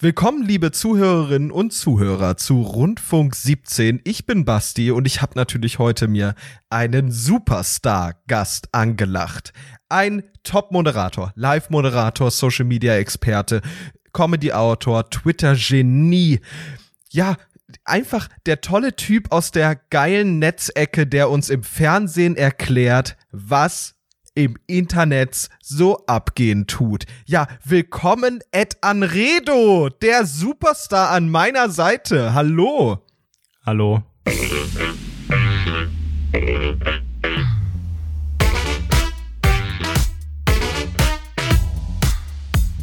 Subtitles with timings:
[0.00, 4.00] Willkommen, liebe Zuhörerinnen und Zuhörer zu Rundfunk 17.
[4.04, 6.36] Ich bin Basti und ich habe natürlich heute mir
[6.70, 9.52] einen Superstar-Gast angelacht.
[9.88, 13.60] Ein Top-Moderator, Live-Moderator, Social-Media-Experte,
[14.12, 16.42] Comedy-Autor, Twitter-Genie.
[17.10, 17.36] Ja,
[17.84, 23.97] einfach der tolle Typ aus der geilen Netzecke, der uns im Fernsehen erklärt, was
[24.38, 27.06] im Internet so abgehen tut.
[27.26, 32.34] Ja, willkommen Ed Anredo, der Superstar an meiner Seite.
[32.34, 33.04] Hallo.
[33.66, 34.04] Hallo.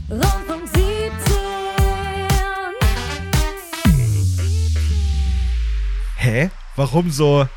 [0.09, 0.84] Rundfunk 17.
[6.17, 6.49] Hä?
[6.76, 7.48] Warum so?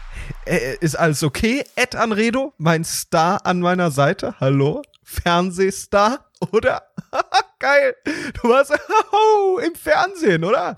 [0.48, 1.62] Äh, ist alles okay?
[1.76, 4.34] Ed Anredo, mein Star an meiner Seite.
[4.40, 4.80] Hallo?
[5.02, 6.82] Fernsehstar, oder?
[7.58, 7.94] Geil.
[8.40, 8.72] Du warst
[9.12, 10.74] oh, im Fernsehen, oder?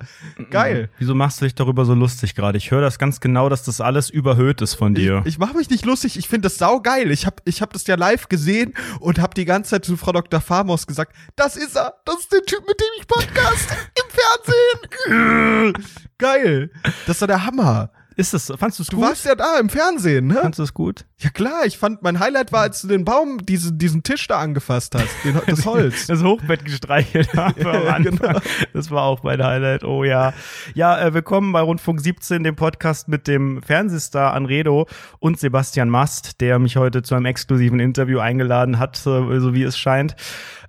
[0.51, 0.91] Geil.
[0.99, 2.59] Wieso machst du dich darüber so lustig gerade?
[2.59, 5.21] Ich höre das ganz genau, dass das alles überhöht ist von dir.
[5.25, 7.13] Ich, ich mache mich nicht lustig, ich finde das saugeil.
[7.13, 10.11] Ich habe ich hab das ja live gesehen und habe die ganze Zeit zu Frau
[10.11, 10.41] Dr.
[10.41, 15.85] Famos gesagt, das ist er, das ist der Typ, mit dem ich podcast im Fernsehen.
[16.19, 16.71] Geil.
[17.07, 17.91] Das war der Hammer.
[18.21, 19.07] Ist es, fandst du es Du gut?
[19.07, 20.35] warst ja da im Fernsehen, ne?
[20.35, 21.07] Fandst du es gut?
[21.19, 24.39] Ja klar, ich fand, mein Highlight war, als du den Baum, diese, diesen Tisch da
[24.39, 26.07] angefasst hast, den, das Holz.
[26.11, 28.39] Das Hochbett gestreichelt habe Ja, genau.
[28.75, 29.85] Das war auch mein Highlight.
[29.85, 30.35] Oh ja.
[30.75, 34.87] Ja, äh, willkommen bei Rundfunk 17, dem Podcast mit dem Fernsehstar Anredo
[35.19, 39.63] und Sebastian Mast, der mich heute zu einem exklusiven Interview eingeladen hat, äh, so wie
[39.63, 40.15] es scheint.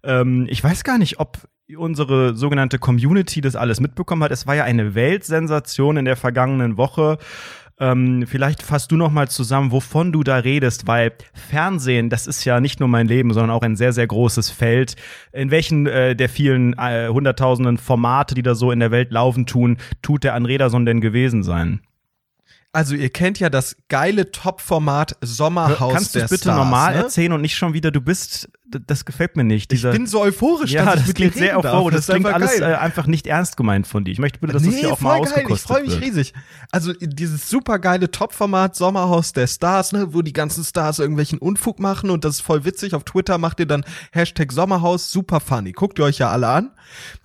[0.03, 1.37] Ähm, ich weiß gar nicht, ob
[1.75, 4.31] unsere sogenannte Community das alles mitbekommen hat.
[4.31, 7.17] Es war ja eine Weltsensation in der vergangenen Woche.
[7.79, 12.45] Ähm, vielleicht fasst du noch mal zusammen, wovon du da redest, weil Fernsehen, das ist
[12.45, 14.95] ja nicht nur mein Leben, sondern auch ein sehr, sehr großes Feld.
[15.31, 19.47] In welchen äh, der vielen äh, hunderttausenden Formate, die da so in der Welt laufen
[19.47, 21.81] tun, tut der Anrederson denn gewesen sein?
[22.73, 27.03] Also ihr kennt ja das geile Top-Format Sommerhaus Kannst du es bitte Stars, normal ne?
[27.03, 29.73] erzählen und nicht schon wieder, du bist, das gefällt mir nicht.
[29.73, 31.95] Ich Dieser, bin so euphorisch, ja, ich das klingt sehr euphorisch.
[31.95, 32.71] Das, ist klingt einfach alles geil.
[32.71, 34.11] äh, einfach nicht ernst gemeint von dir.
[34.11, 35.23] Ich möchte bitte, dass das hier auch mal geil.
[35.25, 36.03] Ich ausgekostet freue mich wird.
[36.03, 36.33] riesig.
[36.71, 42.09] Also dieses supergeile Top-Format Sommerhaus der Stars, ne, wo die ganzen Stars irgendwelchen Unfug machen
[42.09, 42.95] und das ist voll witzig.
[42.95, 43.83] Auf Twitter macht ihr dann
[44.13, 45.73] Hashtag Sommerhaus, super funny.
[45.73, 46.71] Guckt ihr euch ja alle an.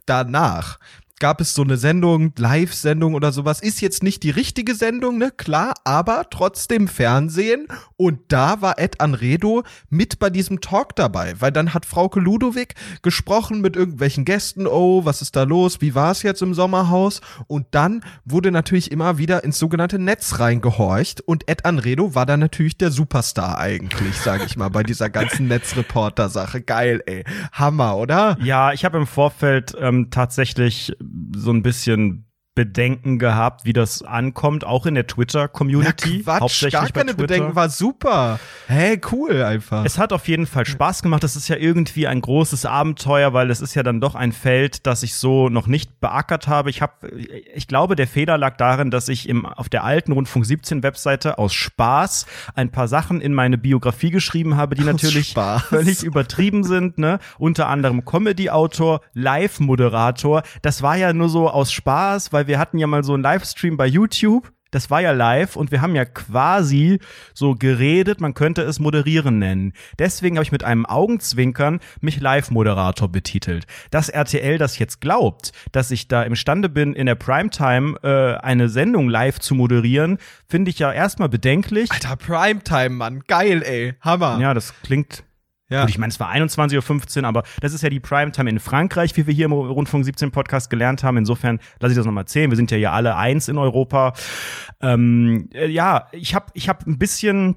[0.06, 0.80] Danach
[1.18, 3.60] gab es so eine Sendung, Live-Sendung oder sowas.
[3.60, 5.30] Ist jetzt nicht die richtige Sendung, ne?
[5.30, 7.68] Klar, aber trotzdem Fernsehen.
[7.96, 12.74] Und da war Ed Anredo mit bei diesem Talk dabei, weil dann hat Frauke Ludowig
[13.02, 14.66] gesprochen mit irgendwelchen Gästen.
[14.66, 15.80] Oh, was ist da los?
[15.80, 17.20] Wie war es jetzt im Sommerhaus?
[17.46, 21.22] Und dann wurde natürlich immer wieder ins sogenannte Netz reingehorcht.
[21.22, 25.46] Und Ed Anredo war dann natürlich der Superstar eigentlich, sage ich mal, bei dieser ganzen
[25.48, 26.60] Netzreporter-Sache.
[26.60, 27.24] Geil, ey.
[27.52, 28.36] Hammer, oder?
[28.42, 30.92] Ja, ich habe im Vorfeld ähm, tatsächlich
[31.36, 32.25] so ein bisschen
[32.56, 36.22] Bedenken gehabt, wie das ankommt, auch in der Twitter-Community.
[36.22, 37.14] Quatsch, hauptsächlich gar keine.
[37.14, 38.40] Bedenken, war super.
[38.66, 39.84] Hey, cool einfach.
[39.84, 41.22] Es hat auf jeden Fall Spaß gemacht.
[41.22, 44.86] Es ist ja irgendwie ein großes Abenteuer, weil es ist ja dann doch ein Feld,
[44.86, 46.70] das ich so noch nicht beackert habe.
[46.70, 47.10] Ich habe,
[47.54, 51.36] ich glaube, der Fehler lag darin, dass ich im, auf der alten Rundfunk 17 Webseite
[51.36, 52.24] aus Spaß
[52.54, 55.62] ein paar Sachen in meine Biografie geschrieben habe, die Aus natürlich Spaß.
[55.64, 56.96] völlig übertrieben sind.
[56.96, 57.18] Ne?
[57.38, 60.42] Unter anderem Comedy-Autor, Live-Moderator.
[60.62, 63.76] Das war ja nur so aus Spaß, weil wir hatten ja mal so einen Livestream
[63.76, 64.52] bei YouTube.
[64.72, 66.98] Das war ja live und wir haben ja quasi
[67.32, 69.72] so geredet, man könnte es moderieren nennen.
[69.98, 73.66] Deswegen habe ich mit einem Augenzwinkern mich Live-Moderator betitelt.
[73.90, 78.68] Dass RTL das jetzt glaubt, dass ich da imstande bin, in der Primetime äh, eine
[78.68, 80.18] Sendung live zu moderieren,
[80.48, 81.90] finde ich ja erstmal bedenklich.
[81.92, 83.22] Alter, Primetime, Mann.
[83.28, 83.94] Geil, ey.
[84.00, 84.38] Hammer.
[84.40, 85.22] Ja, das klingt
[85.68, 85.82] Ja.
[85.82, 89.16] Gut, ich meine, es war 21.15 Uhr, aber das ist ja die Primetime in Frankreich,
[89.16, 91.16] wie wir hier im Rundfunk 17 Podcast gelernt haben.
[91.16, 92.50] Insofern lasse ich das nochmal erzählen.
[92.50, 94.12] Wir sind ja hier alle eins in Europa.
[94.80, 97.56] Ähm, äh, ja, ich habe ich hab ein bisschen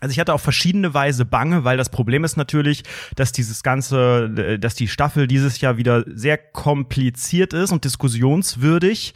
[0.00, 2.84] also ich hatte auf verschiedene Weise Bange, weil das Problem ist natürlich,
[3.16, 9.14] dass dieses ganze, äh, dass die Staffel dieses Jahr wieder sehr kompliziert ist und diskussionswürdig.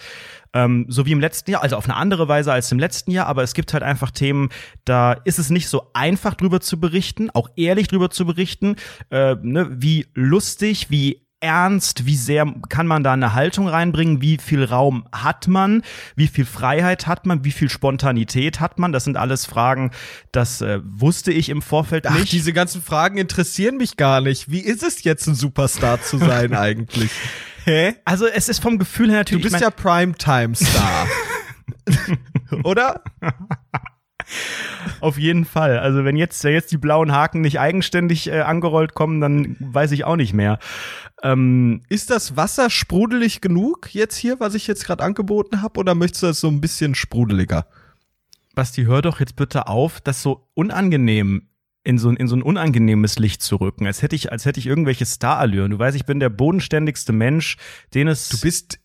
[0.54, 3.26] Ähm, so wie im letzten Jahr, also auf eine andere Weise als im letzten Jahr,
[3.26, 4.48] aber es gibt halt einfach Themen,
[4.84, 8.76] da ist es nicht so einfach drüber zu berichten, auch ehrlich drüber zu berichten,
[9.10, 14.38] äh, ne, wie lustig, wie ernst, wie sehr kann man da eine Haltung reinbringen, wie
[14.38, 15.82] viel Raum hat man,
[16.16, 19.90] wie viel Freiheit hat man, wie viel Spontanität hat man, das sind alles Fragen,
[20.32, 22.32] das äh, wusste ich im Vorfeld Ach, nicht.
[22.32, 24.50] diese ganzen Fragen interessieren mich gar nicht.
[24.50, 27.10] Wie ist es jetzt, ein Superstar zu sein eigentlich?
[27.64, 27.94] Hä?
[28.04, 31.06] also es ist vom Gefühl her Du natürlich, bist ich ja Primetime-Star.
[32.64, 33.02] Oder?
[35.00, 35.78] Auf jeden Fall.
[35.78, 40.04] Also wenn jetzt, jetzt die blauen Haken nicht eigenständig äh, angerollt kommen, dann weiß ich
[40.04, 40.58] auch nicht mehr.
[41.22, 45.94] Ähm, Ist das Wasser sprudelig genug jetzt hier, was ich jetzt gerade angeboten habe, oder
[45.94, 47.66] möchtest du das so ein bisschen sprudeliger?
[48.54, 51.48] Basti, hör doch jetzt bitte auf, das so unangenehm
[51.84, 54.58] in so, ein- in so ein unangenehmes Licht zu rücken, als hätte ich, als hätte
[54.58, 55.70] ich irgendwelche Starallüren.
[55.70, 57.56] Du weißt, ich bin der bodenständigste Mensch,
[57.92, 58.28] den es.
[58.30, 58.78] Du bist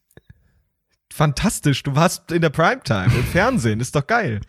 [1.11, 1.83] fantastisch.
[1.83, 3.79] Du warst in der Primetime im Fernsehen.
[3.79, 4.41] Ist doch geil.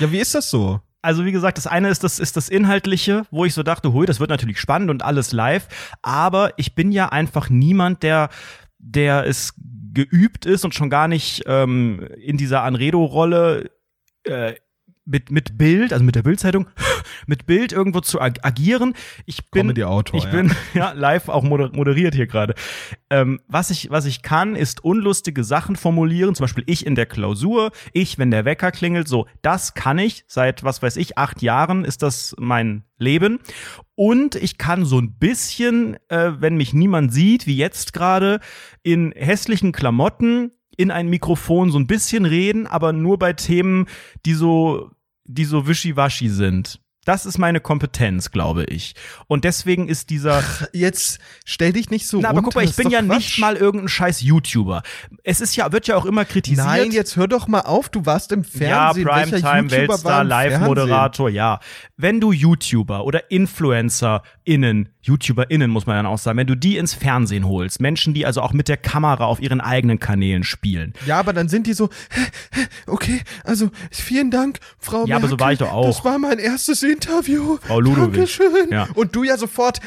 [0.00, 0.80] Ja, wie ist das so?
[1.02, 4.06] Also wie gesagt, das eine ist das, ist das Inhaltliche, wo ich so dachte, hui,
[4.06, 5.68] das wird natürlich spannend und alles live.
[6.02, 8.28] Aber ich bin ja einfach niemand, der,
[8.78, 9.54] der es
[9.92, 13.70] geübt ist und schon gar nicht ähm, in dieser Anredo-Rolle
[14.24, 14.54] äh,
[15.06, 16.66] mit, mit Bild, also mit der Bildzeitung,
[17.26, 18.94] mit Bild irgendwo zu ag agieren.
[19.24, 20.30] Ich bin, Comedy-Autor, ich ja.
[20.30, 22.54] bin ja live auch moder moderiert hier gerade.
[23.08, 26.34] Ähm, was ich, was ich kann, ist unlustige Sachen formulieren.
[26.34, 29.08] Zum Beispiel ich in der Klausur, ich, wenn der Wecker klingelt.
[29.08, 30.24] So, das kann ich.
[30.26, 33.38] Seit was weiß ich acht Jahren ist das mein Leben.
[33.94, 38.40] Und ich kann so ein bisschen, äh, wenn mich niemand sieht, wie jetzt gerade,
[38.82, 43.86] in hässlichen Klamotten in ein Mikrofon so ein bisschen reden, aber nur bei Themen,
[44.24, 44.90] die so,
[45.26, 46.80] die so wischiwaschi sind.
[47.06, 48.96] Das ist meine Kompetenz, glaube ich.
[49.28, 50.42] Und deswegen ist dieser.
[50.72, 53.16] Jetzt stell dich nicht so Na, aber guck mal, ich bin ja Quatsch.
[53.16, 54.82] nicht mal irgendein scheiß YouTuber.
[55.22, 56.66] Es ist ja, wird ja auch immer kritisiert.
[56.66, 57.90] Nein, jetzt hör doch mal auf.
[57.90, 59.06] Du warst im ja, Fernsehen.
[59.06, 60.24] Welcher Primetime, Weltstar?
[60.24, 61.60] Live-Moderator, ja.
[61.96, 66.92] Wenn du YouTuber oder InfluencerInnen, YouTuberInnen muss man dann auch sagen, wenn du die ins
[66.92, 71.20] Fernsehen holst, Menschen, die also auch mit der Kamera auf ihren eigenen Kanälen spielen, Ja,
[71.20, 71.88] aber dann sind die so,
[72.88, 75.86] okay, also vielen Dank, Frau Ja, aber so Merkel, war ich doch auch.
[75.86, 76.95] Das war mein erstes Interview.
[77.62, 78.12] Frau Ludowig.
[78.12, 78.70] Dankeschön.
[78.70, 78.88] Ja.
[78.94, 79.80] Und du ja sofort,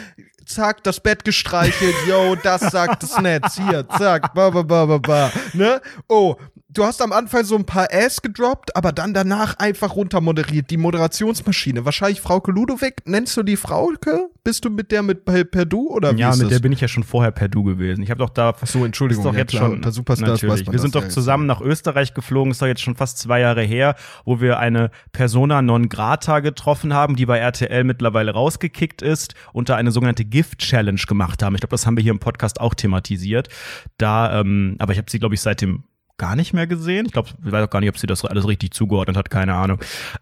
[0.46, 4.98] zack, das Bett gestreichelt, yo, das sagt das Netz, hier, zack, ba, ba, ba, ba,
[4.98, 5.82] ba, ne?
[6.08, 6.36] Oh,
[6.70, 10.78] du hast am Anfang so ein paar Ass gedroppt, aber dann danach einfach runtermoderiert, die
[10.78, 11.86] Moderationsmaschine.
[11.86, 14.30] Wahrscheinlich Frauke Ludowig, nennst du die Frauke?
[14.44, 16.50] Bist du mit der mit per, per Du oder wie ja, mit das?
[16.50, 18.04] der bin ich ja schon vorher per Du gewesen.
[18.04, 20.72] Ich habe doch da so, Entschuldigung, ist doch ja, jetzt klar, schon unter Superstars natürlich.
[20.72, 23.64] Wir sind doch ja zusammen nach Österreich geflogen, ist doch jetzt schon fast zwei Jahre
[23.64, 23.96] her,
[24.26, 29.76] wo wir eine Persona non grata getroffen haben, die bei RTL mittlerweile rausgekickt ist, unter
[29.76, 31.56] eine sogenannte Gift Challenge gemacht haben.
[31.56, 33.50] Ich glaube, das haben wir hier im Podcast auch thematisiert.
[33.98, 35.84] Da, ähm, aber ich habe sie, glaube ich, seitdem
[36.20, 37.08] gar nicht mehr gesehen.
[37.08, 39.56] Ich glaube, ich weiß auch gar nicht, ob sie das alles richtig zugeordnet hat, keine
[39.56, 39.80] Ahnung.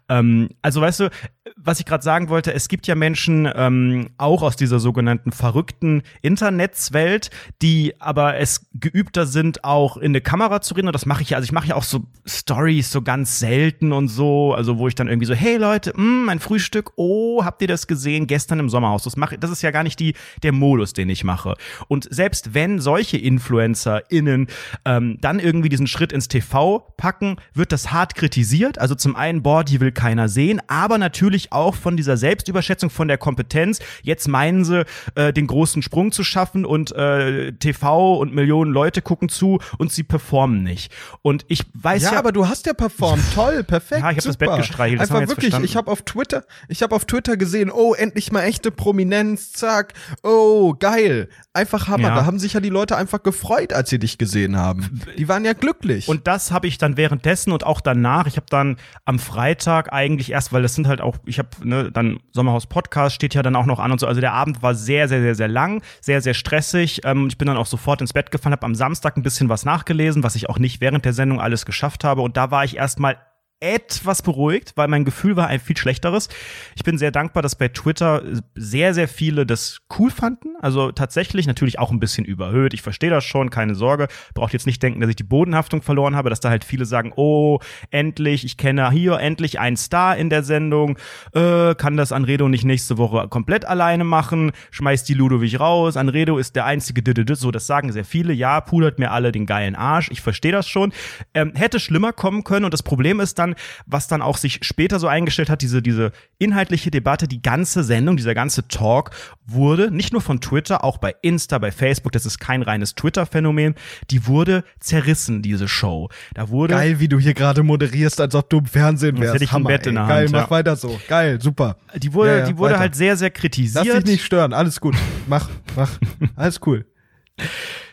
[0.08, 1.10] Ähm, also weißt du,
[1.56, 6.02] was ich gerade sagen wollte, es gibt ja Menschen ähm, auch aus dieser sogenannten verrückten
[6.22, 7.30] Internetswelt,
[7.62, 10.88] die aber es geübter sind, auch in eine Kamera zu reden.
[10.88, 11.36] Und das mache ich ja.
[11.36, 14.94] Also ich mache ja auch so Stories so ganz selten und so, also wo ich
[14.94, 18.68] dann irgendwie so, hey Leute, mh, mein Frühstück, oh, habt ihr das gesehen gestern im
[18.68, 19.04] Sommerhaus?
[19.04, 21.54] Das mache, das ist ja gar nicht die der Modus, den ich mache.
[21.88, 24.48] Und selbst wenn solche InfluencerInnen
[24.84, 28.78] ähm, dann irgendwie diesen Schritt ins TV packen, wird das hart kritisiert.
[28.78, 33.08] Also zum einen, boah, die will keiner sehen, aber natürlich auch von dieser Selbstüberschätzung, von
[33.08, 33.78] der Kompetenz.
[34.02, 39.02] Jetzt meinen sie, äh, den großen Sprung zu schaffen und äh, TV und Millionen Leute
[39.02, 40.92] gucken zu und sie performen nicht.
[41.22, 44.02] Und ich weiß ja, Ja, aber du hast ja performt, toll, perfekt.
[44.02, 44.36] Ja, ich hab das.
[44.36, 45.64] Bett gestreichelt, das Einfach wir wirklich, verstanden.
[45.66, 49.94] ich habe auf Twitter, ich habe auf Twitter gesehen, oh, endlich mal echte Prominenz, zack,
[50.22, 51.28] oh, geil.
[51.52, 52.08] Einfach Hammer.
[52.08, 52.14] Ja.
[52.14, 55.02] Da haben sich ja die Leute einfach gefreut, als sie dich gesehen haben.
[55.16, 56.08] Die waren ja glücklich.
[56.08, 58.26] Und das habe ich dann währenddessen und auch danach.
[58.26, 61.90] Ich habe dann am Freitag eigentlich erst, weil das sind halt auch, ich habe ne,
[61.92, 64.06] dann Sommerhaus Podcast steht ja dann auch noch an und so.
[64.06, 67.02] Also der Abend war sehr, sehr, sehr, sehr lang, sehr, sehr stressig.
[67.04, 69.64] Ähm, ich bin dann auch sofort ins Bett gefallen, habe am Samstag ein bisschen was
[69.64, 72.22] nachgelesen, was ich auch nicht während der Sendung alles geschafft habe.
[72.22, 73.16] Und da war ich erstmal
[73.60, 76.28] etwas beruhigt, weil mein Gefühl war ein viel schlechteres.
[76.76, 78.22] Ich bin sehr dankbar, dass bei Twitter
[78.54, 80.54] sehr, sehr viele das cool fanden.
[80.60, 82.72] Also tatsächlich natürlich auch ein bisschen überhöht.
[82.74, 84.08] Ich verstehe das schon, keine Sorge.
[84.34, 87.12] Braucht jetzt nicht denken, dass ich die Bodenhaftung verloren habe, dass da halt viele sagen,
[87.16, 87.58] oh,
[87.90, 90.98] endlich, ich kenne hier endlich einen Star in der Sendung,
[91.32, 96.38] äh, kann das Anredo nicht nächste Woche komplett alleine machen, schmeißt die Ludowig raus, Anredo
[96.38, 97.02] ist der einzige,
[97.34, 100.68] so, das sagen sehr viele, ja, pudert mir alle den geilen Arsch, ich verstehe das
[100.68, 100.92] schon.
[101.34, 103.47] Ähm, hätte schlimmer kommen können und das Problem ist dann,
[103.86, 108.16] was dann auch sich später so eingestellt hat, diese, diese inhaltliche Debatte, die ganze Sendung,
[108.16, 109.10] dieser ganze Talk
[109.46, 113.74] wurde nicht nur von Twitter, auch bei Insta, bei Facebook, das ist kein reines Twitter-Phänomen,
[114.10, 116.08] die wurde zerrissen, diese Show.
[116.34, 119.34] Da wurde Geil, wie du hier gerade moderierst, als ob du im Fernsehen wärst.
[119.34, 120.50] hätte ich ein Hammer, Bett in der Geil, Hand, mach ja.
[120.50, 121.00] weiter so.
[121.08, 121.76] Geil, super.
[121.96, 122.80] Die wurde, Ja, ja, die wurde weiter.
[122.80, 123.86] halt sehr, sehr Lass kritisiert.
[123.98, 124.96] dich nicht stören, alles gut.
[125.26, 125.90] Mach, mach.
[126.36, 126.84] Alles cool.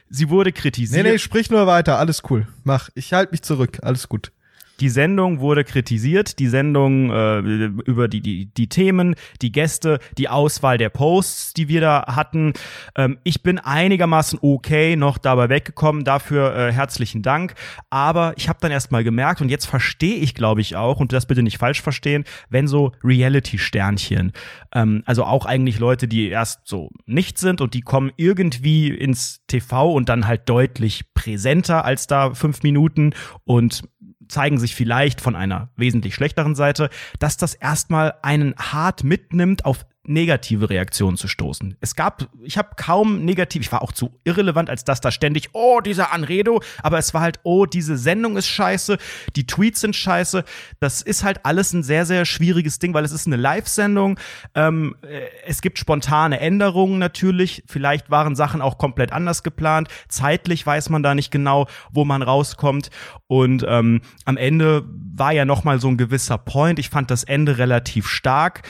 [0.09, 1.05] Sie wurde Nee, kritisiert.
[1.05, 2.47] nee, sprich nur weiter, alles cool.
[2.63, 2.89] Mach.
[2.95, 4.31] Ich halte mich zurück, alles gut.
[4.79, 10.27] Die Sendung wurde kritisiert, die Sendung äh, über die, die, die Themen, die Gäste, die
[10.29, 12.53] Auswahl der Posts, die wir da hatten.
[12.95, 17.55] Ähm, ich bin einigermaßen okay noch dabei weggekommen, dafür äh, herzlichen Dank.
[17.89, 21.13] Aber ich habe dann erst mal gemerkt und jetzt verstehe ich, glaube ich, auch, und
[21.13, 24.33] das bitte nicht falsch verstehen, wenn so Reality-Sternchen,
[24.73, 29.41] ähm, also auch eigentlich Leute, die erst so nicht sind und die kommen irgendwie ins
[29.47, 33.13] TV und dann halt deutlich präsenter als da fünf Minuten
[33.45, 33.83] und
[34.27, 36.89] zeigen sich vielleicht von einer wesentlich schlechteren Seite,
[37.19, 41.77] dass das erstmal einen hart mitnimmt, auf negative Reaktionen zu stoßen.
[41.81, 45.49] Es gab, ich habe kaum negativ, ich war auch zu irrelevant, als dass da ständig,
[45.53, 48.97] oh, dieser Anredo, aber es war halt, oh, diese Sendung ist scheiße,
[49.35, 50.43] die Tweets sind scheiße.
[50.79, 54.19] Das ist halt alles ein sehr, sehr schwieriges Ding, weil es ist eine Live-Sendung.
[54.53, 57.63] Ähm, äh, es gibt spontane Änderungen natürlich.
[57.67, 59.89] Vielleicht waren Sachen auch komplett anders geplant.
[60.07, 62.89] Zeitlich weiß man da nicht genau, wo man rauskommt.
[63.27, 66.79] Und ähm, am Ende war ja noch mal so ein gewisser Point.
[66.79, 68.63] Ich fand das Ende relativ stark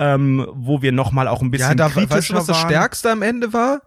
[0.00, 2.56] ähm, wo wir noch mal auch ein bisschen Ja, da kritischer weißt du, was das
[2.56, 2.68] waren.
[2.68, 3.82] Stärkste am Ende war?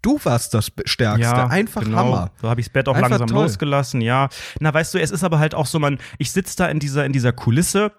[0.00, 1.50] Du warst das Stärkste.
[1.50, 1.96] Einfach genau.
[1.98, 2.30] Hammer.
[2.40, 3.42] So habe ich das Bett auch Einfach langsam toll.
[3.42, 4.28] losgelassen, ja.
[4.60, 7.04] Na, weißt du, es ist aber halt auch so, man, ich sitze da in dieser,
[7.04, 7.90] in dieser Kulisse,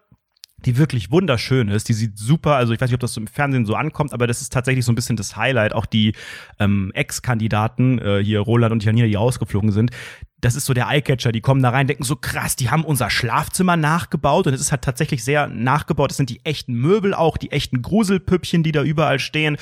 [0.65, 1.89] die wirklich wunderschön ist.
[1.89, 4.25] Die sieht super, also ich weiß nicht, ob das so im Fernsehen so ankommt, aber
[4.25, 5.73] das ist tatsächlich so ein bisschen das Highlight.
[5.73, 6.13] Auch die
[6.59, 9.91] ähm, Ex-Kandidaten, äh, hier Roland und Janina, die rausgeflogen sind,
[10.39, 11.31] das ist so der Eyecatcher.
[11.31, 14.71] Die kommen da rein, denken so krass, die haben unser Schlafzimmer nachgebaut und es ist
[14.71, 16.11] halt tatsächlich sehr nachgebaut.
[16.11, 19.57] Das sind die echten Möbel auch, die echten Gruselpüppchen, die da überall stehen.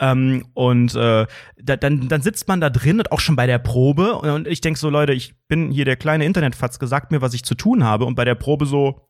[0.00, 3.58] Ähm, und äh, da, dann, dann sitzt man da drin und auch schon bei der
[3.58, 7.34] Probe und, ich denk so, Leute, ich bin hier der kleine Internetfatz, gesagt mir, was
[7.34, 9.08] ich zu tun habe und bei der Probe so,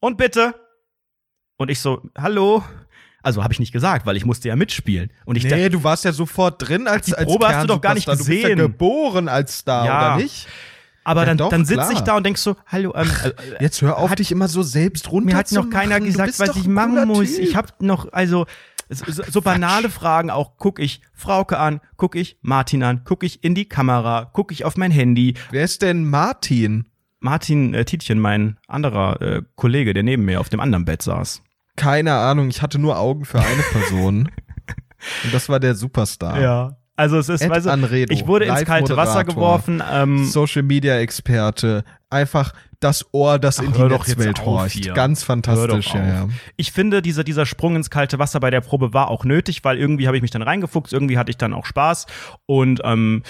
[0.00, 0.54] und bitte?
[1.56, 2.62] Und ich so, hallo?
[3.22, 5.10] Also habe ich nicht gesagt, weil ich musste ja mitspielen.
[5.24, 7.80] Und ich Nee, du warst ja sofort drin als Die als Probe hast du doch
[7.80, 8.34] gar nicht Kernsuperstar.
[8.34, 8.72] Du bist ja gesehen.
[8.72, 10.14] geboren als Star, Ja.
[10.14, 10.48] oder nicht?
[11.04, 13.82] aber Ja, dann, doch, dann sitze ich da und denk so, hallo, ähm, äh, Jetzt
[13.82, 16.56] hör auf, Hat- dich immer so selbst runter mir hat noch keiner Du gesagt, was
[16.56, 17.34] ich machen muss.
[17.36, 17.40] Typ.
[17.44, 18.46] Ich habe noch, also
[18.88, 20.52] so, so banale Fragen auch.
[20.58, 24.64] Guck ich Frauke an, guck ich Martin an, guck ich in die Kamera, guck ich
[24.64, 25.34] auf mein Handy.
[25.50, 26.86] Wer ist denn Martin?
[27.20, 31.42] Martin äh, Tietjen, mein anderer äh, Kollege, der neben mir auf dem anderen Bett saß.
[31.76, 34.28] Keine Ahnung, ich hatte nur Augen für eine Person.
[35.24, 36.40] Und das war der Superstar.
[36.40, 36.76] Ja.
[36.94, 39.82] Also es ist, Ed du, Anredo, ich wurde ins kalte Wasser geworfen.
[39.90, 44.94] Ähm, Social Media Experte, einfach das Ohr, das Ach, in die Netzwelt horcht.
[44.94, 46.28] Ganz fantastisch, ja, ja.
[46.56, 49.78] Ich finde, dieser, dieser Sprung ins kalte Wasser bei der Probe war auch nötig, weil
[49.78, 52.06] irgendwie habe ich mich dann reingefuchst, irgendwie hatte ich dann auch Spaß.
[52.46, 53.22] Und ähm,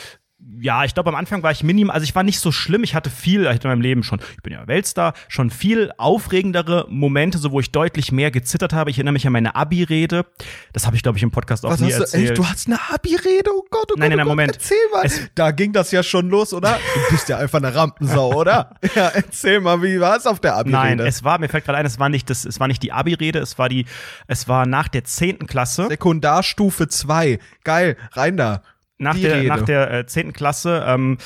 [0.61, 2.95] ja, ich glaube, am Anfang war ich minim, also ich war nicht so schlimm, ich
[2.95, 6.87] hatte viel, ich hatte in meinem Leben schon, ich bin ja Weltstar, schon viel aufregendere
[6.89, 8.91] Momente, so wo ich deutlich mehr gezittert habe.
[8.91, 10.25] Ich erinnere mich an meine Abi-Rede.
[10.73, 12.31] Das habe ich, glaube ich, im Podcast auch Was nie hast du, erzählt.
[12.31, 13.51] echt, du hast eine Abi-Rede?
[13.53, 14.53] Oh Gott, oh Nein, Gott, nein, oh Gott, Moment.
[14.55, 15.05] erzähl mal.
[15.05, 16.79] Es- da ging das ja schon los, oder?
[16.95, 18.75] Du bist ja einfach eine Rampensau, oder?
[18.95, 20.77] ja, erzähl mal, wie war es auf der Abi-Rede?
[20.77, 22.93] Nein, es war, mir fällt gerade ein, es war nicht das, es war nicht die
[22.93, 23.87] Abi-Rede, es war die,
[24.29, 25.87] es war nach der zehnten Klasse.
[25.89, 27.39] Sekundarstufe 2.
[27.65, 28.63] Geil, rein da.
[29.03, 29.49] Nach Die der, Rede.
[29.49, 30.33] nach der äh, 10.
[30.33, 31.19] Klasse, ähm,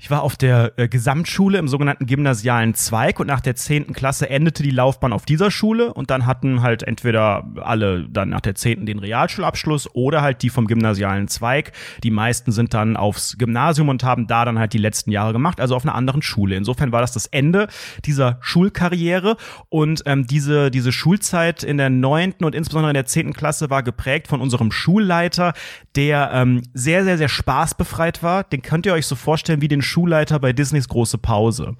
[0.00, 3.92] ich war auf der äh, Gesamtschule im sogenannten gymnasialen Zweig und nach der 10.
[3.94, 8.40] Klasse endete die Laufbahn auf dieser Schule und dann hatten halt entweder alle dann nach
[8.40, 8.86] der 10.
[8.86, 11.72] den Realschulabschluss oder halt die vom gymnasialen Zweig.
[12.04, 15.60] Die meisten sind dann aufs Gymnasium und haben da dann halt die letzten Jahre gemacht,
[15.60, 16.54] also auf einer anderen Schule.
[16.54, 17.66] Insofern war das das Ende
[18.04, 19.36] dieser Schulkarriere
[19.68, 22.34] und ähm, diese, diese Schulzeit in der 9.
[22.42, 23.32] und insbesondere in der 10.
[23.32, 25.54] Klasse war geprägt von unserem Schulleiter,
[25.96, 28.44] der ähm, sehr, sehr, sehr spaßbefreit war.
[28.44, 31.76] Den könnt ihr euch so vorstellen wie den Schulleiter bei Disneys große Pause.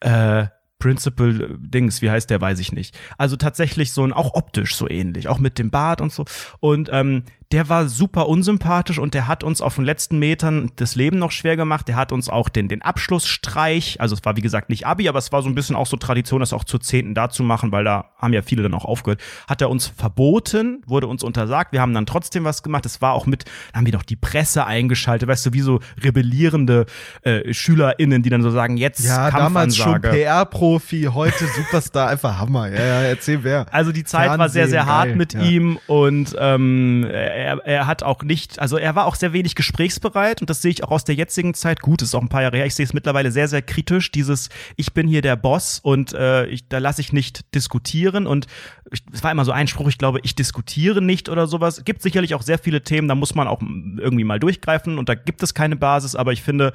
[0.00, 0.46] Äh,
[0.80, 2.98] Principal äh, Dings, wie heißt der, weiß ich nicht.
[3.18, 6.24] Also tatsächlich so ein, auch optisch so ähnlich, auch mit dem Bart und so.
[6.58, 10.94] Und ähm, der war super unsympathisch und der hat uns auf den letzten Metern das
[10.94, 11.88] Leben noch schwer gemacht.
[11.88, 15.18] Der hat uns auch den, den Abschlussstreich, also es war wie gesagt nicht Abi, aber
[15.18, 17.72] es war so ein bisschen auch so Tradition, das auch zur Zehnten da zu machen,
[17.72, 19.20] weil da haben ja viele dann auch aufgehört.
[19.48, 21.72] Hat er uns verboten, wurde uns untersagt.
[21.72, 22.86] Wir haben dann trotzdem was gemacht.
[22.86, 25.80] Es war auch mit, dann haben wir doch die Presse eingeschaltet, weißt du, wie so
[26.00, 26.86] rebellierende
[27.22, 30.00] äh, SchülerInnen, die dann so sagen, jetzt Ja, damals schon.
[30.00, 32.68] PR-Profi, heute Superstar, einfach Hammer.
[32.68, 33.66] Ja, ja, erzähl wer.
[33.72, 35.40] Also die Zeit war sehr, sehr Fernsehen, hart geil, mit ja.
[35.42, 37.08] ihm und ähm,
[37.44, 40.70] er, er hat auch nicht, also er war auch sehr wenig gesprächsbereit und das sehe
[40.70, 41.80] ich auch aus der jetzigen Zeit.
[41.80, 42.66] Gut, ist auch ein paar Jahre her.
[42.66, 44.10] Ich sehe es mittlerweile sehr, sehr kritisch.
[44.10, 48.46] Dieses, ich bin hier der Boss und äh, ich, da lasse ich nicht diskutieren und
[48.92, 51.84] ich, es war immer so ein Spruch, ich glaube, ich diskutiere nicht oder sowas.
[51.84, 55.14] Gibt sicherlich auch sehr viele Themen, da muss man auch irgendwie mal durchgreifen und da
[55.14, 56.72] gibt es keine Basis, aber ich finde,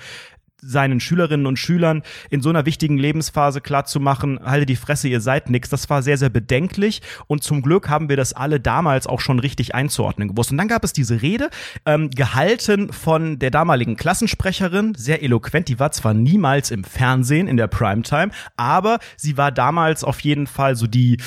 [0.61, 5.49] seinen Schülerinnen und Schülern in so einer wichtigen Lebensphase klarzumachen, halte die Fresse, ihr seid
[5.49, 5.69] nix.
[5.69, 9.39] Das war sehr, sehr bedenklich und zum Glück haben wir das alle damals auch schon
[9.39, 10.51] richtig einzuordnen gewusst.
[10.51, 11.49] Und dann gab es diese Rede,
[11.85, 17.57] ähm, gehalten von der damaligen Klassensprecherin, sehr eloquent, die war zwar niemals im Fernsehen in
[17.57, 21.17] der Primetime, aber sie war damals auf jeden Fall so die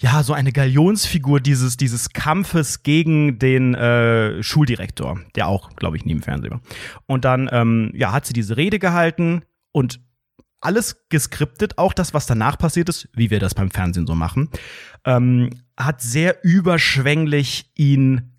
[0.00, 6.04] ja, so eine Galionsfigur dieses, dieses Kampfes gegen den äh, Schuldirektor, der auch, glaube ich,
[6.04, 6.60] nie im Fernsehen war.
[7.06, 10.00] Und dann, ähm, ja, hat sie diese Rede gehalten und
[10.60, 14.50] alles geskriptet, auch das, was danach passiert ist, wie wir das beim Fernsehen so machen,
[15.04, 18.37] ähm, hat sehr überschwänglich ihn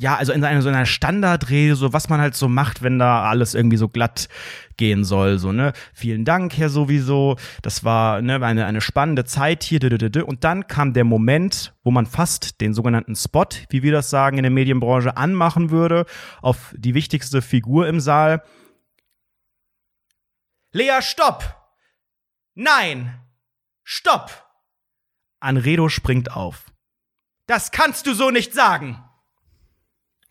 [0.00, 3.24] ja, also in einer so einer Standardrede, so was man halt so macht, wenn da
[3.24, 4.28] alles irgendwie so glatt
[4.76, 5.72] gehen soll, so, ne?
[5.92, 7.34] Vielen Dank, Herr sowieso.
[7.62, 9.80] Das war, ne, eine, eine spannende Zeit hier.
[10.24, 14.38] Und dann kam der Moment, wo man fast den sogenannten Spot, wie wir das sagen
[14.38, 16.06] in der Medienbranche, anmachen würde,
[16.42, 18.44] auf die wichtigste Figur im Saal.
[20.70, 21.56] Lea, stopp!
[22.54, 23.18] Nein!
[23.82, 24.30] Stopp!
[25.40, 26.66] Anredo springt auf.
[27.48, 29.02] Das kannst du so nicht sagen!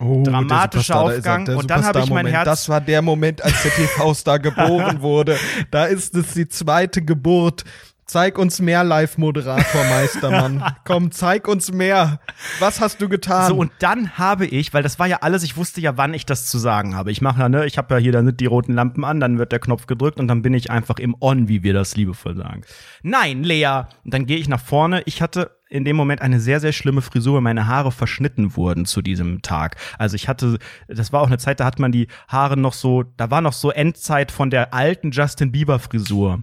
[0.00, 1.44] Oh, Dramatischer er, Aufgang.
[1.44, 2.26] der Und dann habe ich mein.
[2.26, 5.36] Herz- Das war der Moment, als der TV-Star geboren wurde.
[5.70, 7.64] Da ist es die zweite Geburt.
[8.04, 10.64] Zeig uns mehr Live-Moderator, Meistermann.
[10.86, 12.20] Komm, zeig uns mehr.
[12.58, 13.48] Was hast du getan?
[13.48, 16.24] So, und dann habe ich, weil das war ja alles, ich wusste ja, wann ich
[16.24, 17.10] das zu sagen habe.
[17.10, 19.52] Ich mache ja, ne, ich habe ja hier dann die roten Lampen an, dann wird
[19.52, 22.62] der Knopf gedrückt und dann bin ich einfach im On, wie wir das liebevoll sagen.
[23.02, 23.82] Nein, Lea.
[24.04, 25.02] Und dann gehe ich nach vorne.
[25.04, 29.02] Ich hatte in dem Moment eine sehr, sehr schlimme Frisur, meine Haare verschnitten wurden zu
[29.02, 29.76] diesem Tag.
[29.98, 30.58] Also ich hatte,
[30.88, 33.52] das war auch eine Zeit, da hat man die Haare noch so, da war noch
[33.52, 36.42] so Endzeit von der alten Justin Bieber Frisur.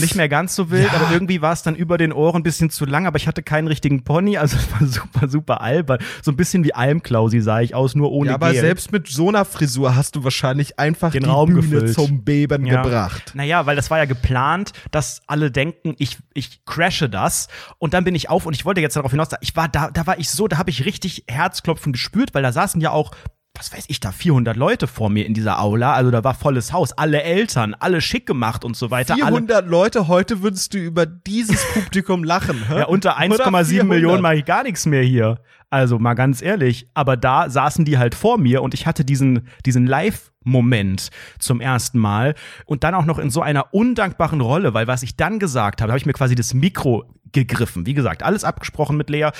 [0.00, 0.92] Nicht mehr ganz so wild, Ja.
[1.00, 3.42] aber irgendwie war es dann über den Ohren ein bisschen zu lang, aber ich hatte
[3.42, 5.98] keinen richtigen Pony, also es war super, super albern.
[6.22, 8.60] So ein bisschen wie Almklausi sah ich aus, nur ohne ja, aber Gel.
[8.60, 11.94] selbst mit so einer Frisur hast du wahrscheinlich einfach Den die Raum Bühne gefüllt.
[11.94, 12.82] zum Beben Ja.
[12.82, 13.32] gebracht.
[13.34, 17.48] Naja, weil das war ja geplant, dass alle denken, ich, ich crashe das.
[17.78, 20.06] Und dann bin ich auf und ich wollte jetzt darauf hinaus, ich war da, da
[20.06, 23.10] war ich so, da habe ich richtig Herzklopfen gespürt, weil da saßen ja auch,
[23.58, 25.92] was weiß ich, da 400 Leute vor mir in dieser Aula.
[25.92, 29.14] Also da war volles Haus, alle Eltern, alle schick gemacht und so weiter.
[29.14, 32.68] Alle, 400 Leute, heute würdest du über dieses Publikum lachen.
[32.68, 32.78] Hä?
[32.78, 33.86] ja, unter Oder 1,7 400?
[33.86, 35.40] Millionen mache ich gar nichts mehr hier.
[35.70, 36.88] Also mal ganz ehrlich.
[36.94, 41.98] Aber da saßen die halt vor mir und ich hatte diesen, diesen Live-Moment zum ersten
[41.98, 42.34] Mal
[42.64, 45.92] und dann auch noch in so einer undankbaren Rolle, weil was ich dann gesagt habe,
[45.92, 47.86] habe ich mir quasi das Mikro gegriffen.
[47.86, 49.30] Wie gesagt, alles abgesprochen mit Lea.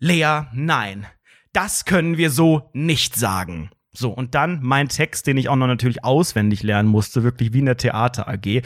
[0.00, 1.06] Lea, nein.
[1.54, 3.70] Das können wir so nicht sagen.
[3.92, 7.60] So, und dann mein Text, den ich auch noch natürlich auswendig lernen musste, wirklich wie
[7.60, 8.62] in der Theater AG.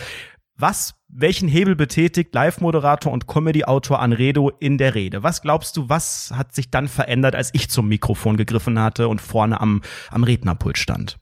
[0.57, 5.23] Was, welchen Hebel betätigt Live-Moderator und Comedy-Autor Anredo in der Rede?
[5.23, 9.21] Was glaubst du, was hat sich dann verändert, als ich zum Mikrofon gegriffen hatte und
[9.21, 11.19] vorne am, am Rednerpult stand?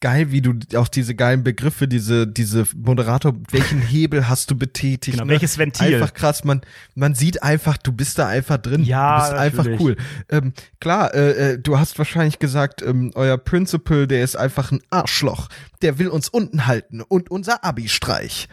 [0.00, 5.16] Geil, wie du auch diese geilen Begriffe, diese, diese Moderator, welchen Hebel hast du betätigt?
[5.16, 5.32] Genau, ne?
[5.32, 5.94] welches Ventil?
[5.94, 6.60] Einfach krass, man,
[6.94, 8.84] man sieht einfach, du bist da einfach drin.
[8.84, 9.80] Ja, du bist einfach natürlich.
[9.80, 9.96] cool.
[10.28, 14.80] Ähm, klar, äh, äh, du hast wahrscheinlich gesagt, ähm, euer Principal, der ist einfach ein
[14.90, 15.48] Arschloch.
[15.82, 18.48] Der will uns unten halten und unser Abi-Streich.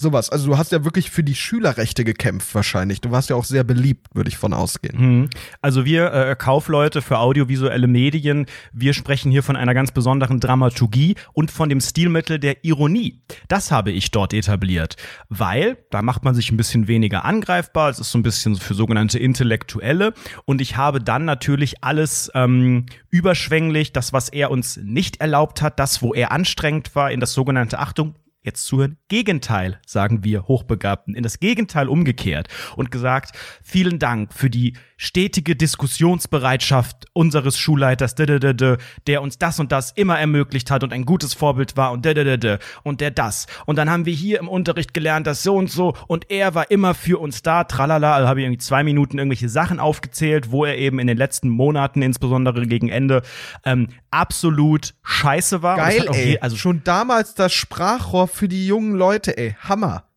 [0.00, 0.30] Sowas.
[0.30, 3.00] Also du hast ja wirklich für die Schülerrechte gekämpft wahrscheinlich.
[3.00, 4.96] Du warst ja auch sehr beliebt, würde ich von ausgehen.
[4.96, 5.30] Mhm.
[5.60, 11.16] Also wir äh, Kaufleute für audiovisuelle Medien, wir sprechen hier von einer ganz besonderen Dramaturgie
[11.32, 13.22] und von dem Stilmittel der Ironie.
[13.48, 14.94] Das habe ich dort etabliert,
[15.30, 17.90] weil da macht man sich ein bisschen weniger angreifbar.
[17.90, 22.86] Es ist so ein bisschen für sogenannte Intellektuelle und ich habe dann natürlich alles ähm,
[23.10, 27.32] überschwänglich, das was er uns nicht erlaubt hat, das wo er anstrengend war, in das
[27.32, 28.14] sogenannte Achtung
[28.48, 32.48] jetzt zuhören, Gegenteil, sagen wir Hochbegabten, in das Gegenteil umgekehrt.
[32.76, 39.92] Und gesagt, vielen Dank für die stetige Diskussionsbereitschaft unseres Schulleiters, der uns das und das
[39.92, 42.04] immer ermöglicht hat und ein gutes Vorbild war und
[42.82, 43.46] und der das.
[43.64, 46.70] Und dann haben wir hier im Unterricht gelernt, dass so und so und er war
[46.70, 50.64] immer für uns da, tralala, also habe ich irgendwie zwei Minuten irgendwelche Sachen aufgezählt, wo
[50.64, 53.22] er eben in den letzten Monaten, insbesondere gegen Ende,
[53.64, 55.76] ähm, absolut scheiße war.
[55.76, 56.38] Geil, ey.
[56.40, 59.56] also Schon damals das Sprachrohr für die jungen Leute, ey.
[59.60, 60.07] Hammer.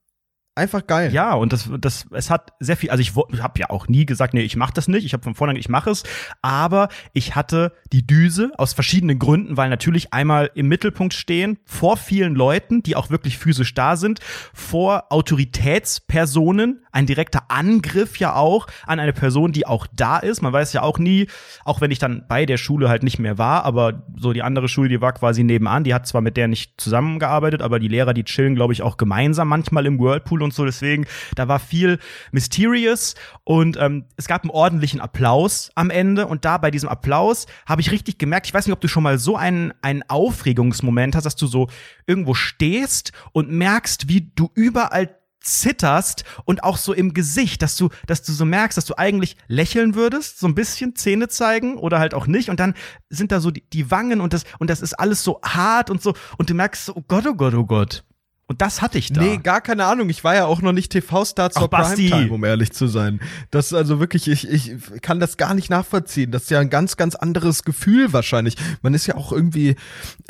[0.53, 1.13] Einfach geil.
[1.13, 4.05] Ja, und das, das, es hat sehr viel, also ich, ich habe ja auch nie
[4.05, 5.05] gesagt, nee, ich mache das nicht.
[5.05, 6.03] Ich habe von vornherein, ich mache es.
[6.41, 11.95] Aber ich hatte die Düse aus verschiedenen Gründen, weil natürlich einmal im Mittelpunkt stehen, vor
[11.95, 14.19] vielen Leuten, die auch wirklich physisch da sind,
[14.53, 20.41] vor Autoritätspersonen, ein direkter Angriff ja auch an eine Person, die auch da ist.
[20.41, 21.27] Man weiß ja auch nie,
[21.65, 24.67] auch wenn ich dann bei der Schule halt nicht mehr war, aber so die andere
[24.67, 28.13] Schule, die war quasi nebenan, die hat zwar mit der nicht zusammengearbeitet, aber die Lehrer,
[28.13, 30.65] die chillen, glaube ich, auch gemeinsam manchmal im Whirlpool und so.
[30.65, 31.99] Deswegen, da war viel
[32.31, 37.47] Mysterious und ähm, es gab einen ordentlichen Applaus am Ende und da bei diesem Applaus
[37.65, 41.15] habe ich richtig gemerkt, ich weiß nicht, ob du schon mal so einen, einen Aufregungsmoment
[41.15, 41.67] hast, dass du so
[42.05, 45.09] irgendwo stehst und merkst, wie du überall
[45.41, 49.35] zitterst und auch so im Gesicht, dass du, dass du so merkst, dass du eigentlich
[49.47, 52.75] lächeln würdest, so ein bisschen Zähne zeigen oder halt auch nicht und dann
[53.09, 56.01] sind da so die, die Wangen und das und das ist alles so hart und
[56.01, 58.03] so und du merkst so, oh Gott, oh Gott, oh Gott.
[58.51, 59.21] Und das hatte ich da.
[59.21, 60.09] Nee, gar keine Ahnung.
[60.09, 62.09] Ich war ja auch noch nicht TV-Star zur Ach, Basti.
[62.09, 63.21] Primetime, um ehrlich zu sein.
[63.49, 66.31] Das ist also wirklich, ich, ich kann das gar nicht nachvollziehen.
[66.31, 68.57] Das ist ja ein ganz, ganz anderes Gefühl wahrscheinlich.
[68.81, 69.77] Man ist ja auch irgendwie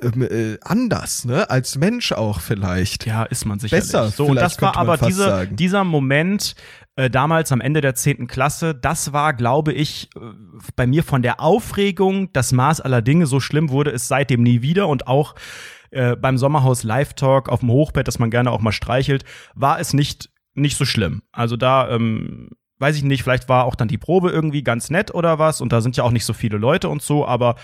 [0.04, 1.50] ähm, äh, anders, ne?
[1.50, 3.08] Als Mensch auch vielleicht.
[3.08, 3.86] Ja, ist man sicherlich.
[3.86, 5.56] Besser, So, das war aber dieser, sagen.
[5.56, 6.54] dieser Moment
[6.98, 8.28] äh, damals am Ende der 10.
[8.28, 10.20] Klasse, das war, glaube ich, äh,
[10.76, 13.26] bei mir von der Aufregung das Maß aller Dinge.
[13.26, 15.34] So schlimm wurde es seitdem nie wieder und auch
[15.92, 19.24] äh, beim Sommerhaus Live Talk auf dem Hochbett, das man gerne auch mal streichelt,
[19.54, 21.22] war es nicht, nicht so schlimm.
[21.32, 22.50] Also da, ähm,
[22.80, 25.72] weiß ich nicht, vielleicht war auch dann die Probe irgendwie ganz nett oder was und
[25.72, 27.56] da sind ja auch nicht so viele Leute und so, aber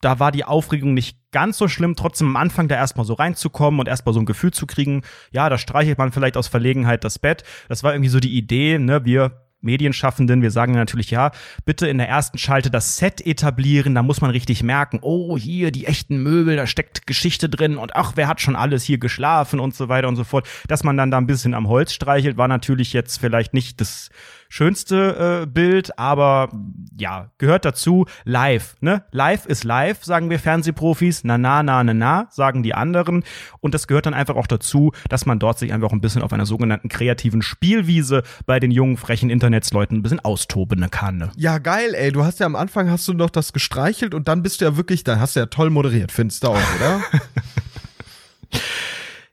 [0.00, 3.80] da war die Aufregung nicht ganz so schlimm, trotzdem am Anfang da erstmal so reinzukommen
[3.80, 7.18] und erstmal so ein Gefühl zu kriegen, ja, da streichelt man vielleicht aus Verlegenheit das
[7.18, 7.44] Bett.
[7.68, 11.32] Das war irgendwie so die Idee, ne, wir Medienschaffenden, wir sagen natürlich, ja,
[11.64, 15.70] bitte in der ersten Schalte das Set etablieren, da muss man richtig merken, oh, hier
[15.70, 19.60] die echten Möbel, da steckt Geschichte drin und ach, wer hat schon alles hier geschlafen
[19.60, 20.48] und so weiter und so fort.
[20.68, 24.10] Dass man dann da ein bisschen am Holz streichelt, war natürlich jetzt vielleicht nicht das
[24.50, 26.50] schönste äh, Bild, aber
[26.98, 28.04] ja, gehört dazu.
[28.24, 29.04] Live, ne?
[29.12, 31.24] Live ist live, sagen wir Fernsehprofis.
[31.24, 33.24] Na, na, na, na, na, sagen die anderen.
[33.60, 36.32] Und das gehört dann einfach auch dazu, dass man dort sich einfach ein bisschen auf
[36.32, 41.16] einer sogenannten kreativen Spielwiese bei den jungen, frechen Internetsleuten ein bisschen austoben kann.
[41.16, 41.30] Ne?
[41.36, 42.10] Ja, geil, ey.
[42.10, 44.76] Du hast ja am Anfang hast du noch das gestreichelt und dann bist du ja
[44.76, 47.00] wirklich, dann hast du ja toll moderiert, findest du auch, oder?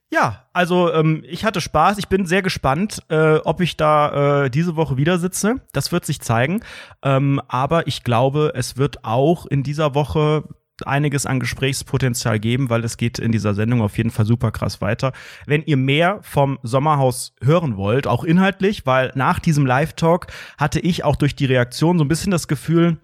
[0.10, 1.98] Ja, also ähm, ich hatte Spaß.
[1.98, 5.56] Ich bin sehr gespannt, äh, ob ich da äh, diese Woche wieder sitze.
[5.74, 6.62] Das wird sich zeigen.
[7.04, 10.44] Ähm, aber ich glaube, es wird auch in dieser Woche
[10.86, 14.80] einiges an Gesprächspotenzial geben, weil es geht in dieser Sendung auf jeden Fall super krass
[14.80, 15.12] weiter.
[15.46, 21.04] Wenn ihr mehr vom Sommerhaus hören wollt, auch inhaltlich, weil nach diesem Live-Talk hatte ich
[21.04, 22.98] auch durch die Reaktion so ein bisschen das Gefühl,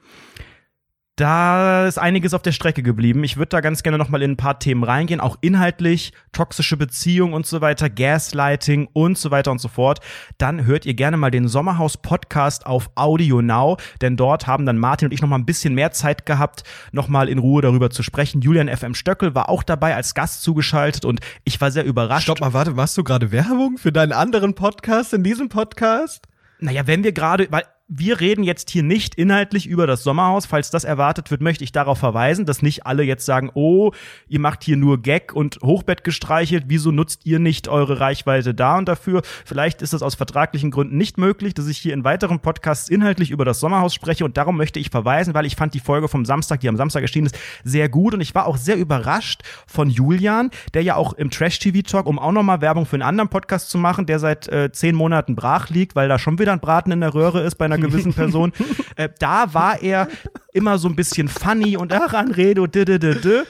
[1.16, 3.24] da ist einiges auf der Strecke geblieben.
[3.24, 6.76] Ich würde da ganz gerne noch mal in ein paar Themen reingehen, auch inhaltlich, toxische
[6.76, 10.00] Beziehung und so weiter, Gaslighting und so weiter und so fort.
[10.40, 14.80] Dann hört ihr gerne mal den Sommerhaus Podcast auf Audio Now, denn dort haben dann
[14.80, 17.92] Martin und ich noch mal ein bisschen mehr Zeit gehabt, noch mal in Ruhe darüber
[17.92, 18.42] zu sprechen.
[18.42, 22.24] Julian FM Stöckel war auch dabei als Gast zugeschaltet und ich war sehr überrascht.
[22.24, 26.28] Stopp mal, warte, machst du gerade Werbung für deinen anderen Podcast in diesem Podcast?
[26.60, 30.48] Naja, wenn wir gerade, weil wir reden jetzt hier nicht inhaltlich über das Sommerhaus.
[30.48, 33.92] Falls das erwartet wird, möchte ich darauf verweisen, dass nicht alle jetzt sagen, oh,
[34.28, 36.66] ihr macht hier nur Gag und Hochbett gestreichelt.
[36.68, 39.22] Wieso nutzt ihr nicht eure Reichweite da und dafür?
[39.46, 43.30] Vielleicht ist das aus vertraglichen Gründen nicht möglich, dass ich hier in weiteren Podcasts inhaltlich
[43.30, 46.26] über das Sommerhaus spreche und darum möchte ich verweisen, weil ich fand die Folge vom
[46.26, 49.90] Samstag, die am Samstag erschienen ist, sehr gut und ich war auch sehr überrascht von
[49.90, 53.78] Julian, der ja auch im Trash-TV-Talk, um auch nochmal Werbung für einen anderen Podcast zu
[53.78, 57.02] machen, der seit äh, zehn Monaten brach liegt, weil da schon wieder ein Braten in
[57.02, 58.52] der Röhre ist bei einer gewissen Person.
[58.96, 60.08] äh, da war er
[60.54, 63.44] immer so ein bisschen funny und ach, Anredo, d, d, d, d.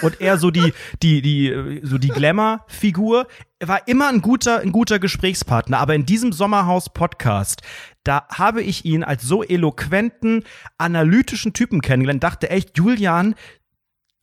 [0.00, 0.72] Und er so die,
[1.02, 3.26] die, die, so die Glamour-Figur.
[3.58, 5.78] Er war immer ein guter, ein guter Gesprächspartner.
[5.78, 7.60] Aber in diesem Sommerhaus-Podcast,
[8.02, 10.44] da habe ich ihn als so eloquenten,
[10.78, 13.34] analytischen Typen kennengelernt, dachte echt, Julian,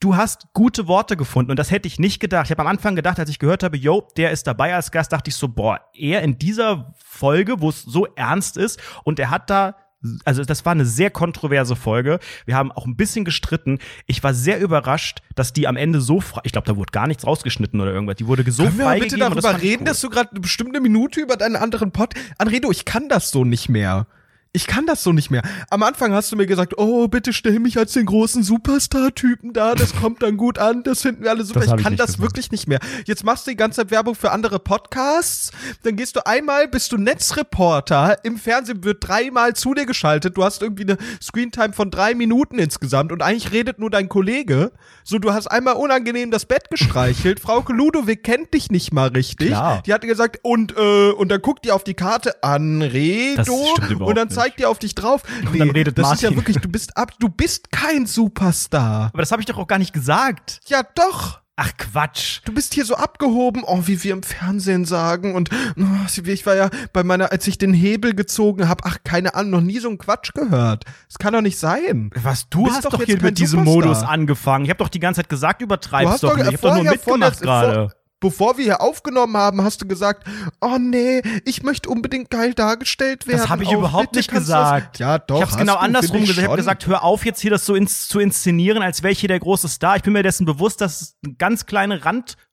[0.02, 2.46] du hast gute Worte gefunden und das hätte ich nicht gedacht.
[2.46, 5.12] Ich habe am Anfang gedacht, als ich gehört habe, yo, der ist dabei als Gast,
[5.12, 9.30] dachte ich so, boah, er in dieser Folge, wo es so ernst ist und er
[9.30, 9.76] hat da
[10.24, 12.18] also das war eine sehr kontroverse Folge.
[12.44, 13.78] Wir haben auch ein bisschen gestritten.
[14.08, 17.06] Ich war sehr überrascht, dass die am Ende so frei, ich glaube, da wurde gar
[17.06, 18.16] nichts rausgeschnitten oder irgendwas.
[18.16, 20.40] Die wurde so Können wir mal bitte das darüber ich reden, dass du gerade eine
[20.40, 22.14] bestimmte Minute über deinen anderen Pod.
[22.38, 24.08] Anredo, ich kann das so nicht mehr.
[24.54, 25.40] Ich kann das so nicht mehr.
[25.70, 29.74] Am Anfang hast du mir gesagt, oh, bitte stell mich als den großen Superstar-Typen da,
[29.74, 31.64] das kommt dann gut an, das finden wir alle super.
[31.64, 32.22] Ich ich kann das gesagt.
[32.22, 32.78] wirklich nicht mehr.
[33.06, 35.52] Jetzt machst du die ganze Zeit Werbung für andere Podcasts,
[35.84, 40.44] dann gehst du einmal, bist du Netzreporter, im Fernsehen wird dreimal zu dir geschaltet, du
[40.44, 44.72] hast irgendwie eine Screentime von drei Minuten insgesamt und eigentlich redet nur dein Kollege.
[45.02, 49.48] So, du hast einmal unangenehm das Bett gestreichelt, Frauke Ludovic kennt dich nicht mal richtig.
[49.48, 49.82] Klar.
[49.86, 53.54] Die hat gesagt, und, äh, und dann guckt die auf die Karte, Anredo,
[53.98, 54.41] und dann nicht.
[54.42, 55.22] Zeigt die auf dich drauf.
[55.52, 56.36] Nee, dann redet das ist ja Martin.
[56.36, 59.10] wirklich, du bist ab, du bist kein Superstar.
[59.12, 60.60] Aber das habe ich doch auch gar nicht gesagt.
[60.66, 61.40] Ja, doch.
[61.54, 62.40] Ach Quatsch.
[62.46, 65.34] Du bist hier so abgehoben, oh, wie wir im Fernsehen sagen.
[65.34, 69.34] Und oh, ich war ja bei meiner, als ich den Hebel gezogen habe, ach, keine
[69.34, 70.86] Ahnung, noch nie so einen Quatsch gehört.
[71.08, 72.10] Das kann doch nicht sein.
[72.14, 73.64] Was, du bist hast doch doch, hier mit diesem.
[73.64, 74.64] Modus angefangen.
[74.64, 76.46] Ich habe doch die ganze Zeit gesagt, übertreib's doch, nicht.
[76.50, 77.92] Ich habe doch nur mitgemacht gerade.
[78.30, 80.26] Vor- Bevor wir hier aufgenommen haben, hast du gesagt,
[80.60, 83.38] oh nee, ich möchte unbedingt geil dargestellt werden.
[83.38, 84.98] Das habe ich Auch überhaupt nicht gesagt.
[84.98, 85.36] Ja, doch.
[85.36, 86.38] Ich habe es genau andersrum gesagt.
[86.38, 89.20] Ich habe gesagt, hör auf jetzt hier das so ins, zu inszenieren, als wäre ich
[89.20, 89.94] hier der große Star.
[89.96, 92.04] Ich bin mir dessen bewusst, dass es eine ganz kleine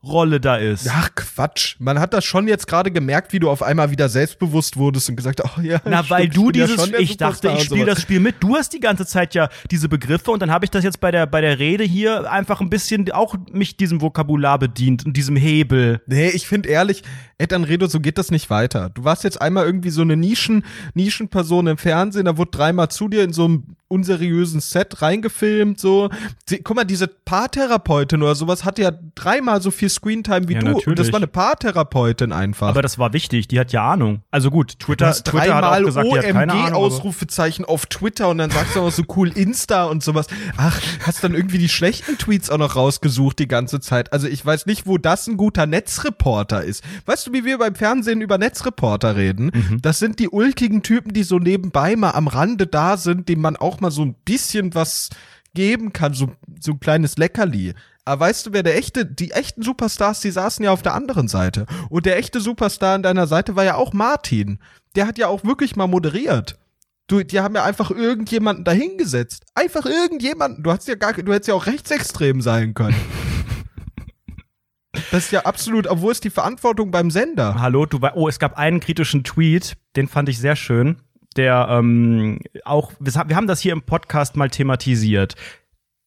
[0.02, 0.88] Randrolle da ist.
[0.90, 4.78] Ach Quatsch, man hat das schon jetzt gerade gemerkt, wie du auf einmal wieder selbstbewusst
[4.78, 5.82] wurdest und gesagt, oh ja.
[5.86, 8.36] Na, stimmt, weil du ja dieses, der ich dachte, ich spiele das Spiel mit.
[8.40, 11.12] Du hast die ganze Zeit ja diese Begriffe und dann habe ich das jetzt bei
[11.12, 15.36] der, bei der Rede hier einfach ein bisschen auch mich diesem Vokabular bedient und diesem
[15.36, 16.02] Hebel.
[16.08, 17.04] Nee, ich finde ehrlich,
[17.40, 18.90] Ed Anredo, so geht das nicht weiter.
[18.94, 23.08] Du warst jetzt einmal irgendwie so eine Nischen, Nischenperson im Fernsehen, da wurde dreimal zu
[23.08, 26.10] dir in so einem unseriösen Set reingefilmt, so.
[26.64, 30.68] Guck mal, diese Paartherapeutin oder sowas hatte ja dreimal so viel Screentime wie Ja, du.
[30.68, 31.14] Und das natürlich.
[31.14, 32.68] war eine Paartherapeutin einfach.
[32.68, 34.22] Aber das war wichtig, die hat ja Ahnung.
[34.30, 36.66] Also gut, Twitter, Twitter hat auch dreimal gesagt, die hat keine Ahnung.
[36.66, 40.28] OMG-Ausrufezeichen auf Twitter und dann sagst du auch so cool Insta und sowas.
[40.58, 44.14] Ach, hast dann irgendwie die schlechten Tweets auch noch rausgesucht die ganze Zeit.
[44.14, 46.84] Also ich weiß nicht, wo das ein guter Netzreporter ist.
[47.08, 49.52] Weißt du, wie wir beim Fernsehen über Netzreporter reden?
[49.54, 49.82] Mhm.
[49.82, 53.56] Das sind die ulkigen Typen, die so nebenbei mal am Rande da sind, denen man
[53.56, 55.10] auch mal so ein bisschen was
[55.54, 57.74] geben kann, so, so ein kleines Leckerli.
[58.06, 61.28] Aber weißt du, wer der echte, die echten Superstars, die saßen ja auf der anderen
[61.28, 61.66] Seite.
[61.90, 64.60] Und der echte Superstar an deiner Seite war ja auch Martin.
[64.96, 66.58] Der hat ja auch wirklich mal moderiert.
[67.08, 69.44] Du, die haben ja einfach irgendjemanden dahingesetzt.
[69.56, 70.64] Einfach irgendjemanden.
[70.64, 72.96] Du hast ja gar, du hättest ja auch rechtsextrem sein können.
[74.92, 77.60] Das ist ja absolut, obwohl es die Verantwortung beim Sender.
[77.60, 80.98] Hallo, du war, oh, es gab einen kritischen Tweet, den fand ich sehr schön,
[81.36, 85.36] der ähm, auch, wir wir haben das hier im Podcast mal thematisiert.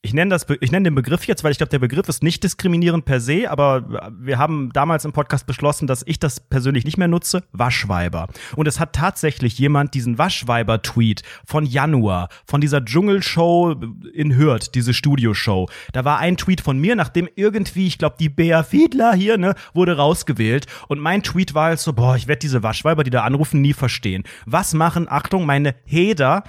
[0.04, 2.42] Ich nenne das, ich nenne den Begriff jetzt, weil ich glaube, der Begriff ist nicht
[2.42, 6.98] diskriminierend per se, aber wir haben damals im Podcast beschlossen, dass ich das persönlich nicht
[6.98, 7.44] mehr nutze.
[7.52, 8.26] Waschweiber.
[8.56, 13.76] Und es hat tatsächlich jemand diesen Waschweiber-Tweet von Januar, von dieser Dschungelshow
[14.12, 15.70] in Hürth, diese Studioshow.
[15.92, 19.54] Da war ein Tweet von mir, nachdem irgendwie, ich glaube, die Bea Fiedler hier, ne,
[19.72, 20.66] wurde rausgewählt.
[20.88, 23.72] Und mein Tweet war halt so, boah, ich werde diese Waschweiber, die da anrufen, nie
[23.72, 24.24] verstehen.
[24.46, 26.42] Was machen, Achtung, meine Heder,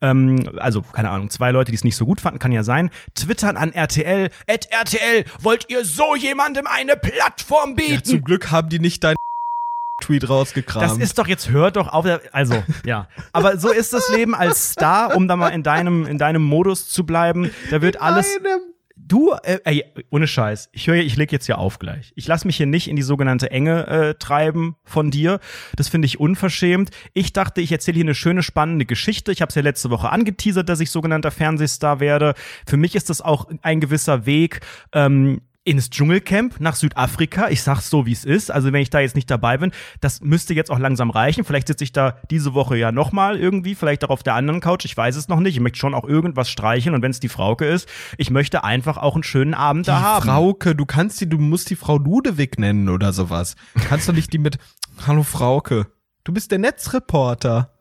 [0.00, 2.90] ähm, also keine Ahnung, zwei Leute, die es nicht so gut fanden, kann ja sein,
[3.14, 8.04] twittern an RTL, at RTL, wollt ihr so jemandem eine Plattform Ja, bieten?
[8.04, 9.16] zum Glück haben die nicht dein
[10.00, 10.84] Tweet rausgekramt.
[10.84, 14.70] Das ist doch jetzt hört doch auf, also ja, aber so ist das Leben als
[14.72, 17.50] Star, um da mal in deinem in deinem Modus zu bleiben.
[17.70, 18.60] Da wird alles Einem.
[19.08, 22.12] Du, äh, ey, ohne Scheiß, ich höre, ich leg jetzt hier auf gleich.
[22.14, 25.40] Ich lass mich hier nicht in die sogenannte Enge äh, treiben von dir.
[25.76, 26.90] Das finde ich unverschämt.
[27.14, 29.32] Ich dachte, ich erzähle hier eine schöne, spannende Geschichte.
[29.32, 32.34] Ich habe es ja letzte Woche angeteasert, dass ich sogenannter Fernsehstar werde.
[32.66, 34.60] Für mich ist das auch ein gewisser Weg.
[34.92, 37.48] Ähm, ins Dschungelcamp nach Südafrika.
[37.50, 38.50] Ich sag's so, wie es ist.
[38.50, 41.44] Also wenn ich da jetzt nicht dabei bin, das müsste jetzt auch langsam reichen.
[41.44, 44.60] Vielleicht sitze ich da diese Woche ja noch mal irgendwie, vielleicht auch auf der anderen
[44.60, 44.86] Couch.
[44.86, 45.56] Ich weiß es noch nicht.
[45.56, 48.96] Ich möchte schon auch irgendwas streichen und wenn es die Frauke ist, ich möchte einfach
[48.96, 50.26] auch einen schönen Abend da Die haben.
[50.26, 53.54] Frauke, du kannst die, du musst die Frau Ludewig nennen oder sowas.
[53.88, 54.58] Kannst du nicht die mit,
[55.06, 55.86] hallo Frauke.
[56.24, 57.74] Du bist der Netzreporter.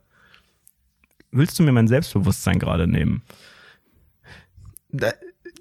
[1.32, 3.24] Willst du mir mein Selbstbewusstsein gerade nehmen?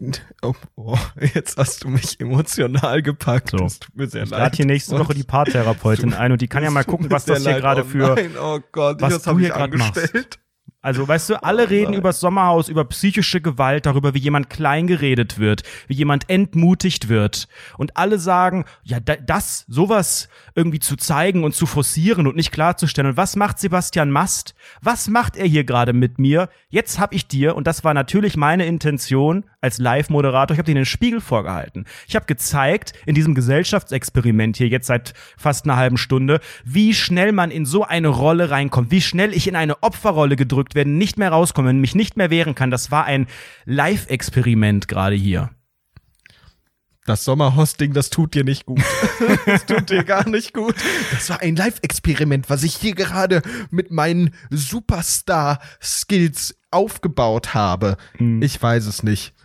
[0.42, 0.98] Oh, oh,
[1.34, 3.50] jetzt hast du mich emotional gepackt.
[3.50, 3.58] So.
[3.58, 4.40] Das tut mir sehr Ich leid.
[4.40, 7.42] lade hier nächste Woche die Paartherapeutin ein und die kann ja mal gucken, was das
[7.42, 10.38] hier gerade oh für Nein, oh Gott, was das du hab hier ich grad machst.
[10.86, 15.36] Also, weißt du, alle reden über das Sommerhaus, über psychische Gewalt, darüber, wie jemand kleingeredet
[15.36, 17.48] wird, wie jemand entmutigt wird.
[17.76, 22.52] Und alle sagen, ja, da, das, sowas irgendwie zu zeigen und zu forcieren und nicht
[22.52, 23.10] klarzustellen.
[23.10, 24.54] Und was macht Sebastian Mast?
[24.80, 26.50] Was macht er hier gerade mit mir?
[26.68, 30.74] Jetzt hab ich dir, und das war natürlich meine Intention als Live-Moderator, ich habe dir
[30.74, 31.86] den Spiegel vorgehalten.
[32.06, 37.32] Ich habe gezeigt, in diesem Gesellschaftsexperiment hier jetzt seit fast einer halben Stunde, wie schnell
[37.32, 41.18] man in so eine Rolle reinkommt, wie schnell ich in eine Opferrolle gedrückt werde, nicht
[41.18, 42.70] mehr rauskomme, mich nicht mehr wehren kann.
[42.70, 43.26] Das war ein
[43.64, 45.50] Live-Experiment gerade hier.
[47.06, 48.82] Das Sommerhosting, das tut dir nicht gut.
[49.46, 50.74] das tut dir gar nicht gut.
[51.12, 57.96] Das war ein Live-Experiment, was ich hier gerade mit meinen Superstar-Skills aufgebaut habe.
[58.16, 58.42] Hm.
[58.42, 59.35] Ich weiß es nicht.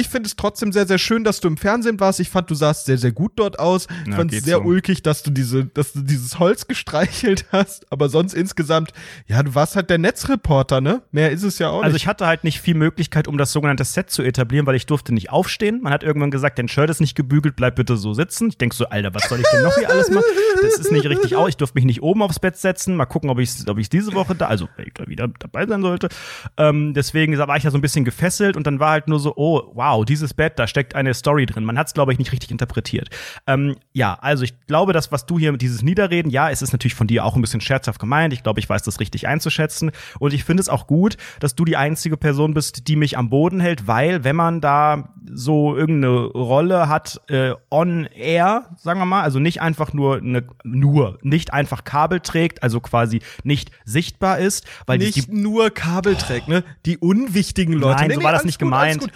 [0.00, 2.20] Ich finde es trotzdem sehr, sehr schön, dass du im Fernsehen warst.
[2.20, 3.86] Ich fand, du sahst sehr, sehr gut dort aus.
[4.04, 4.62] Ich Ja, fand es sehr so.
[4.62, 7.86] ulkig, dass du diese, dass du dieses Holz gestreichelt hast.
[7.92, 8.92] Aber sonst insgesamt,
[9.26, 11.02] ja, du warst halt der Netzreporter, ne?
[11.12, 12.02] Mehr ist es ja auch Also nicht.
[12.02, 15.12] ich hatte halt nicht viel Möglichkeit, um das sogenannte Set zu etablieren, weil ich durfte
[15.12, 15.80] nicht aufstehen.
[15.82, 18.48] Man hat irgendwann gesagt, dein Shirt ist nicht gebügelt, bleib bitte so sitzen.
[18.48, 20.24] Ich denk so, Alter, was soll ich denn noch hier alles machen?
[20.62, 21.48] Das ist nicht richtig aus.
[21.50, 22.96] Ich durfte mich nicht oben aufs Bett setzen.
[22.96, 26.08] Mal gucken, ob ich ob ich diese Woche da, also da wieder dabei sein sollte.
[26.56, 29.34] Ähm, deswegen war ich ja so ein bisschen gefesselt und dann war halt nur so,
[29.36, 31.64] oh, wow, wow, dieses Bett, da steckt eine Story drin.
[31.64, 33.08] Man hat es, glaube ich, nicht richtig interpretiert.
[33.46, 36.72] Ähm, ja, also ich glaube, das, was du hier mit dieses Niederreden, ja, es ist
[36.72, 38.32] natürlich von dir auch ein bisschen scherzhaft gemeint.
[38.32, 39.90] Ich glaube, ich weiß das richtig einzuschätzen.
[40.18, 43.30] Und ich finde es auch gut, dass du die einzige Person bist, die mich am
[43.30, 49.06] Boden hält, weil wenn man da so irgendeine Rolle hat, äh, on air, sagen wir
[49.06, 54.38] mal, also nicht einfach nur eine, nur, nicht einfach Kabel trägt, also quasi nicht sichtbar
[54.38, 56.64] ist, weil die, nicht die nur Kabel trägt, ne?
[56.86, 58.02] Die unwichtigen Leute.
[58.02, 59.00] Nein, so war das alles nicht gut, gemeint.
[59.00, 59.12] gut.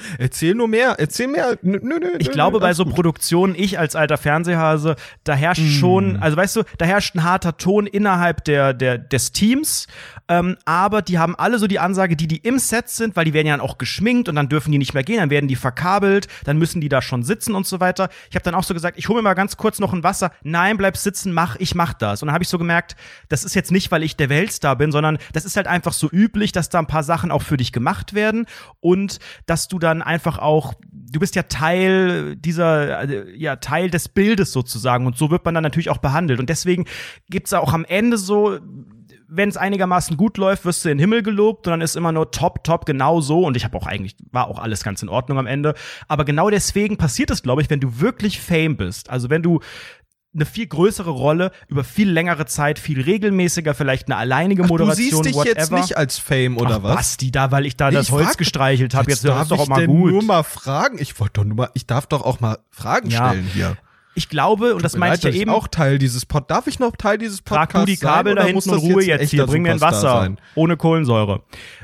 [0.55, 1.59] Erzähl nur mehr, erzähl mehr.
[1.62, 2.85] Nö, nö, nö, Ich glaube, bei so.
[2.85, 5.69] Produktionen, ich als alter Fernsehhase, da herrscht Hm.
[5.71, 9.87] schon, also weißt du, da herrscht ein harter Ton innerhalb der, der, des Teams,
[10.29, 13.33] ähm, aber die haben alle so die Ansage, die, die im Set sind, weil die
[13.35, 15.57] werden ja dann auch geschminkt und dann dürfen die nicht mehr gehen, dann werden die
[15.57, 18.09] verkabelt, dann müssen die da schon sitzen und so weiter.
[18.31, 20.31] Ich habe dann auch so gesagt, ich hole mir mal ganz kurz noch ein Wasser.
[20.43, 22.23] Nein, bleib sitzen, mach, ich mach das.
[22.23, 22.97] Und dann habe ich so gemerkt,
[23.29, 26.09] das ist jetzt nicht, weil ich der Weltstar bin, sondern das ist halt einfach so
[26.11, 28.47] üblich, dass da ein paar Sachen auch für dich gemacht werden
[28.81, 34.09] und dass du dann einfach auch, du bist ja Teil dieser, äh, ja, Teil des
[34.09, 36.40] Bildes sozusagen und so wird man dann natürlich auch behandelt.
[36.40, 36.85] Und deswegen
[37.28, 38.59] gibt's da auch am Ende so,
[39.37, 42.12] wenn es einigermaßen gut läuft, wirst du in den Himmel gelobt und dann ist immer
[42.12, 43.44] nur top, top, genau so.
[43.44, 45.74] Und ich habe auch eigentlich, war auch alles ganz in Ordnung am Ende.
[46.07, 49.11] Aber genau deswegen passiert es, glaube ich, wenn du wirklich Fame bist.
[49.11, 49.61] Also wenn du
[50.35, 54.73] eine viel größere Rolle über viel längere Zeit, viel regelmäßiger, vielleicht eine alleinige Ach, du
[54.75, 55.59] Moderation, siehst dich whatever.
[55.61, 56.94] jetzt nicht als Fame oder Ach, was?
[56.97, 59.11] Basti, da, weil ich da das Ich Holz frag- gestreichelt habe.
[59.11, 60.11] Jetzt, darf hör das doch ich auch mal gut.
[60.11, 60.99] nur mal fragen.
[60.99, 63.29] Ich wollte doch nur mal, ich darf doch auch mal Fragen Ja.
[63.31, 63.77] stellen hier.
[64.14, 66.50] Ich glaube, und das Tut meinte ich ja eben, auch Teil dieses Pod.
[66.50, 69.09] Darf ich noch Teil dieses Trag Podcasts du die Kabel sein, da hinten Ruhe ein
[69.09, 69.46] jetzt hier.
[69.46, 71.42] Bring mir ein Wasser ohne Kohlensäure.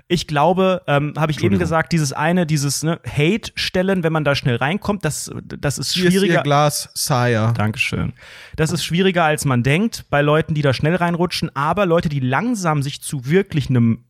[0.09, 4.35] Ich glaube, ähm, habe ich eben gesagt, dieses eine, dieses ne, Hate-Stellen, wenn man da
[4.35, 6.43] schnell reinkommt, das, das ist Hier ist ihr schwieriger.
[6.43, 7.53] Glas, Sire.
[7.57, 8.13] Dankeschön.
[8.57, 12.21] Das ist schwieriger, als man denkt, bei Leuten, die da schnell reinrutschen, aber Leute, die
[12.21, 14.05] langsam sich zu wirklich einem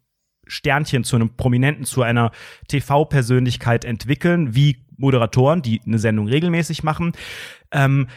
[0.46, 2.32] Sternchen, zu einem Prominenten, zu einer
[2.68, 7.12] TV-Persönlichkeit entwickeln, wie Moderatoren, die eine Sendung regelmäßig machen,
[7.72, 8.08] ähm,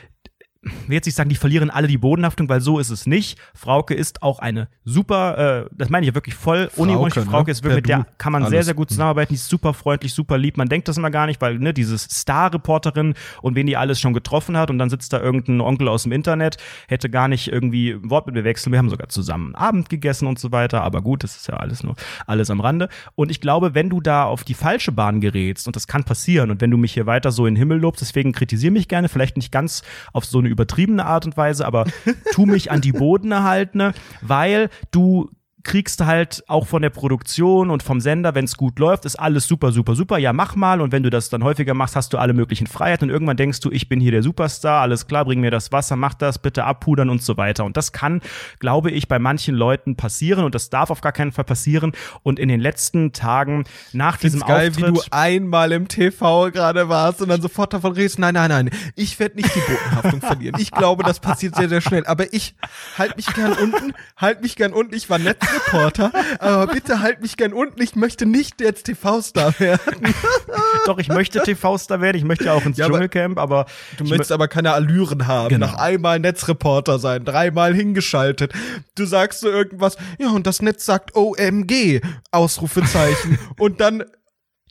[0.63, 3.37] will jetzt nicht sagen, die verlieren alle die Bodenhaftung, weil so ist es nicht.
[3.53, 7.13] Frauke ist auch eine super, äh, das meine ich ja wirklich voll unironisch.
[7.13, 7.31] Frauke, ne?
[7.31, 8.65] Frauke ist wirklich, mit der kann man sehr, Alles.
[8.67, 9.33] sehr gut zusammenarbeiten.
[9.33, 10.57] Die ist super freundlich, super lieb.
[10.57, 14.13] Man denkt das immer gar nicht, weil, ne, dieses Star-Reporterin und wen die alles schon
[14.13, 17.91] getroffen hat und dann sitzt da irgendein Onkel aus dem Internet, hätte gar nicht irgendwie
[17.91, 18.71] ein Wort mit mir wechseln.
[18.71, 20.83] Wir haben sogar zusammen Abend gegessen und so weiter.
[20.83, 21.95] Aber gut, das ist ja alles nur
[22.25, 22.89] alles am Rande.
[23.15, 26.51] Und ich glaube, wenn du da auf die falsche Bahn gerätst, und das kann passieren,
[26.51, 29.09] und wenn du mich hier weiter so in den Himmel lobst, deswegen kritisiere mich gerne,
[29.09, 31.85] vielleicht nicht ganz auf so eine übertriebene Art und Weise, aber
[32.31, 33.43] tu mich an die Boden
[33.75, 33.93] ne?
[34.21, 35.29] weil du
[35.63, 39.47] kriegst halt auch von der Produktion und vom Sender, wenn es gut läuft, ist alles
[39.47, 40.17] super, super, super.
[40.17, 40.81] Ja, mach mal.
[40.81, 43.09] Und wenn du das dann häufiger machst, hast du alle möglichen Freiheiten.
[43.09, 45.95] Und irgendwann denkst du, ich bin hier der Superstar, alles klar, bring mir das Wasser,
[45.95, 47.63] mach das, bitte abpudern und so weiter.
[47.63, 48.21] Und das kann,
[48.59, 51.93] glaube ich, bei manchen Leuten passieren und das darf auf gar keinen Fall passieren.
[52.23, 54.89] Und in den letzten Tagen nach diesem geil, Auftritt.
[54.89, 58.19] wie du einmal im TV gerade warst und dann sofort davon redest.
[58.19, 58.69] Nein, nein, nein.
[58.95, 60.55] Ich werde nicht die Bodenhaftung verlieren.
[60.59, 62.05] Ich glaube, das passiert sehr, sehr schnell.
[62.05, 62.55] Aber ich
[62.97, 64.93] halt mich gern unten, halt mich gern unten.
[64.93, 65.19] Ich war
[65.53, 67.81] Netzreporter, aber bitte halt mich gern unten.
[67.81, 70.13] Ich möchte nicht jetzt TV-Star werden.
[70.85, 73.65] doch, ich möchte TV-Star werden, ich möchte ja auch ins Ja, aber- Dschungelcamp, aber
[73.97, 75.49] Du ich möchtest aber keine Allüren haben.
[75.49, 75.67] Genau.
[75.67, 78.53] Nach einmal Netzreporter sein, dreimal hingeschaltet.
[78.95, 83.39] Du sagst so irgendwas, ja, und das Netz sagt OMG, Ausrufezeichen.
[83.57, 84.03] und dann,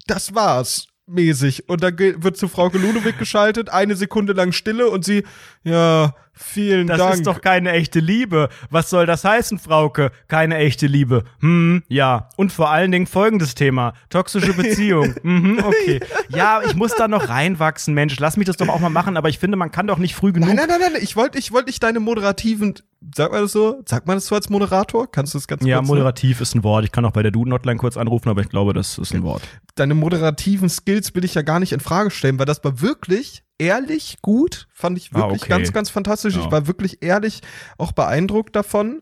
[0.07, 1.69] das war's, mäßig.
[1.69, 5.25] Und dann wird zu Frau Ludowig geschaltet, eine Sekunde lang Stille und sie,
[5.63, 7.15] ja, vielen Das Dank.
[7.15, 8.49] ist doch keine echte Liebe.
[8.71, 10.11] Was soll das heißen, Frauke?
[10.29, 11.25] Keine echte Liebe.
[11.41, 12.29] Hm, ja.
[12.37, 13.93] Und vor allen Dingen folgendes Thema.
[14.11, 15.15] Toxische Beziehung.
[15.23, 16.01] mhm, okay.
[16.29, 18.19] Ja, ich muss da noch reinwachsen, Mensch.
[18.19, 20.33] Lass mich das doch auch mal machen, aber ich finde, man kann doch nicht früh
[20.33, 20.49] genug.
[20.49, 22.75] Nein, nein, nein, nein, ich wollte ich wollte nicht deine moderativen,
[23.15, 25.11] sag mal das so, sagt man das so als Moderator?
[25.11, 26.85] Kannst du das ganz Ja, kurz moderativ ist ein Wort.
[26.85, 29.43] Ich kann auch bei der Duden-Hotline kurz anrufen, aber ich glaube, das ist ein Wort.
[29.75, 33.43] deine moderativen Skills will ich ja gar nicht in Frage stellen, weil das war wirklich
[33.63, 35.51] ehrlich gut, fand ich Ah, wirklich okay.
[35.51, 36.35] ganz, ganz fantastisch.
[36.35, 36.41] Ja.
[36.45, 37.41] Ich war wirklich ehrlich
[37.79, 39.01] auch beeindruckt davon.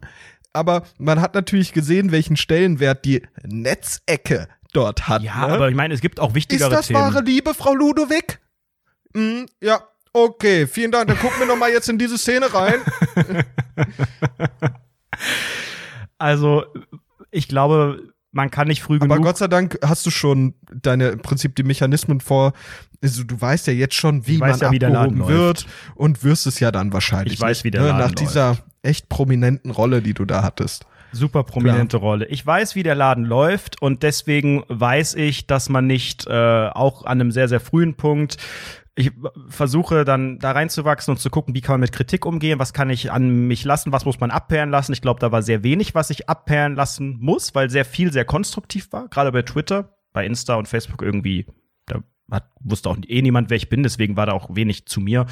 [0.52, 5.22] Aber man hat natürlich gesehen, welchen Stellenwert die Netzecke dort hat.
[5.22, 5.54] Ja, ne?
[5.54, 7.00] aber ich meine, es gibt auch ist wichtigere das Themen.
[7.00, 8.40] wahre Liebe, Frau Ludowig?
[9.14, 11.06] Mm, ja, okay, vielen Dank.
[11.08, 12.80] Dann gucken wir noch mal jetzt in diese Szene rein.
[16.18, 16.64] Also,
[17.30, 19.24] ich glaube, man kann nicht früh Aber genug.
[19.24, 22.52] Gott sei Dank hast du schon deine im Prinzip die Mechanismen vor.
[23.02, 26.60] Also du weißt ja jetzt schon, wie man ja, wie abgehoben wird und wirst es
[26.60, 27.34] ja dann wahrscheinlich.
[27.34, 27.88] Ich weiß, nicht, wie der ne?
[27.88, 30.86] Laden Nach dieser echt prominenten Rolle, die du da hattest.
[31.12, 32.26] Super prominente Rolle.
[32.26, 37.04] Ich weiß, wie der Laden läuft und deswegen weiß ich, dass man nicht äh, auch
[37.04, 38.36] an einem sehr, sehr frühen Punkt
[39.00, 39.12] ich
[39.48, 42.90] versuche dann da reinzuwachsen und zu gucken, wie kann man mit Kritik umgehen, was kann
[42.90, 44.92] ich an mich lassen, was muss man abperren lassen.
[44.92, 48.24] Ich glaube, da war sehr wenig, was ich abperren lassen muss, weil sehr viel sehr
[48.24, 51.46] konstruktiv war, gerade bei Twitter, bei Insta und Facebook irgendwie,
[51.86, 55.00] da hat, wusste auch eh niemand, wer ich bin, deswegen war da auch wenig zu
[55.00, 55.26] mir.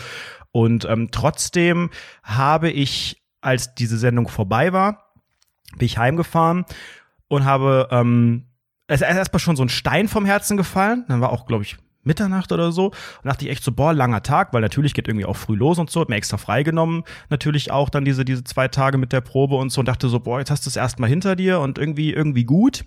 [0.50, 1.90] Und ähm, trotzdem
[2.22, 5.12] habe ich, als diese Sendung vorbei war,
[5.76, 6.64] bin ich heimgefahren
[7.28, 8.46] und habe ähm,
[8.88, 11.04] es ist erstmal schon so ein Stein vom Herzen gefallen.
[11.08, 11.76] Dann war auch, glaube ich,
[12.08, 12.86] Mitternacht oder so.
[12.86, 15.78] Und dachte ich echt so, boah, langer Tag, weil natürlich geht irgendwie auch früh los
[15.78, 16.00] und so.
[16.00, 17.04] Hab mir extra freigenommen.
[17.30, 20.18] Natürlich auch dann diese, diese zwei Tage mit der Probe und so und dachte so,
[20.18, 22.84] boah, jetzt hast du es erstmal hinter dir und irgendwie, irgendwie gut.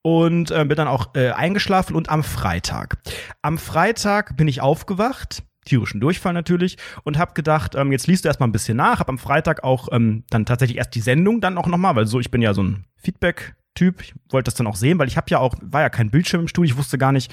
[0.00, 2.98] Und äh, bin dann auch äh, eingeschlafen und am Freitag.
[3.42, 8.28] Am Freitag bin ich aufgewacht tierischen Durchfall natürlich und habe gedacht, ähm, jetzt liest du
[8.28, 11.58] erstmal ein bisschen nach, habe am Freitag auch ähm, dann tatsächlich erst die Sendung dann
[11.58, 14.76] auch nochmal, weil so, ich bin ja so ein Feedback-Typ, ich wollte das dann auch
[14.76, 17.12] sehen, weil ich habe ja auch, war ja kein Bildschirm im Studio, ich wusste gar
[17.12, 17.32] nicht,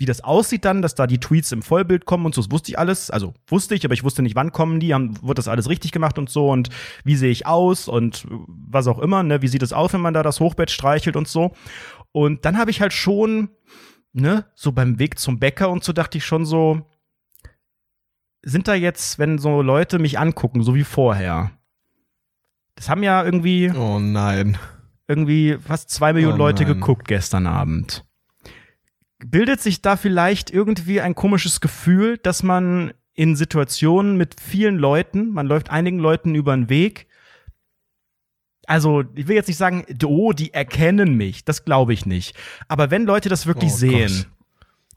[0.00, 2.70] wie das aussieht dann, dass da die Tweets im Vollbild kommen und so, das wusste
[2.70, 5.46] ich alles, also wusste ich, aber ich wusste nicht, wann kommen die, haben, wurde das
[5.46, 6.70] alles richtig gemacht und so und
[7.04, 10.14] wie sehe ich aus und was auch immer, ne, wie sieht es aus, wenn man
[10.14, 11.52] da das Hochbett streichelt und so.
[12.12, 13.50] Und dann habe ich halt schon,
[14.14, 16.80] ne, so beim Weg zum Bäcker und so dachte ich schon so,
[18.42, 21.50] sind da jetzt, wenn so Leute mich angucken, so wie vorher?
[22.74, 24.56] Das haben ja irgendwie, Oh nein.
[25.08, 28.06] irgendwie fast zwei Millionen Oh Leute geguckt gestern Abend.
[29.24, 35.30] Bildet sich da vielleicht irgendwie ein komisches Gefühl, dass man in Situationen mit vielen Leuten,
[35.30, 37.06] man läuft einigen Leuten über den Weg,
[38.66, 42.36] also ich will jetzt nicht sagen, oh, die erkennen mich, das glaube ich nicht.
[42.68, 44.39] Aber wenn Leute das wirklich Oh sehen, Gott.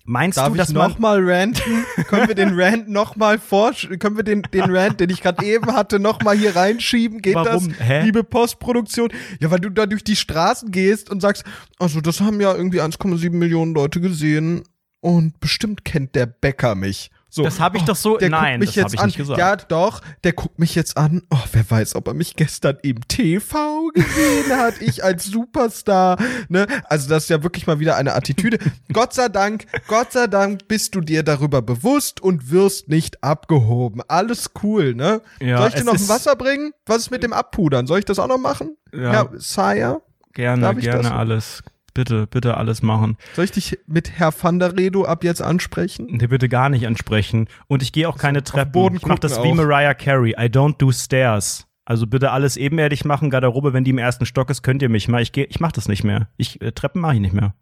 [0.03, 1.85] Meinst Darf du, ich dass man noch mal ranten?
[2.07, 5.45] können wir den Rant noch mal vorsch können wir den den Rant, den ich gerade
[5.45, 7.21] eben hatte, noch mal hier reinschieben?
[7.21, 7.69] Geht Warum?
[7.69, 7.79] das?
[7.79, 8.03] Hä?
[8.03, 9.09] Liebe Postproduktion?
[9.39, 11.43] Ja, weil du da durch die Straßen gehst und sagst,
[11.79, 14.63] also das haben ja irgendwie 1,7 Millionen Leute gesehen
[14.99, 17.11] und bestimmt kennt der Bäcker mich.
[17.35, 19.05] So, Das hab ich doch so- der nein, guckt mich das jetzt ich an.
[19.07, 19.39] nicht gesagt.
[19.39, 21.23] Ja, doch, der guckt mich jetzt an.
[21.31, 26.19] Oh, wer weiß, ob er mich gestern im TV gesehen hat, ich als Superstar,
[26.49, 26.67] ne?
[26.89, 28.59] Also das ist ja wirklich mal wieder eine Attitüde.
[28.93, 34.01] Gott sei Dank, Gott sei Dank bist du dir darüber bewusst und wirst nicht abgehoben.
[34.07, 35.21] Alles cool, ne?
[35.41, 36.71] Ja, Soll ich dir noch ein Wasser bringen?
[36.85, 37.87] Was ist mit dem Abpudern?
[37.87, 38.77] Soll ich das auch noch machen?
[38.93, 39.27] Ja.
[39.37, 40.01] Sire?
[40.35, 41.63] gerne, gerne alles,
[41.93, 43.17] bitte, bitte alles machen.
[43.35, 46.07] Soll ich dich mit Herr van der Redo ab jetzt ansprechen?
[46.09, 47.47] Nee, bitte gar nicht ansprechen.
[47.67, 48.71] Und ich gehe auch keine Treppen.
[48.71, 49.65] Boden ich mach das gucken wie auch.
[49.65, 50.31] Mariah Carey.
[50.31, 51.67] I don't do stairs.
[51.85, 53.29] Also bitte alles ebenerdig machen.
[53.29, 55.21] Garderobe, wenn die im ersten Stock ist, könnt ihr mich mal.
[55.21, 56.29] Ich geh, ich mach das nicht mehr.
[56.37, 57.55] Ich äh, Treppen mache ich nicht mehr.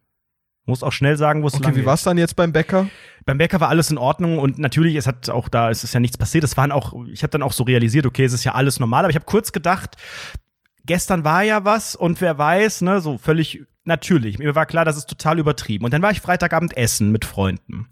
[0.65, 1.85] Muss auch schnell sagen, wo es lang Okay, wie geht.
[1.87, 2.87] war's dann jetzt beim Bäcker?
[3.25, 5.99] Beim Bäcker war alles in Ordnung und natürlich, es hat auch da, es ist ja
[5.99, 6.43] nichts passiert.
[6.43, 9.03] Es waren auch, ich habe dann auch so realisiert, okay, es ist ja alles normal,
[9.03, 9.95] aber ich habe kurz gedacht,
[10.91, 14.39] gestern war ja was und wer weiß, ne, so völlig natürlich.
[14.39, 15.85] Mir war klar, das ist total übertrieben.
[15.85, 17.87] Und dann war ich Freitagabend essen mit Freunden.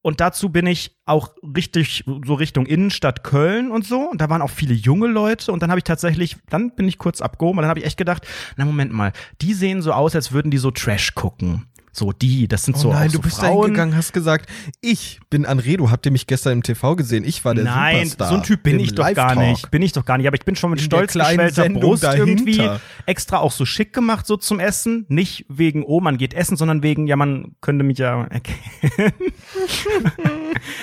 [0.00, 4.08] Und dazu bin ich auch richtig so Richtung Innenstadt Köln und so.
[4.08, 5.52] Und da waren auch viele junge Leute.
[5.52, 7.58] Und dann habe ich tatsächlich, dann bin ich kurz abgehoben.
[7.58, 10.50] Und dann habe ich echt gedacht, na Moment mal, die sehen so aus, als würden
[10.50, 11.66] die so Trash gucken.
[11.94, 13.64] So die, das sind Oh so nein, auch du so bist da Frauen.
[13.66, 14.48] hingegangen, hast gesagt,
[14.80, 15.90] ich bin Anredo.
[15.90, 17.22] Habt ihr mich gestern im TV gesehen?
[17.22, 18.28] Ich war der Nein, Superstar.
[18.28, 19.70] so ein Typ bin ich doch gar nicht.
[19.70, 20.26] Bin ich doch gar nicht.
[20.26, 22.26] Aber ich bin schon mit In stolz geschwellter Brust dahinter.
[22.26, 22.66] irgendwie
[23.04, 25.04] extra auch so schick gemacht so zum Essen.
[25.08, 28.58] Nicht wegen, oh, man geht essen, sondern wegen, ja, man könnte mich ja erkennen.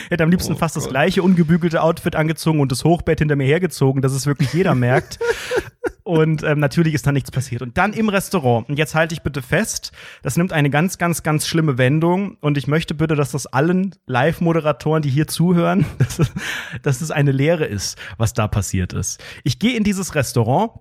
[0.10, 0.92] Hätte am liebsten Oh fast das Gott.
[0.92, 5.20] gleiche ungebügelte Outfit angezogen und das Hochbett hinter mir hergezogen, dass es wirklich jeder merkt.
[6.10, 7.62] Und ähm, natürlich ist da nichts passiert.
[7.62, 9.92] Und dann im Restaurant, und jetzt halte ich bitte fest,
[10.24, 12.38] das nimmt eine ganz, ganz, ganz schlimme Wendung.
[12.42, 16.32] Und ich möchte bitte, dass das allen Live-Moderatoren, die hier zuhören, dass, es-
[16.82, 19.24] dass eine Lehre ist, was da passiert ist.
[19.44, 20.72] Ich gehe in dieses Restaurant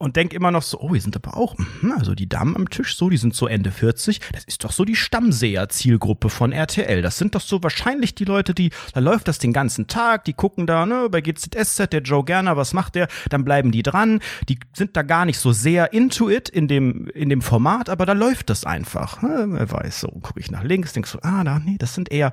[0.00, 2.70] und denk immer noch so, oh, hier sind aber auch, mhm, also die Damen am
[2.70, 4.20] Tisch so, die sind so Ende 40.
[4.32, 7.02] Das ist doch so die Stammseher-Zielgruppe von RTL.
[7.02, 10.32] Das sind doch so wahrscheinlich die Leute, die, da läuft das den ganzen Tag, die
[10.32, 13.08] gucken da, ne, bei GZSZ, der Joe Gerner, was macht der?
[13.28, 14.20] Dann bleiben die dran.
[14.48, 18.06] Die sind da gar nicht so sehr into it in dem, in dem Format, aber
[18.06, 19.20] da läuft das einfach.
[19.20, 19.48] Ne?
[19.50, 22.32] Wer weiß, so gucke ich nach links, denk so, ah, da, nee, das sind eher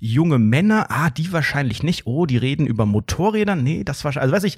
[0.00, 0.86] junge Männer.
[0.88, 2.06] Ah, die wahrscheinlich nicht.
[2.06, 3.54] Oh, die reden über Motorräder.
[3.54, 4.56] Nee, das wahrscheinlich, also weiß ich,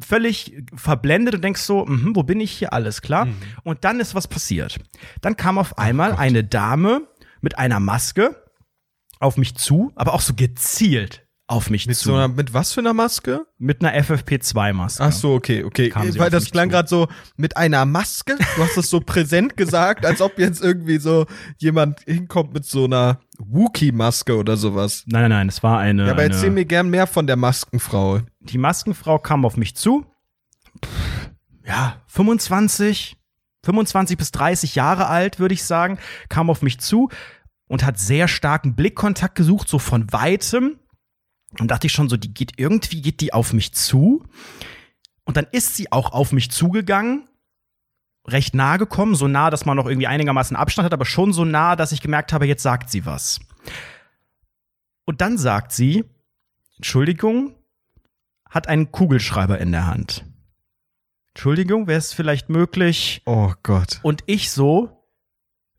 [0.00, 2.72] völlig verblendet und denkst so, mhm, wo bin ich hier?
[2.72, 3.28] Alles klar.
[3.64, 4.78] Und dann ist was passiert.
[5.20, 7.02] Dann kam auf einmal eine Dame
[7.40, 8.36] mit einer Maske
[9.20, 12.08] auf mich zu, aber auch so gezielt auf mich Mit zu.
[12.08, 13.44] so einer, mit was für einer Maske?
[13.58, 15.02] mit einer FFP2-Maske.
[15.04, 15.92] Ach so, okay, okay.
[16.16, 18.36] Weil das klang gerade so mit einer Maske.
[18.56, 21.26] Du hast das so präsent gesagt, als ob jetzt irgendwie so
[21.58, 25.04] jemand hinkommt mit so einer Wookie-Maske oder sowas.
[25.06, 26.06] Nein, nein, nein, es war eine.
[26.06, 28.20] Ja, aber eine erzähl mir gern mehr von der Maskenfrau.
[28.44, 30.06] Die Maskenfrau kam auf mich zu.
[30.84, 31.30] Pff,
[31.64, 33.16] ja, 25,
[33.64, 37.08] 25 bis 30 Jahre alt, würde ich sagen, kam auf mich zu
[37.68, 40.78] und hat sehr starken Blickkontakt gesucht, so von weitem.
[41.58, 44.24] Und dachte ich schon so, die geht irgendwie, geht die auf mich zu.
[45.24, 47.28] Und dann ist sie auch auf mich zugegangen.
[48.26, 51.44] recht nah gekommen, so nah, dass man noch irgendwie einigermaßen Abstand hat, aber schon so
[51.44, 53.40] nah, dass ich gemerkt habe, jetzt sagt sie was.
[55.04, 56.04] Und dann sagt sie,
[56.76, 57.54] Entschuldigung,
[58.52, 60.24] hat einen Kugelschreiber in der Hand.
[61.34, 63.22] Entschuldigung, wäre es vielleicht möglich?
[63.24, 64.00] Oh Gott.
[64.02, 65.08] Und ich so,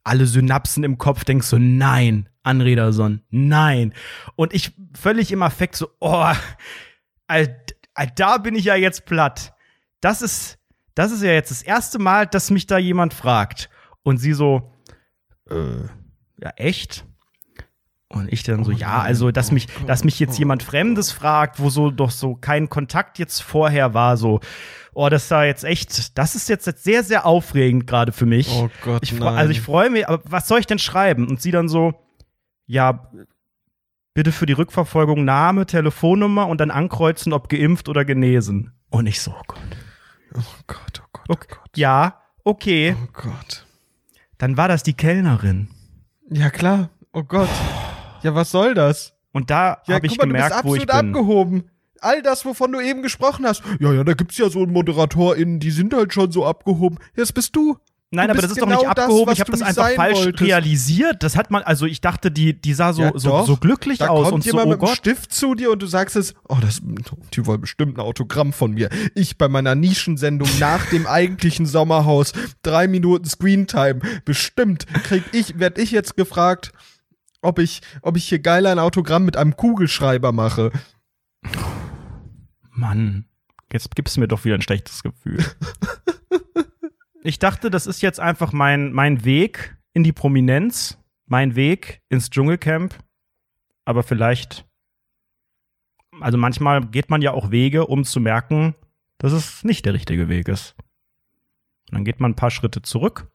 [0.04, 3.94] alle Synapsen im Kopf, denk so, nein, Anrederson, nein.
[4.36, 6.34] Und ich völlig im Affekt so, oh,
[8.16, 9.54] da bin ich ja jetzt platt.
[10.02, 10.58] Das ist,
[10.96, 13.70] das ist ja jetzt das erste Mal, dass mich da jemand fragt.
[14.02, 14.74] Und sie so,
[15.50, 15.84] äh,
[16.42, 17.06] ja, echt?
[18.14, 21.70] Und ich dann so, ja, also, dass mich, dass mich jetzt jemand Fremdes fragt, wo
[21.70, 24.40] so doch so kein Kontakt jetzt vorher war, so,
[24.94, 28.50] oh, das war jetzt echt, das ist jetzt sehr, sehr aufregend gerade für mich.
[28.52, 29.36] Oh Gott, ich, nein.
[29.36, 31.28] Also ich freue mich, aber was soll ich denn schreiben?
[31.28, 31.94] Und sie dann so,
[32.68, 33.10] ja,
[34.14, 38.74] bitte für die Rückverfolgung Name, Telefonnummer und dann ankreuzen, ob geimpft oder genesen.
[38.90, 39.60] Und ich so, oh Gott.
[40.36, 41.78] Oh Gott, oh Gott, oh Okay, Gott.
[41.78, 42.96] ja, okay.
[43.04, 43.66] Oh Gott.
[44.38, 45.70] Dann war das die Kellnerin.
[46.30, 46.90] Ja, klar.
[47.12, 47.50] Oh Gott.
[48.24, 49.14] Ja, was soll das?
[49.32, 51.16] Und da Ja, habe ich mal, gemerkt, du wo bist ich absolut bin.
[51.22, 51.64] abgehoben.
[52.02, 53.64] All das, wovon du eben gesprochen hast.
[53.80, 56.98] Ja, ja, da gibt's ja so einen ModeratorInnen, die sind halt schon so abgehoben.
[57.16, 57.78] Ja, das bist du.
[58.16, 59.26] Nein, Du aber das ist doch genau nicht das, abgehoben.
[59.28, 60.42] was ich habe das einfach falsch wolltest.
[60.44, 61.24] realisiert.
[61.24, 63.48] Das hat man, also ich dachte, die, die sah so, Ja, so, doch.
[63.48, 64.98] so glücklich Da aus kommt und so, jemand oh mit einem Gott.
[64.98, 66.80] Stift zu dir und du sagst es, oh, das,
[67.34, 68.90] die wollen bestimmt ein Autogramm von mir.
[69.16, 75.80] Ich bei meiner Nischensendung nach dem eigentlichen Sommerhaus, drei Minuten Screentime, bestimmt krieg ich, werd
[75.80, 76.72] ich jetzt gefragt,
[77.44, 80.72] ob ich, ob ich hier geil ein Autogramm mit einem Kugelschreiber mache.
[82.72, 83.26] Mann,
[83.72, 85.44] jetzt gibst du mir doch wieder ein schlechtes Gefühl.
[87.24, 92.30] ich dachte, das ist jetzt einfach mein, mein Weg in die Prominenz, mein Weg ins
[92.30, 92.96] Dschungelcamp.
[93.86, 94.66] Aber vielleicht,
[96.22, 98.76] also manchmal geht man ja auch Wege, um zu merken,
[99.18, 100.76] dass es nicht der richtige Weg ist.
[101.90, 103.28] Und dann geht man ein paar Schritte zurück,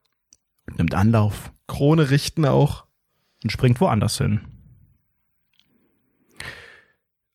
[0.75, 2.88] nimmt Anlauf Krone richten auch.
[3.43, 4.41] Und springt woanders hin.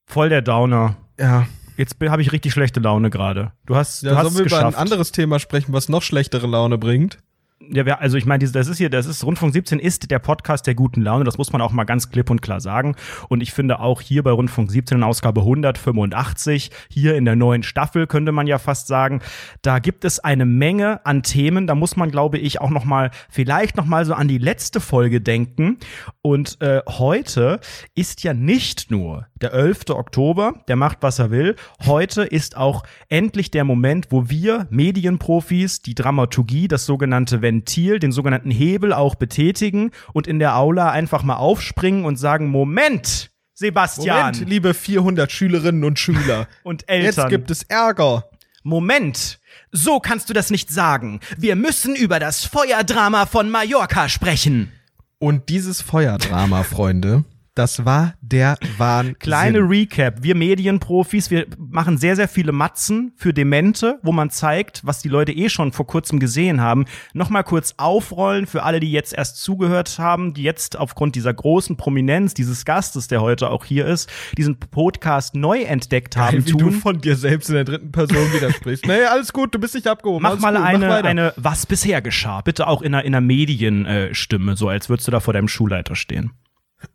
[0.07, 0.97] Voll der Downer.
[1.19, 1.47] Ja.
[1.77, 3.53] Jetzt habe ich richtig schlechte Laune gerade.
[3.67, 4.79] Du hast, Ja, du hast sollen es wir über ein geschafft.
[4.79, 7.19] anderes Thema sprechen, was noch schlechtere Laune bringt?
[7.61, 10.75] Ja, also ich meine, das ist hier, das ist Rundfunk 17 ist der Podcast der
[10.75, 12.95] guten Laune, das muss man auch mal ganz klipp und klar sagen.
[13.29, 17.63] Und ich finde auch hier bei Rundfunk 17 in Ausgabe 185, hier in der neuen
[17.63, 19.21] Staffel könnte man ja fast sagen,
[19.63, 21.67] da gibt es eine Menge an Themen.
[21.67, 24.81] Da muss man, glaube ich, auch noch mal vielleicht noch mal so an die letzte
[24.81, 25.79] Folge denken.
[26.23, 27.61] Und äh, heute
[27.95, 29.91] ist ja nicht nur der 11.
[29.91, 31.55] Oktober, der macht, was er will.
[31.85, 38.11] Heute ist auch endlich der Moment, wo wir Medienprofis die Dramaturgie, das sogenannte Ventil, den
[38.11, 44.17] sogenannten Hebel auch betätigen und in der Aula einfach mal aufspringen und sagen, Moment, Sebastian
[44.17, 46.49] Moment, liebe 400 Schülerinnen und Schüler.
[46.63, 47.25] und Eltern.
[47.25, 48.25] Jetzt gibt es Ärger.
[48.63, 49.41] Moment,
[49.73, 51.21] so kannst du das nicht sagen.
[51.37, 54.73] Wir müssen über das Feuerdrama von Mallorca sprechen.
[55.19, 57.25] Und dieses Feuerdrama, Freunde,
[57.55, 59.19] das war der Wahnsinn.
[59.21, 60.23] Kleine Recap.
[60.23, 65.09] Wir Medienprofis, wir machen sehr, sehr viele Matzen für Demente, wo man zeigt, was die
[65.09, 66.85] Leute eh schon vor kurzem gesehen haben.
[67.13, 71.77] Nochmal kurz aufrollen für alle, die jetzt erst zugehört haben, die jetzt aufgrund dieser großen
[71.77, 76.59] Prominenz dieses Gastes, der heute auch hier ist, diesen Podcast neu entdeckt haben, wie du
[76.59, 76.73] tun.
[76.73, 78.87] von dir selbst in der dritten Person widersprichst.
[78.87, 80.23] Nee, alles gut, du bist nicht abgehoben.
[80.23, 81.09] Mach mal gut, eine, weiter.
[81.09, 82.41] eine, was bisher geschah.
[82.41, 85.35] Bitte auch in einer, in einer Medienstimme, äh, Stimme, so als würdest du da vor
[85.35, 86.33] deinem Schulleiter stehen.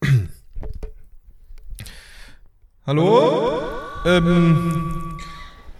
[2.89, 3.61] Hallo?
[4.03, 5.19] Ähm,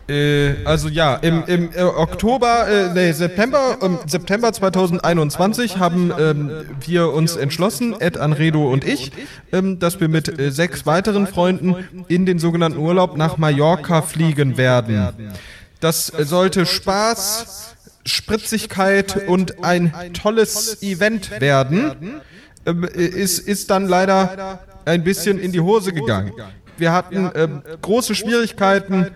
[0.08, 6.52] äh, also ja, im, im äh, Oktober, äh, nee, September, ähm, September 2021 haben ähm,
[6.86, 9.12] wir uns entschlossen, Ed Anredo und ich,
[9.52, 11.78] ähm, dass wir mit äh, sechs weiteren Freunden
[12.10, 15.34] in den sogenannten Urlaub nach Mallorca fliegen werden.
[15.80, 22.22] Das sollte Spaß, Spritzigkeit und ein tolles Event werden.
[22.68, 26.34] Ähm, äh, ist, ist dann leider ein bisschen in die Hose gegangen.
[26.80, 29.08] Wir hatten ähm, große Schwierigkeiten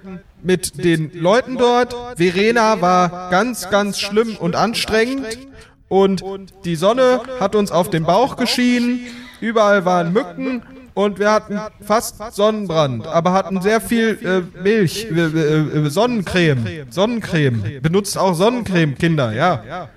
[0.42, 1.96] mit den Leuten dort.
[2.18, 5.38] Verena war ganz, ganz schlimm und anstrengend.
[5.88, 6.24] Und
[6.66, 9.02] die Sonne hat uns auf den Bauch geschienen.
[9.40, 10.64] Überall waren Mücken.
[10.94, 16.86] Und wir hatten fast Sonnenbrand, aber hatten sehr viel äh, Milch, äh, äh, äh, Sonnencreme,
[16.90, 17.82] Sonnencreme.
[17.82, 19.90] Benutzt auch Sonnencreme, Kinder, ja.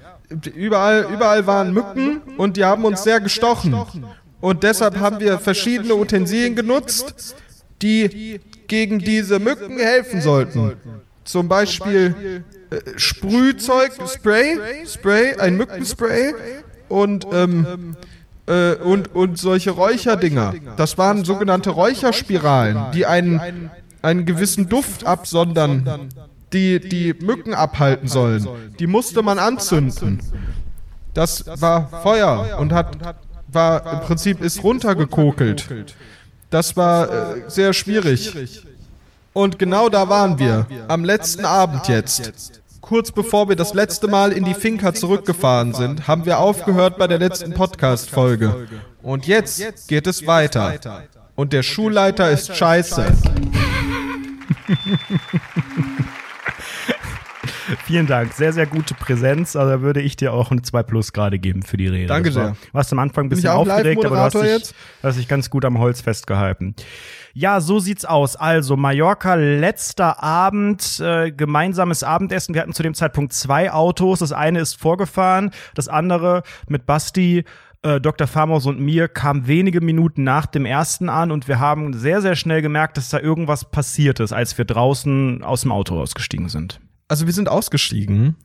[0.55, 3.77] Überall, überall waren Mücken und die haben uns sehr gestochen.
[4.41, 7.37] Und deshalb haben wir verschiedene Utensilien genutzt,
[7.83, 10.75] die gegen diese Mücken helfen sollten.
[11.25, 16.35] Zum Beispiel äh, Sprühzeug, Spray, Spray, ein Mückenspray
[16.89, 17.97] und ähm,
[18.47, 20.55] äh, und, und solche Räucherdinger.
[20.77, 23.71] Das waren sogenannte Räucherspiralen, die einen,
[24.03, 26.09] einen gewissen Duft absondern
[26.53, 28.47] die die Mücken abhalten sollen,
[28.79, 30.21] die musste man anzünden.
[31.15, 33.17] Das war Feuer und hat
[33.49, 35.69] war im Prinzip ist runtergekokelt.
[36.57, 38.33] Das war äh, sehr schwierig.
[39.35, 42.63] Und genau da waren wir, am letzten Abend jetzt.
[42.81, 47.09] Kurz bevor wir das letzte Mal in die Finca zurückgefahren sind, haben wir aufgehört bei
[47.09, 48.69] der letzten Podcast-Folge.
[49.03, 51.03] Und jetzt geht es weiter.
[51.35, 53.05] Und der Schulleiter ist scheiße.
[57.85, 58.33] Vielen Dank.
[58.33, 59.57] Sehr, sehr gute Präsenz.
[59.57, 62.07] Also da würde ich dir auch eine 2 Plus gerade geben für die Rede.
[62.07, 62.57] Danke sehr.
[62.73, 65.79] Warst am Anfang ein bisschen aufgeregt, aber du hast dich, hast dich ganz gut am
[65.79, 66.75] Holz festgehalten.
[67.35, 68.37] Ja, so sieht's aus.
[68.37, 72.55] Also Mallorca, letzter Abend, äh, gemeinsames Abendessen.
[72.55, 74.21] Wir hatten zu dem Zeitpunkt zwei Autos.
[74.21, 77.45] Das eine ist vorgefahren, das andere mit Basti,
[77.83, 78.27] äh, Dr.
[78.27, 82.37] Famos und mir kam wenige Minuten nach dem ersten an und wir haben sehr, sehr
[82.37, 86.81] schnell gemerkt, dass da irgendwas passiert ist, als wir draußen aus dem Auto ausgestiegen sind.
[87.09, 88.37] Also wir sind ausgestiegen.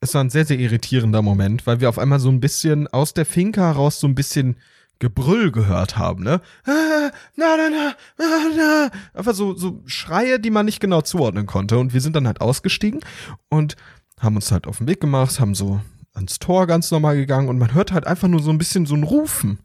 [0.00, 3.14] Es war ein sehr, sehr irritierender Moment, weil wir auf einmal so ein bisschen aus
[3.14, 4.56] der Finca heraus so ein bisschen
[4.98, 6.40] Gebrüll gehört haben, ne?
[6.64, 8.90] Ah, Na, na, na, na, na.
[9.14, 11.78] Einfach so, so Schreie, die man nicht genau zuordnen konnte.
[11.78, 13.00] Und wir sind dann halt ausgestiegen
[13.48, 13.76] und
[14.20, 15.80] haben uns halt auf den Weg gemacht, haben so
[16.14, 18.94] ans Tor ganz normal gegangen und man hört halt einfach nur so ein bisschen so
[18.94, 19.58] ein Rufen.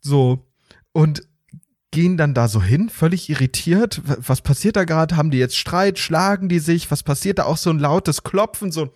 [0.00, 0.46] So.
[0.92, 1.22] Und
[1.90, 4.00] gehen dann da so hin, völlig irritiert.
[4.04, 5.16] Was passiert da gerade?
[5.16, 5.98] Haben die jetzt Streit?
[5.98, 6.90] Schlagen die sich?
[6.90, 7.44] Was passiert da?
[7.44, 8.90] Auch so ein lautes Klopfen, so ein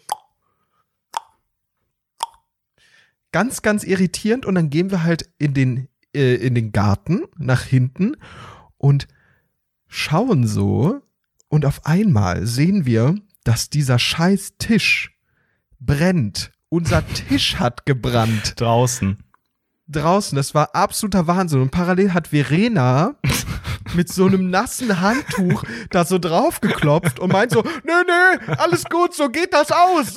[3.32, 4.47] ganz, ganz irritierend.
[4.47, 8.16] Und dann gehen wir halt in den, äh, in den Garten nach hinten
[8.78, 9.09] und
[9.88, 11.01] schauen so.
[11.49, 15.18] Und auf einmal sehen wir, dass dieser scheiß Tisch
[15.80, 16.53] brennt.
[16.68, 19.24] Unser Tisch hat gebrannt Draußen.
[19.89, 20.37] Draußen.
[20.37, 21.62] Das war absoluter Wahnsinn.
[21.62, 23.14] Und parallel hat Verena
[23.95, 28.85] mit so einem nassen Handtuch da so drauf geklopft und meint so, nö, nö, alles
[28.85, 30.14] gut, so geht das aus.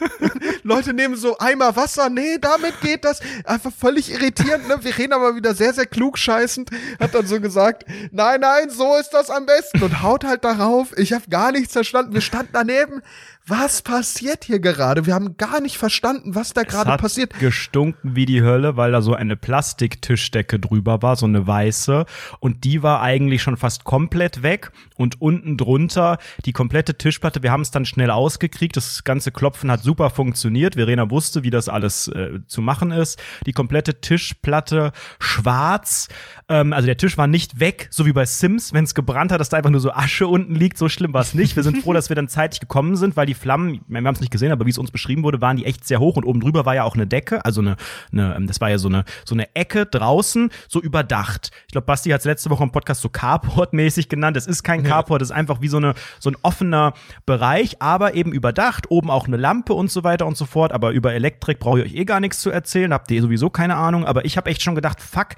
[0.62, 3.20] Leute nehmen so Eimer Wasser, nee, damit geht das.
[3.44, 4.78] Einfach völlig irritierend, ne?
[4.80, 9.10] Verena war wieder sehr, sehr klug scheißend, hat dann so gesagt, nein, nein, so ist
[9.10, 10.96] das am besten und haut halt darauf.
[10.96, 12.14] Ich habe gar nichts verstanden.
[12.14, 13.02] Wir standen daneben.
[13.50, 15.06] Was passiert hier gerade?
[15.06, 17.36] Wir haben gar nicht verstanden, was da gerade passiert.
[17.40, 22.06] gestunken wie die Hölle, weil da so eine Plastiktischdecke drüber war, so eine weiße.
[22.38, 24.70] Und die war eigentlich schon fast komplett weg.
[24.96, 27.42] Und unten drunter die komplette Tischplatte.
[27.42, 28.76] Wir haben es dann schnell ausgekriegt.
[28.76, 30.76] Das ganze Klopfen hat super funktioniert.
[30.76, 33.20] Verena wusste, wie das alles äh, zu machen ist.
[33.46, 36.06] Die komplette Tischplatte schwarz.
[36.48, 39.40] Ähm, also der Tisch war nicht weg, so wie bei Sims, wenn es gebrannt hat,
[39.40, 40.78] dass da einfach nur so Asche unten liegt.
[40.78, 41.56] So schlimm war es nicht.
[41.56, 44.20] Wir sind froh, dass wir dann zeitig gekommen sind, weil die Flammen, wir haben es
[44.20, 46.40] nicht gesehen, aber wie es uns beschrieben wurde, waren die echt sehr hoch und oben
[46.40, 47.76] drüber war ja auch eine Decke, also eine,
[48.12, 51.50] eine ähm, das war ja so eine, so eine Ecke draußen, so überdacht.
[51.66, 54.36] Ich glaube, Basti hat es letzte Woche im Podcast so Carport-mäßig genannt.
[54.36, 56.92] Es ist kein Carport, es ist einfach wie so, eine, so ein offener
[57.26, 60.72] Bereich, aber eben überdacht, oben auch eine Lampe und so weiter und so fort.
[60.72, 63.76] Aber über Elektrik brauche ich euch eh gar nichts zu erzählen, habt ihr sowieso keine
[63.76, 64.04] Ahnung.
[64.04, 65.36] Aber ich habe echt schon gedacht, fuck,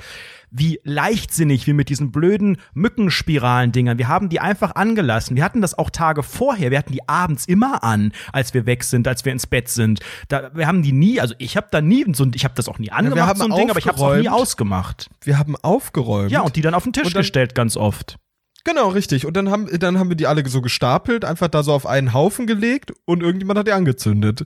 [0.55, 5.37] wie leichtsinnig wir mit diesen blöden Mückenspiralen-Dingern, wir haben die einfach angelassen.
[5.37, 8.85] Wir hatten das auch Tage vorher, wir hatten die abends immer an, als wir weg
[8.85, 10.01] sind, als wir ins Bett sind.
[10.29, 12.69] Da, wir haben die nie, also ich habe da nie so ein, ich habe das
[12.69, 15.09] auch nie angemacht, haben so ein Ding, aber ich habe es auch nie ausgemacht.
[15.23, 16.31] Wir haben aufgeräumt.
[16.31, 18.17] Ja, und die dann auf den Tisch dann- gestellt ganz oft.
[18.65, 19.27] Genau, richtig.
[19.27, 22.13] Und dann haben, dann haben wir die alle so gestapelt, einfach da so auf einen
[22.13, 24.45] Haufen gelegt und irgendjemand hat die angezündet.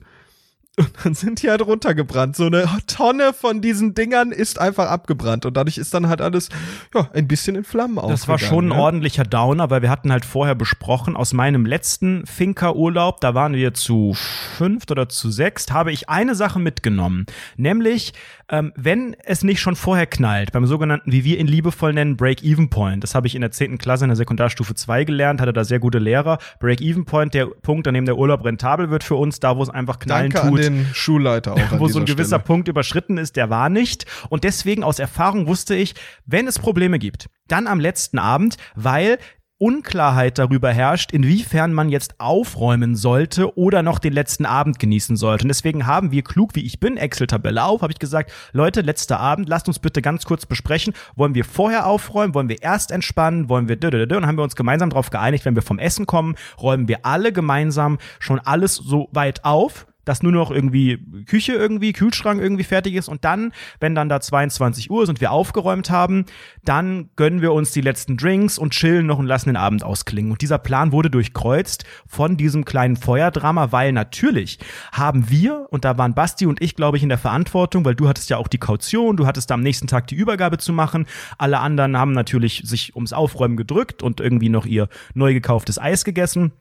[0.77, 2.35] Und dann sind die halt runtergebrannt.
[2.35, 5.45] So eine Tonne von diesen Dingern ist einfach abgebrannt.
[5.47, 6.49] Und dadurch ist dann halt alles,
[6.93, 8.83] ja, ein bisschen in Flammen Das war aufgegangen, schon ein ne?
[8.83, 13.73] ordentlicher Downer, weil wir hatten halt vorher besprochen, aus meinem letzten Finca-Urlaub, da waren wir
[13.73, 17.25] zu fünft oder zu sechst, habe ich eine Sache mitgenommen.
[17.55, 18.13] Nämlich,
[18.49, 23.03] ähm, wenn es nicht schon vorher knallt, beim sogenannten, wie wir ihn liebevoll nennen, Break-Even-Point.
[23.03, 25.79] Das habe ich in der zehnten Klasse in der Sekundarstufe 2 gelernt, hatte da sehr
[25.79, 26.37] gute Lehrer.
[26.59, 29.99] Break-Even-Point, der Punkt, an dem der Urlaub rentabel wird für uns, da wo es einfach
[29.99, 31.57] knallen Danke tut an den Schulleiter auch.
[31.79, 32.43] Wo so ein gewisser Stelle.
[32.43, 34.05] Punkt überschritten ist, der war nicht.
[34.29, 35.95] Und deswegen aus Erfahrung wusste ich,
[36.25, 39.19] wenn es Probleme gibt, dann am letzten Abend, weil
[39.59, 45.45] Unklarheit darüber herrscht, inwiefern man jetzt aufräumen sollte oder noch den letzten Abend genießen sollte.
[45.45, 49.19] Und deswegen haben wir klug, wie ich bin, Excel-Tabelle auf, habe ich gesagt, Leute, letzter
[49.19, 53.49] Abend, lasst uns bitte ganz kurz besprechen, wollen wir vorher aufräumen, wollen wir erst entspannen,
[53.49, 53.77] wollen wir
[54.17, 57.31] und haben wir uns gemeinsam darauf geeinigt, wenn wir vom Essen kommen, räumen wir alle
[57.31, 62.95] gemeinsam schon alles so weit auf, dass nur noch irgendwie Küche irgendwie, Kühlschrank irgendwie fertig
[62.95, 66.25] ist und dann, wenn dann da 22 Uhr ist und wir aufgeräumt haben,
[66.63, 70.31] dann gönnen wir uns die letzten Drinks und chillen noch und lassen den Abend ausklingen.
[70.31, 74.59] Und dieser Plan wurde durchkreuzt von diesem kleinen Feuerdrama, weil natürlich
[74.91, 78.07] haben wir, und da waren Basti und ich, glaube ich, in der Verantwortung, weil du
[78.07, 81.05] hattest ja auch die Kaution, du hattest da am nächsten Tag die Übergabe zu machen.
[81.37, 86.05] Alle anderen haben natürlich sich ums Aufräumen gedrückt und irgendwie noch ihr neu gekauftes Eis
[86.05, 86.51] gegessen.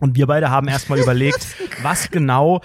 [0.00, 1.46] Und wir beide haben erstmal überlegt,
[1.82, 2.60] was genau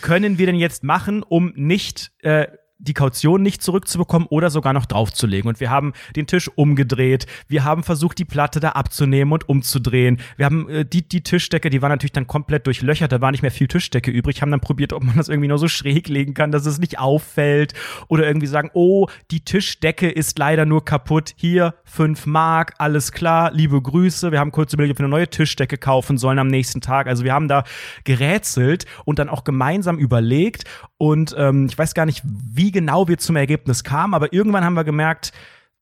[0.00, 2.46] können wir denn jetzt machen, um nicht äh,
[2.80, 5.48] die Kaution nicht zurückzubekommen oder sogar noch draufzulegen.
[5.48, 7.26] Und wir haben den Tisch umgedreht.
[7.46, 10.18] Wir haben versucht, die Platte da abzunehmen und umzudrehen.
[10.36, 13.12] Wir haben äh, die, die Tischdecke, die war natürlich dann komplett durchlöchert.
[13.12, 14.42] Da war nicht mehr viel Tischdecke übrig.
[14.42, 16.98] Haben dann probiert, ob man das irgendwie noch so schräg legen kann, dass es nicht
[16.98, 17.74] auffällt.
[18.08, 21.34] Oder irgendwie sagen, oh, die Tischdecke ist leider nur kaputt.
[21.36, 24.32] Hier, fünf Mark, alles klar, liebe Grüße.
[24.32, 27.06] Wir haben kurz überlegt, ob wir eine neue Tischdecke kaufen sollen am nächsten Tag.
[27.06, 27.64] Also wir haben da
[28.04, 30.64] gerätselt und dann auch gemeinsam überlegt.
[31.00, 34.74] Und ähm, ich weiß gar nicht, wie genau wir zum Ergebnis kamen, aber irgendwann haben
[34.74, 35.32] wir gemerkt,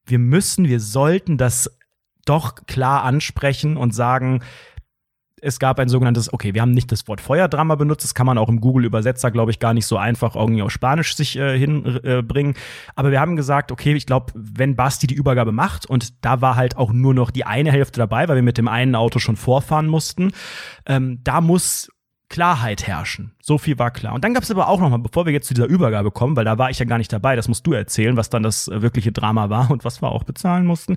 [0.06, 1.76] wir müssen, wir sollten das
[2.24, 4.44] doch klar ansprechen und sagen,
[5.42, 8.38] es gab ein sogenanntes, okay, wir haben nicht das Wort Feuerdrama benutzt, das kann man
[8.38, 12.54] auch im Google-Übersetzer, glaube ich, gar nicht so einfach irgendwie auf Spanisch sich äh, hinbringen.
[12.54, 12.58] Äh,
[12.94, 16.54] Aber wir haben gesagt, okay, ich glaube, wenn Basti die Übergabe macht und da war
[16.54, 19.34] halt auch nur noch die eine Hälfte dabei, weil wir mit dem einen Auto schon
[19.34, 20.30] vorfahren mussten,
[20.86, 21.88] ähm, da muss
[22.28, 23.32] Klarheit herrschen.
[23.40, 24.14] So viel war klar.
[24.14, 26.36] Und dann gab es aber auch noch mal, bevor wir jetzt zu dieser Übergabe kommen,
[26.36, 28.68] weil da war ich ja gar nicht dabei, das musst du erzählen, was dann das
[28.68, 30.96] äh, wirkliche Drama war und was wir auch bezahlen mussten.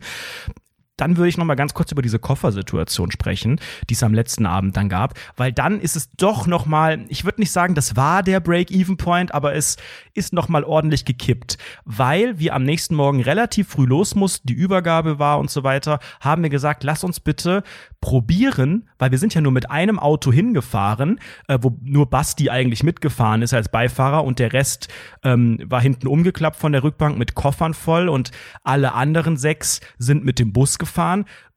[1.01, 4.45] Dann würde ich noch mal ganz kurz über diese Koffersituation sprechen, die es am letzten
[4.45, 7.95] Abend dann gab, weil dann ist es doch noch mal, ich würde nicht sagen, das
[7.95, 9.77] war der Break-Even-Point, aber es
[10.13, 14.53] ist noch mal ordentlich gekippt, weil wir am nächsten Morgen relativ früh los mussten, die
[14.53, 17.63] Übergabe war und so weiter, haben wir gesagt, lass uns bitte
[17.99, 22.83] probieren, weil wir sind ja nur mit einem Auto hingefahren, äh, wo nur Basti eigentlich
[22.83, 24.87] mitgefahren ist als Beifahrer und der Rest
[25.23, 28.29] ähm, war hinten umgeklappt von der Rückbank mit Koffern voll und
[28.63, 30.90] alle anderen sechs sind mit dem Bus gefahren.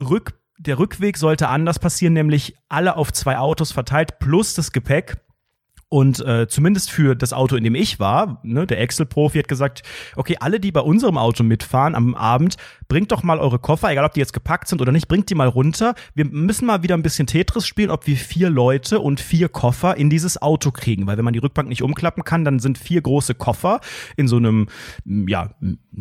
[0.01, 5.16] Rück, der Rückweg sollte anders passieren, nämlich alle auf zwei Autos verteilt plus das Gepäck.
[5.95, 9.85] Und äh, zumindest für das Auto, in dem ich war, ne, der Excel-Profi hat gesagt,
[10.16, 12.57] okay, alle, die bei unserem Auto mitfahren am Abend,
[12.89, 15.37] bringt doch mal eure Koffer, egal ob die jetzt gepackt sind oder nicht, bringt die
[15.37, 15.95] mal runter.
[16.16, 19.97] Wir müssen mal wieder ein bisschen Tetris spielen, ob wir vier Leute und vier Koffer
[19.97, 21.07] in dieses Auto kriegen.
[21.07, 23.80] Weil wenn man die Rückbank nicht umklappen kann, dann sind vier große Koffer
[24.16, 24.66] in so einem,
[25.05, 25.51] ja,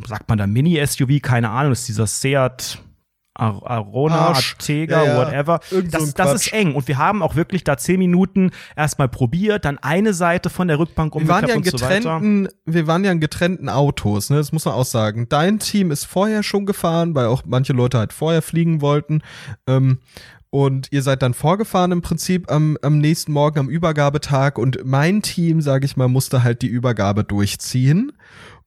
[0.08, 2.80] sagt man da Mini-SUV, keine Ahnung, ist dieser Seat
[3.36, 4.54] Ar Arona, Arsch.
[4.54, 5.18] Artega, Ja, ja.
[5.18, 5.60] whatever.
[5.72, 6.76] Irgend so Das, ein das ist eng.
[6.76, 10.78] Und wir haben auch wirklich da zehn Minuten erstmal probiert, dann eine Seite von der
[10.78, 12.22] Rückbank umgeklappt ja und so weiter.
[12.66, 14.38] wir waren ja in getrennten Autos, ne?
[14.38, 15.28] Das muss man auch sagen.
[15.30, 19.22] Dein Team ist vorher schon gefahren, weil auch manche Leute halt vorher fliegen wollten.
[19.68, 20.00] Ähm,
[20.52, 25.24] und ihr seid dann vorgefahren im Prinzip am, am nächsten Morgen am Übergabetag und mein
[25.24, 28.12] Team, sage ich mal, musste halt die Übergabe durchziehen.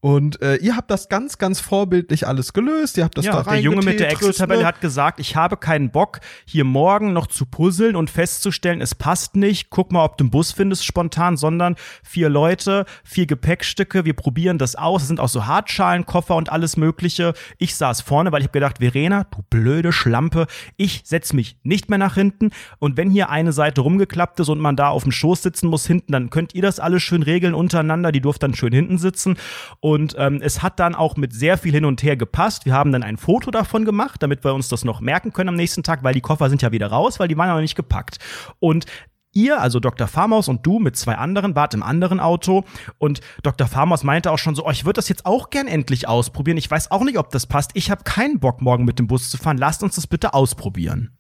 [0.01, 2.97] Und äh, ihr habt das ganz, ganz vorbildlich alles gelöst.
[2.97, 4.67] Ihr habt das da ja, der Junge mit der Excel-Tabelle ne?
[4.67, 9.37] hat gesagt, ich habe keinen Bock, hier morgen noch zu puzzeln und festzustellen, es passt
[9.37, 9.71] nicht.
[9.71, 14.59] Guck mal, ob du einen Bus findest spontan, sondern vier Leute, vier Gepäckstücke, wir probieren
[14.59, 15.03] das aus.
[15.03, 17.33] Es sind auch so Hartschalenkoffer und alles Mögliche.
[17.59, 21.89] Ich saß vorne, weil ich habe gedacht, Verena, du blöde Schlampe, ich setz mich nicht
[21.89, 22.51] mehr nach hinten.
[22.79, 25.87] Und wenn hier eine Seite rumgeklappt ist und man da auf dem Schoß sitzen muss
[25.87, 28.13] hinten, dann könnt ihr das alles schön regeln untereinander.
[28.13, 29.37] Die durften dann schön hinten sitzen.
[29.87, 32.67] Und ähm, es hat dann auch mit sehr viel hin und her gepasst.
[32.67, 35.55] Wir haben dann ein Foto davon gemacht, damit wir uns das noch merken können am
[35.55, 37.77] nächsten Tag, weil die Koffer sind ja wieder raus, weil die waren ja noch nicht
[37.77, 38.19] gepackt.
[38.59, 38.87] Und
[39.33, 40.09] Ihr, also Dr.
[40.09, 42.65] Farmaus und du mit zwei anderen, wart im anderen Auto
[42.99, 43.69] und Dr.
[43.69, 46.57] Farmaus meinte auch schon so, oh, ich würde das jetzt auch gern endlich ausprobieren.
[46.57, 47.71] Ich weiß auch nicht, ob das passt.
[47.75, 49.59] Ich habe keinen Bock, morgen mit dem Bus zu fahren.
[49.59, 51.16] Lasst uns das bitte ausprobieren.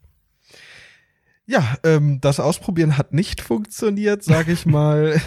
[1.48, 5.20] Ja, ähm, das Ausprobieren hat nicht funktioniert, sage ich mal.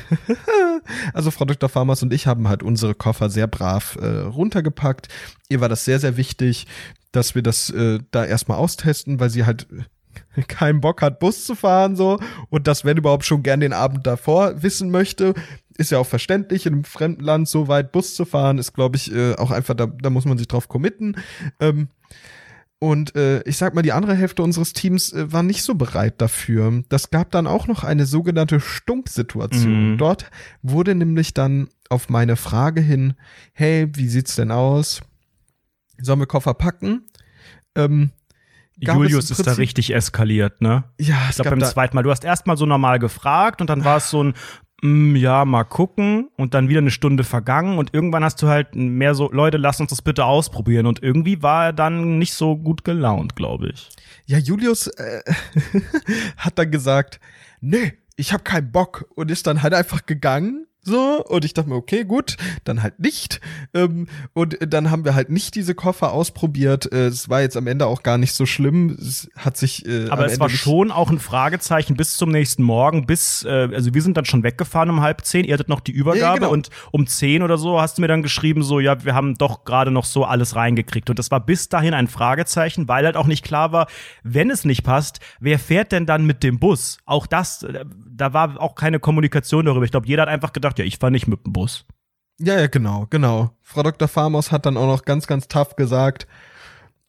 [1.13, 1.69] also Frau Dr.
[1.69, 5.07] Farmers und ich haben halt unsere Koffer sehr brav äh, runtergepackt.
[5.47, 6.67] Ihr war das sehr, sehr wichtig,
[7.13, 9.67] dass wir das äh, da erstmal austesten, weil sie halt
[10.49, 14.05] keinen Bock hat, Bus zu fahren so und das, wenn überhaupt, schon gern den Abend
[14.05, 15.33] davor wissen möchte.
[15.77, 18.97] Ist ja auch verständlich, in einem fremden Land so weit Bus zu fahren, ist, glaube
[18.97, 21.15] ich, äh, auch einfach, da, da muss man sich drauf committen.
[21.61, 21.87] Ähm,
[22.79, 26.21] und äh, ich sag mal, die andere Hälfte unseres Teams äh, war nicht so bereit
[26.21, 26.83] dafür.
[26.87, 29.93] Das gab dann auch noch eine sogenannte Stunk-Situation.
[29.93, 29.97] Mhm.
[29.97, 33.15] Dort wurde nämlich dann auf meine Frage hin,
[33.51, 35.01] hey, wie sieht's denn aus?
[36.01, 37.05] Sollen wir Koffer packen?
[37.75, 38.11] Ähm,
[38.77, 40.85] Julius ist da richtig eskaliert, ne?
[40.97, 42.03] Ja, Ich es glaube gab beim zweiten Mal.
[42.03, 44.33] Du hast erst mal so normal gefragt und dann war es so ein,
[44.81, 49.13] ja, mal gucken und dann wieder eine Stunde vergangen und irgendwann hast du halt mehr
[49.13, 52.83] so, Leute, lasst uns das bitte ausprobieren und irgendwie war er dann nicht so gut
[52.83, 53.89] gelaunt, glaube ich.
[54.25, 55.21] ja, Julius äh,
[56.37, 57.19] hat dann gesagt,
[57.61, 60.67] nee, ich hab keinen Bock und ist dann halt einfach gegangen.
[60.89, 63.41] So, und ich dachte mir, okay, gut, dann halt nicht.
[63.75, 66.91] Ähm, und dann haben wir halt nicht diese Koffer ausprobiert.
[66.91, 68.97] Äh, es war jetzt am Ende auch gar nicht so schlimm.
[68.99, 69.85] Es hat sich.
[69.85, 73.69] Äh, Aber es Ende war schon auch ein Fragezeichen bis zum nächsten Morgen, bis, äh,
[73.71, 76.51] also wir sind dann schon weggefahren um halb zehn, ihr hattet noch die Übergabe genau.
[76.51, 79.63] und um zehn oder so hast du mir dann geschrieben, so, ja, wir haben doch
[79.63, 81.09] gerade noch so alles reingekriegt.
[81.11, 83.87] Und das war bis dahin ein Fragezeichen, weil halt auch nicht klar war,
[84.23, 86.97] wenn es nicht passt, wer fährt denn dann mit dem Bus?
[87.05, 87.85] Auch das, äh,
[88.19, 89.85] da war auch keine Kommunikation darüber.
[89.85, 91.85] Ich glaube, jeder hat einfach gedacht, ja, ich fahre nicht mit dem Bus.
[92.39, 93.51] Ja, ja, genau, genau.
[93.61, 94.07] Frau Dr.
[94.07, 96.25] Farmos hat dann auch noch ganz, ganz tough gesagt,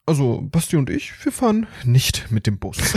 [0.07, 2.79] also Basti und ich, wir fahren nicht mit dem Bus.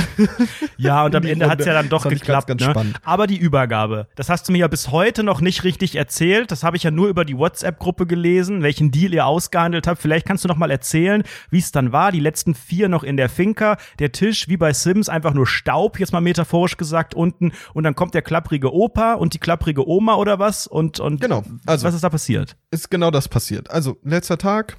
[0.77, 1.65] Ja, und am Ende hat's Runde.
[1.65, 2.47] ja dann doch geklappt.
[2.47, 2.71] ganz, ganz ne?
[2.71, 2.97] spannend.
[3.03, 6.51] Aber die Übergabe, das hast du mir ja bis heute noch nicht richtig erzählt.
[6.51, 10.01] Das habe ich ja nur über die WhatsApp-Gruppe gelesen, welchen Deal ihr ausgehandelt habt.
[10.01, 12.11] Vielleicht kannst du noch mal erzählen, wie es dann war.
[12.11, 15.99] Die letzten vier noch in der Finca, der Tisch wie bei Sims einfach nur Staub,
[15.99, 17.53] jetzt mal metaphorisch gesagt unten.
[17.73, 20.67] Und dann kommt der klapprige Opa und die klapprige Oma oder was?
[20.67, 22.57] Und und Genau, also- was ist da passiert?
[22.71, 23.69] ist genau das passiert.
[23.69, 24.77] Also, letzter Tag.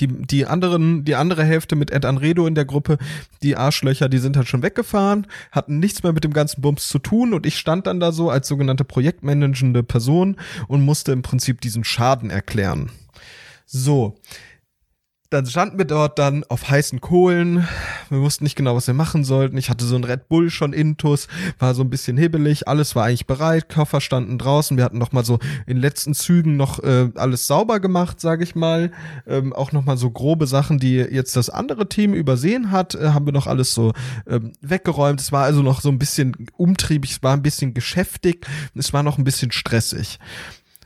[0.00, 2.98] Die, die anderen, die andere Hälfte mit Ed Anredo in der Gruppe,
[3.42, 6.98] die Arschlöcher, die sind halt schon weggefahren, hatten nichts mehr mit dem ganzen Bums zu
[6.98, 10.36] tun und ich stand dann da so als sogenannte projektmanagende Person
[10.68, 12.90] und musste im Prinzip diesen Schaden erklären.
[13.66, 14.16] So.
[15.30, 17.68] Dann standen wir dort dann auf heißen Kohlen.
[18.08, 19.58] Wir wussten nicht genau, was wir machen sollten.
[19.58, 22.66] Ich hatte so ein Red Bull schon intus, war so ein bisschen hibbelig.
[22.66, 23.68] Alles war eigentlich bereit.
[23.68, 24.78] Koffer standen draußen.
[24.78, 28.54] Wir hatten noch mal so in letzten Zügen noch äh, alles sauber gemacht, sage ich
[28.54, 28.90] mal.
[29.26, 33.10] Ähm, auch noch mal so grobe Sachen, die jetzt das andere Team übersehen hat, äh,
[33.10, 33.92] haben wir noch alles so
[34.26, 35.20] ähm, weggeräumt.
[35.20, 37.10] Es war also noch so ein bisschen umtriebig.
[37.10, 38.46] Es war ein bisschen geschäftig.
[38.74, 40.18] Es war noch ein bisschen stressig.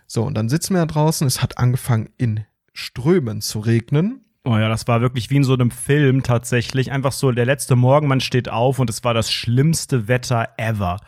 [0.09, 1.29] So, und dann sitzen wir da draußen.
[1.29, 2.41] Es hat angefangen in
[2.73, 4.22] Strömen zu regnen.
[4.45, 6.91] Oh ja, das war wirklich wie in so einem Film tatsächlich.
[6.91, 10.99] Einfach so der letzte Morgen, man steht auf und es war das schlimmste Wetter ever.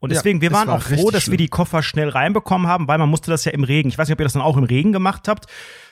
[0.00, 1.36] Und Ja, deswegen, wir es waren war auch froh, dass wir schlimm.
[1.38, 3.88] die Koffer schnell reinbekommen haben, weil man musste das ja im Regen.
[3.88, 5.46] Ich weiß nicht, ob ihr das dann auch im Regen gemacht habt.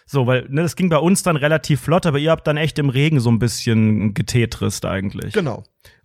[0.05, 2.78] So, weil ne, das ging bei uns dann relativ flott, aber ihr habt dann echt
[2.78, 5.32] im Regen so ein bisschen getetrist eigentlich.
[5.32, 5.62] Genau.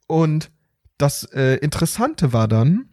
[0.08, 0.52] Und
[0.98, 2.86] das äh, Interessante war dann,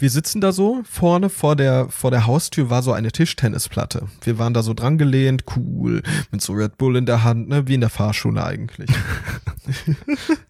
[0.00, 4.06] wir sitzen da so, vorne vor der, vor der Haustür war so eine Tischtennisplatte.
[4.22, 7.66] Wir waren da so dran gelehnt, cool, mit so Red Bull in der Hand, ne,
[7.66, 8.90] wie in der Fahrschule eigentlich.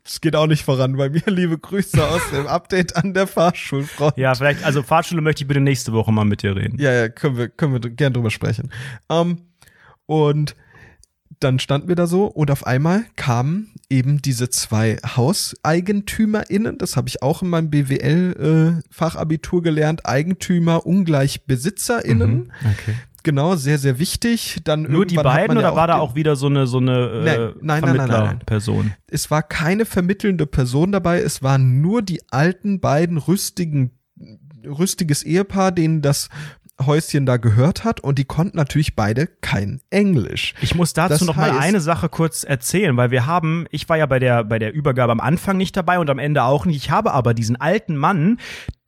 [0.05, 1.23] Es geht auch nicht voran bei mir.
[1.27, 4.13] Liebe Grüße aus dem Update an der Fahrschulfrau.
[4.17, 6.79] Ja, vielleicht, also Fahrschule möchte ich bitte nächste Woche mal mit dir reden.
[6.81, 8.71] Ja, ja, können wir, können wir gern drüber sprechen.
[9.11, 9.39] Ähm,
[10.07, 10.55] und
[11.41, 17.09] dann standen wir da so und auf einmal kamen eben diese zwei HauseigentümerInnen, das habe
[17.09, 22.53] ich auch in meinem BWL-Fachabitur gelernt, Eigentümer ungleich BesitzerInnen.
[22.61, 22.95] Okay.
[23.22, 24.61] Genau, sehr, sehr wichtig.
[24.64, 27.24] Dann Nur die beiden ja oder war da auch wieder so eine so eine äh,
[27.24, 28.09] nein, nein, nein, nein.
[28.09, 28.95] Vermittlerperson?
[29.07, 33.91] es war keine vermittelnde Person dabei, es waren nur die alten beiden rüstigen,
[34.64, 36.28] rüstiges Ehepaar, denen das
[36.85, 40.55] Häuschen da gehört hat und die konnten natürlich beide kein Englisch.
[40.61, 43.89] Ich muss dazu Das noch mal heißt- eine Sache kurz erzählen, weil wir haben, ich
[43.89, 46.64] war ja bei der bei der Übergabe am Anfang nicht dabei und am Ende auch
[46.66, 46.76] nicht.
[46.76, 48.39] Ich habe aber diesen alten Mann,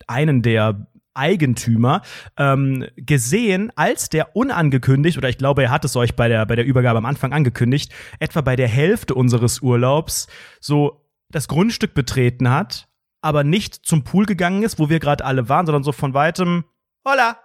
[0.06, 2.02] einen der Eigentümer
[2.36, 6.54] ähm, gesehen, als der unangekündigt, oder ich glaube, er hat es euch bei der, bei
[6.56, 10.28] der Übergabe am Anfang angekündigt, etwa bei der Hälfte unseres Urlaubs
[10.60, 12.88] so das Grundstück betreten hat,
[13.22, 16.64] aber nicht zum Pool gegangen ist, wo wir gerade alle waren, sondern so von weitem,
[17.06, 17.36] hola,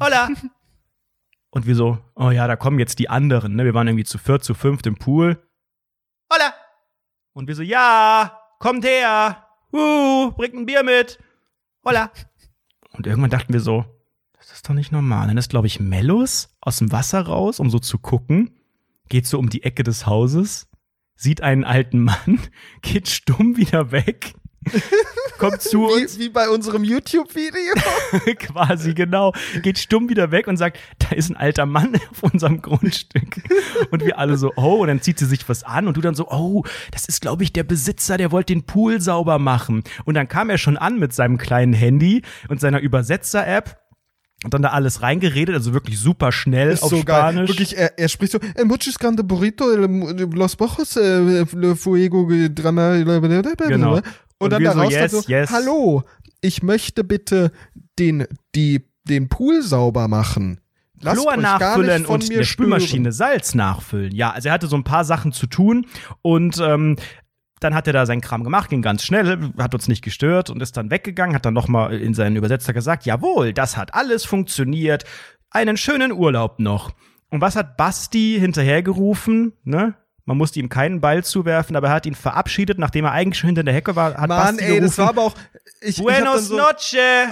[0.00, 0.28] hola.
[1.50, 3.64] Und wir so, oh ja, da kommen jetzt die anderen, ne?
[3.64, 5.42] Wir waren irgendwie zu viert, zu fünft im Pool.
[6.32, 6.54] Hola!
[7.32, 9.46] Und wir so, ja, kommt her!
[9.72, 11.18] Uh, bringt ein Bier mit!
[11.84, 12.12] Hola!
[12.92, 13.84] Und irgendwann dachten wir so,
[14.38, 15.26] das ist doch nicht normal.
[15.26, 18.56] Dann ist, glaube ich, Mellus aus dem Wasser raus, um so zu gucken,
[19.08, 20.68] geht so um die Ecke des Hauses,
[21.16, 22.40] sieht einen alten Mann,
[22.82, 24.34] geht stumm wieder weg,
[25.38, 28.34] kommt zu uns, Wie, wie bei unserem YouTube-Video.
[28.38, 29.32] quasi genau,
[29.62, 33.42] geht stumm wieder weg und sagt, da ist ein alter Mann auf unserem Grundstück.
[33.90, 36.14] Und wir alle so, oh, und dann zieht sie sich was an und du dann
[36.14, 39.82] so, oh, das ist, glaube ich, der Besitzer, der wollte den Pool sauber machen.
[40.04, 43.78] Und dann kam er schon an mit seinem kleinen Handy und seiner Übersetzer-App.
[44.42, 47.32] Und dann da alles reingeredet, also wirklich super schnell ist auf so geil.
[47.32, 47.50] Spanisch.
[47.50, 51.44] Wirklich, er, er spricht so, "Eh, muchos grande burrito, los bojos, eh,
[51.76, 52.96] fuego, drama,
[53.68, 54.00] Genau.
[54.40, 55.50] Und, Und dann so, daraus dann yes, so, yes.
[55.50, 56.02] hallo,
[56.40, 57.52] ich möchte bitte
[57.98, 60.60] den, die, den Pool sauber machen.
[61.02, 63.12] Lasst Chlor nachfüllen und der Spülmaschine.
[63.12, 64.14] Salz nachfüllen.
[64.14, 65.86] Ja, also er hatte so ein paar Sachen zu tun
[66.22, 66.96] und ähm,
[67.60, 70.62] dann hat er da seinen Kram gemacht, ging ganz schnell, hat uns nicht gestört und
[70.62, 75.04] ist dann weggegangen, hat dann nochmal in seinen Übersetzer gesagt, jawohl, das hat alles funktioniert,
[75.50, 76.92] einen schönen Urlaub noch.
[77.28, 79.94] Und was hat Basti hinterhergerufen, ne?
[80.30, 83.48] Man musste ihm keinen Ball zuwerfen, aber er hat ihn verabschiedet, nachdem er eigentlich schon
[83.48, 85.34] hinter der Hecke war, hat Mann, Basti ey, das gerufen, war aber auch,
[85.80, 87.28] ich, ich Buenos so, noche!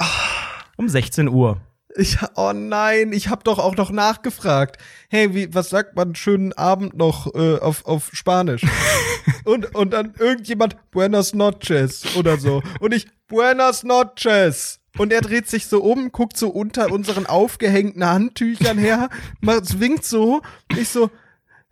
[0.76, 1.60] Um 16 Uhr.
[1.94, 4.78] Ich, oh nein, ich habe doch auch noch nachgefragt.
[5.10, 8.62] Hey, wie, was sagt man schönen Abend noch äh, auf, auf Spanisch?
[9.44, 12.64] und, und dann irgendjemand Buenas noches oder so.
[12.80, 14.80] Und ich Buenas noches.
[14.96, 19.08] Und er dreht sich so um, guckt so unter unseren aufgehängten Handtüchern her,
[19.40, 20.42] macht, winkt so.
[20.76, 21.12] Ich so,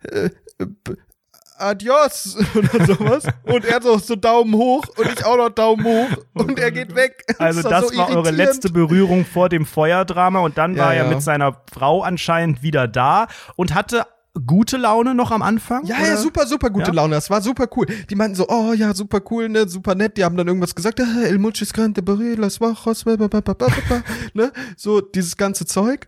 [0.03, 0.95] äh, b-
[1.57, 3.23] Adios oder sowas.
[3.43, 6.95] Und er so, so Daumen hoch und ich auch noch Daumen hoch und er geht
[6.95, 7.23] weg.
[7.39, 10.93] Also war das so war eure letzte Berührung vor dem Feuerdrama und dann Ja, war
[10.93, 11.09] er ja.
[11.09, 14.05] mit seiner Frau anscheinend wieder da und hatte
[14.45, 15.85] gute Laune noch am Anfang.
[15.85, 16.07] Ja, oder?
[16.07, 16.93] ja, super, super gute Ja?
[16.93, 17.15] Laune.
[17.15, 17.85] Das war super cool.
[18.09, 20.17] Die meinten so, oh ja, super cool, ne, super nett.
[20.17, 22.01] Die haben dann irgendwas gesagt, ah, el muchis grande
[22.37, 24.03] las bajos, ba, ba, ba, ba, ba, ba,
[24.33, 26.07] ne, so dieses ganze Zeug.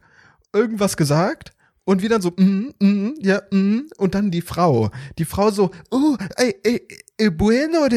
[0.53, 1.51] Irgendwas gesagt.
[1.89, 3.89] Und wieder so, mm, mm, ja, mm.
[3.97, 4.91] Und dann die Frau.
[5.17, 6.87] Die Frau so, oh, ey, ey,
[7.17, 7.87] ey bueno,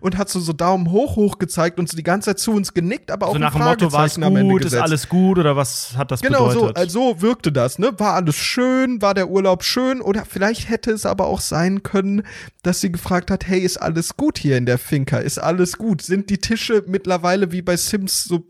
[0.00, 2.74] und hat so, so Daumen hoch, hoch gezeigt und so die ganze Zeit zu uns
[2.74, 5.96] genickt, aber auch So nach dem Motto, war es gut, ist alles gut oder was
[5.96, 6.76] hat das Genau so, bedeutet?
[6.78, 7.92] also so wirkte das, ne?
[7.98, 12.24] War alles schön, war der Urlaub schön oder vielleicht hätte es aber auch sein können,
[12.64, 15.18] dass sie gefragt hat, hey, ist alles gut hier in der Finca?
[15.18, 16.02] Ist alles gut?
[16.02, 18.44] Sind die Tische mittlerweile wie bei Sims so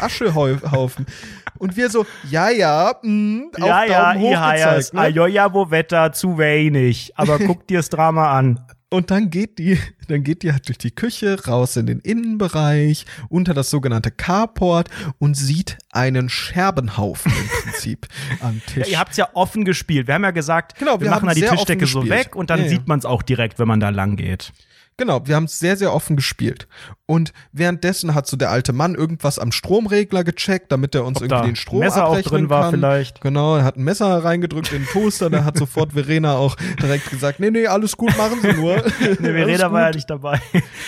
[0.00, 1.06] Aschehaufen?
[1.58, 5.00] Und wir so, ja, ja, mh, auf ja, ja, Daumen hoch Ihaias, gezeigt, ne?
[5.00, 7.12] Ajoja, wo Wetter, zu wenig.
[7.16, 8.60] Aber guck dir das Drama an.
[8.90, 9.78] Und dann geht die,
[10.08, 14.88] dann geht die halt durch die Küche, raus in den Innenbereich, unter das sogenannte Carport
[15.18, 18.06] und sieht einen Scherbenhaufen im Prinzip
[18.40, 18.88] am Ja, Tisch.
[18.92, 20.06] ihr habt's ja offen gespielt.
[20.06, 22.60] Wir haben ja gesagt, Genau, wir, wir machen da die Tischdecke so weg und dann
[22.60, 22.70] Ja, ja.
[22.70, 24.52] sieht man's auch direkt, wenn man da lang geht.
[24.98, 26.66] Genau, wir haben es sehr, sehr offen gespielt.
[27.06, 31.22] Und währenddessen hat so der alte Mann irgendwas am Stromregler gecheckt, damit er uns Ob
[31.22, 32.74] irgendwie den Strom Messer auch abrechnen drin war kann.
[32.74, 33.20] vielleicht.
[33.20, 37.08] Genau, er hat ein Messer reingedrückt in den Toaster, da hat sofort Verena auch direkt
[37.10, 38.76] gesagt, nee, nee, alles gut, machen Sie nur.
[39.20, 40.40] Nee, Verena war ja nicht dabei.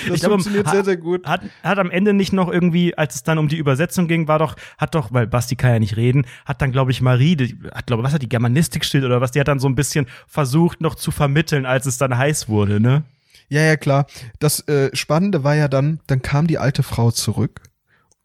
[0.08, 1.24] Das glaube, funktioniert ha- sehr, sehr gut.
[1.26, 4.40] Hat, hat am Ende nicht noch irgendwie, als es dann um die Übersetzung ging, war
[4.40, 7.56] doch, hat doch, weil Basti kann ja nicht reden, hat dann, glaube ich, Marie, die,
[7.72, 10.06] hat, glaube was hat die Germanistik steht oder was, die hat dann so ein bisschen
[10.26, 13.04] versucht, noch zu vermitteln, als es dann heiß wurde, ne?
[13.50, 14.06] Ja, ja, klar.
[14.38, 17.60] Das äh, Spannende war ja dann, dann kam die alte Frau zurück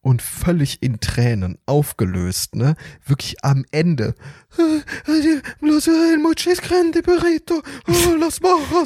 [0.02, 2.76] und völlig in Tränen, aufgelöst, ne?
[3.08, 4.14] Wirklich am Ende.
[4.56, 4.62] Oh.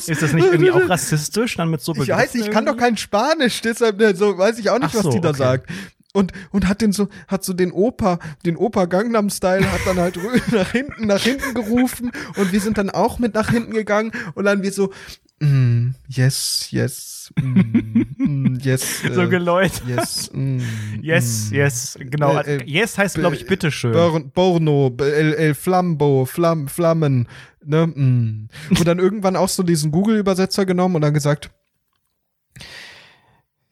[0.07, 2.95] Ist das nicht irgendwie auch rassistisch, dann mit so Ich weiß, ich kann doch kein
[2.95, 5.37] Spanisch, deshalb ne, so weiß ich auch nicht, so, was die da okay.
[5.37, 5.69] sagt.
[6.13, 9.99] Und, und hat den so, hat so den Opa, den Opa Gangnam Style, hat dann
[9.99, 10.17] halt
[10.53, 14.45] nach hinten, nach hinten gerufen und wir sind dann auch mit nach hinten gegangen und
[14.45, 14.91] dann wir so,
[15.39, 19.81] mm, yes, yes, mm, mm, yes, So äh, geläut.
[19.87, 20.59] yes, mm,
[21.01, 21.55] Yes, mm.
[21.55, 22.37] yes, genau.
[22.37, 23.93] Äh, äh, yes heißt, glaube ich, bitteschön.
[23.93, 27.27] Bor Borno, El, El Flambo, Flam, Flammen,
[27.63, 27.87] ne?
[27.87, 28.49] Mm.
[28.69, 31.51] Und dann irgendwann auch so diesen Google-Übersetzer genommen und dann gesagt,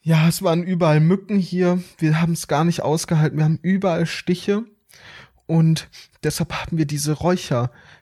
[0.01, 4.05] ja, es waren überall Mücken hier, wir haben es gar nicht ausgehalten, wir haben überall
[4.05, 4.63] Stiche
[5.47, 5.89] und
[6.23, 7.13] deshalb haben wir diese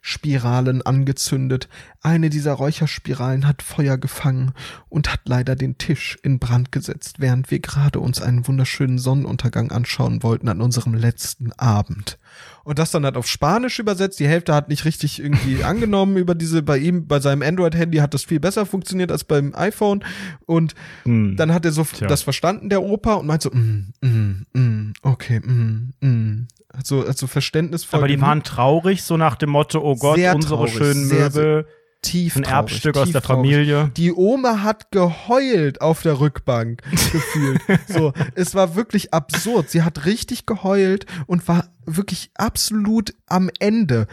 [0.05, 1.67] Räucherspiralen angezündet.
[2.01, 4.51] Eine dieser Räucherspiralen hat Feuer gefangen
[4.87, 9.71] und hat leider den Tisch in Brand gesetzt, während wir gerade uns einen wunderschönen Sonnenuntergang
[9.71, 12.19] anschauen wollten an unserem letzten Abend.
[12.63, 14.19] Und das dann halt auf Spanisch übersetzt.
[14.19, 18.13] Die Hälfte hat nicht richtig irgendwie angenommen über diese, bei ihm, bei seinem Android-Handy hat
[18.13, 20.03] das viel besser funktioniert als beim iPhone.
[20.45, 21.35] Und Hm.
[21.35, 22.07] dann hat er so Tja.
[22.07, 26.47] das verstanden, der Opa, und meint so, mm, mm, mm, okay, mm, mm.
[26.77, 27.99] Hat so, hat so verständnisvoll.
[27.99, 31.29] Aber die waren traurig, so nach dem Motto, oh Gott, Sehr unsere traurig, schönen sehr,
[31.29, 31.67] Möbel,
[32.01, 33.51] tief ein traurig, Erbstück aus tief der traurig.
[33.51, 33.91] Familie.
[33.95, 37.61] Die Oma hat geheult auf der Rückbank gefühlt.
[37.87, 39.69] So, es war wirklich absurd.
[39.69, 44.07] Sie hat richtig geheult und war wirklich absolut am Ende.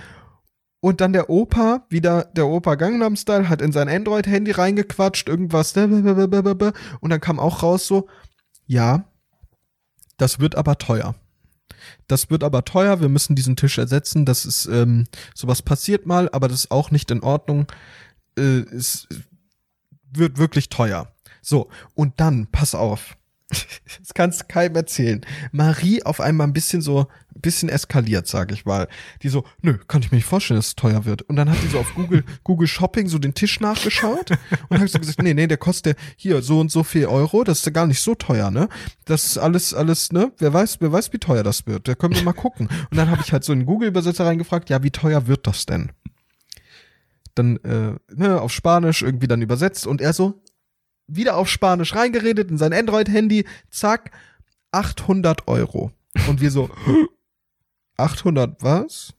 [0.80, 5.76] Und dann der Opa, wieder der Opa Gangnam Style, hat in sein Android-Handy reingequatscht, irgendwas.
[5.76, 8.08] Und dann kam auch raus so,
[8.66, 9.04] ja,
[10.16, 11.14] das wird aber teuer.
[12.12, 14.26] Das wird aber teuer, wir müssen diesen Tisch ersetzen.
[14.26, 17.66] Das ist, ähm, sowas passiert mal, aber das ist auch nicht in Ordnung.
[18.36, 19.08] Äh, es
[20.12, 21.10] wird wirklich teuer.
[21.40, 23.16] So, und dann, pass auf.
[23.98, 25.20] Das kannst keinem erzählen.
[25.52, 28.88] Marie auf einmal ein bisschen so, ein bisschen eskaliert, sag ich mal.
[29.22, 31.22] Die so, nö, kann ich mir nicht vorstellen, dass es teuer wird.
[31.22, 34.30] Und dann hat die so auf Google, Google Shopping so den Tisch nachgeschaut
[34.68, 37.58] und hat so gesagt, nee, nee, der kostet hier so und so viel Euro, das
[37.58, 38.68] ist ja gar nicht so teuer, ne?
[39.04, 40.32] Das ist alles, alles, ne?
[40.38, 41.88] Wer weiß, wer weiß, wie teuer das wird.
[41.88, 42.68] Da können wir mal gucken.
[42.90, 45.92] Und dann habe ich halt so einen Google-Übersetzer reingefragt, ja, wie teuer wird das denn?
[47.34, 50.42] Dann, äh, ne, auf Spanisch irgendwie dann übersetzt und er so,
[51.06, 54.10] wieder auf Spanisch reingeredet in sein Android-Handy, zack,
[54.70, 55.92] 800 Euro.
[56.28, 56.70] Und wir so,
[57.96, 59.14] 800 was?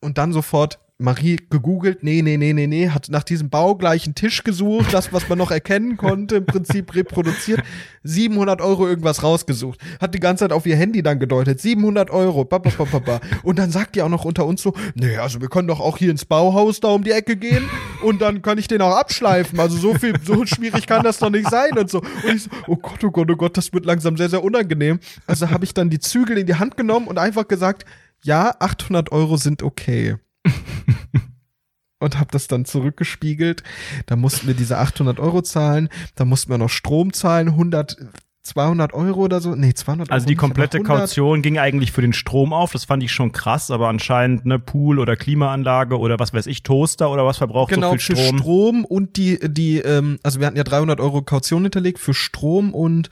[0.00, 4.44] Und dann sofort, Marie gegoogelt, nee, nee, nee, nee, nee, hat nach diesem baugleichen Tisch
[4.44, 7.62] gesucht, das, was man noch erkennen konnte, im Prinzip reproduziert,
[8.02, 12.46] 700 Euro irgendwas rausgesucht, hat die ganze Zeit auf ihr Handy dann gedeutet, 700 Euro,
[12.46, 13.20] ba, ba, ba, ba, ba.
[13.42, 15.98] und dann sagt die auch noch unter uns so, nee, also wir können doch auch
[15.98, 17.68] hier ins Bauhaus da um die Ecke gehen
[18.02, 21.30] und dann kann ich den auch abschleifen, also so viel, so schwierig kann das doch
[21.30, 21.98] nicht sein und so.
[21.98, 24.98] Und ich so, oh Gott, oh Gott, oh Gott, das wird langsam sehr, sehr unangenehm.
[25.26, 27.84] Also habe ich dann die Zügel in die Hand genommen und einfach gesagt,
[28.22, 30.16] ja, 800 Euro sind okay.
[32.00, 33.62] und habe das dann zurückgespiegelt.
[34.06, 37.96] Da mussten wir diese 800 Euro zahlen, da mussten wir noch Strom zahlen, 100,
[38.42, 39.54] 200 Euro oder so.
[39.54, 40.14] Nee, 200 Euro.
[40.14, 40.98] Also die nicht, komplette 100.
[40.98, 42.72] Kaution ging eigentlich für den Strom auf.
[42.72, 46.62] Das fand ich schon krass, aber anscheinend ne Pool oder Klimaanlage oder was weiß ich,
[46.62, 48.38] Toaster oder was verbraucht Genau, so viel für Strom.
[48.38, 52.72] Strom und die, die, ähm, also wir hatten ja 300 Euro Kaution hinterlegt für Strom
[52.72, 53.10] und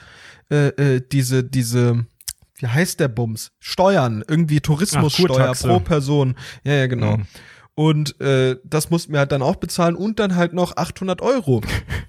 [0.51, 2.07] äh, äh, diese, diese,
[2.57, 3.53] wie heißt der Bums?
[3.59, 5.69] Steuern, irgendwie Tourismussteuer Kurtaxe.
[5.69, 6.37] pro Person.
[6.63, 7.19] Ja, ja, genau.
[7.19, 7.27] Mhm.
[7.75, 11.61] Und äh, das mussten wir halt dann auch bezahlen und dann halt noch 800 Euro.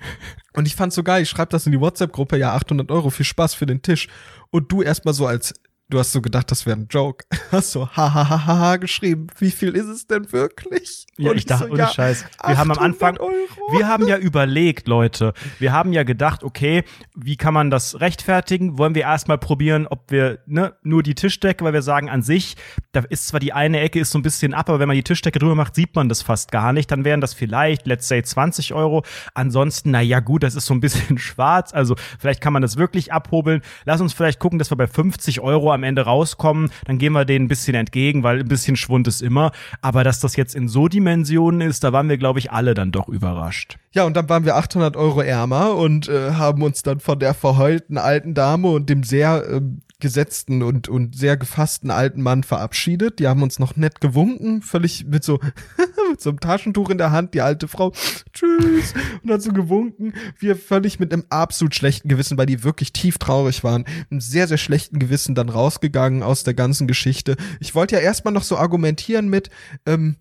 [0.53, 3.25] und ich fand's so geil, ich schreib das in die WhatsApp-Gruppe, ja, 800 Euro, viel
[3.25, 4.07] Spaß für den Tisch.
[4.51, 5.53] Und du erstmal so als,
[5.89, 7.25] du hast so gedacht, das wäre ein Joke.
[7.51, 9.27] Hast so ha ha ha ha ha geschrieben.
[9.37, 11.05] Wie viel ist es denn wirklich?
[11.17, 12.25] Ja, Und ich dachte, so, ohne Scheiß.
[12.45, 13.77] Wir haben am 800 Anfang, Euro.
[13.77, 15.33] wir haben ja überlegt, Leute.
[15.59, 16.83] Wir haben ja gedacht, okay,
[17.15, 18.77] wie kann man das rechtfertigen?
[18.77, 22.55] Wollen wir erstmal probieren, ob wir ne, nur die Tischdecke, weil wir sagen an sich,
[22.91, 25.03] da ist zwar die eine Ecke ist so ein bisschen ab, aber wenn man die
[25.03, 26.91] Tischdecke drüber macht, sieht man das fast gar nicht.
[26.91, 29.03] Dann wären das vielleicht, let's say, 20 Euro.
[29.35, 31.73] Ansonsten, na ja, gut, das ist so ein bisschen schwarz.
[31.73, 33.61] Also vielleicht kann man das wirklich abhobeln.
[33.85, 36.71] Lass uns vielleicht gucken, dass wir bei 50 Euro am Ende rauskommen.
[36.85, 39.51] Dann gehen wir denen ein bisschen entgegen, weil ein bisschen Schwund ist immer.
[39.81, 42.91] Aber dass das jetzt in so Dimensionen ist, da waren wir, glaube ich, alle dann
[42.91, 43.77] doch überrascht.
[43.91, 47.33] Ja, und dann waren wir 800 Euro ärmer und äh, haben uns dann von der
[47.33, 53.19] verheulten alten Dame und dem sehr ähm, gesetzten und, und sehr gefassten alten Mann verabschiedet.
[53.19, 55.39] Die haben uns noch nett gewunken, völlig mit so,
[56.09, 57.91] mit so einem Taschentuch in der Hand, die alte Frau,
[58.33, 58.93] tschüss,
[59.23, 60.13] und hat so gewunken.
[60.37, 64.47] Wir völlig mit einem absolut schlechten Gewissen, weil die wirklich tief traurig waren, einem sehr,
[64.47, 67.35] sehr schlechten Gewissen dann rausgegangen aus der ganzen Geschichte.
[67.59, 69.49] Ich wollte ja erstmal noch so argumentieren mit,
[69.85, 70.17] ähm,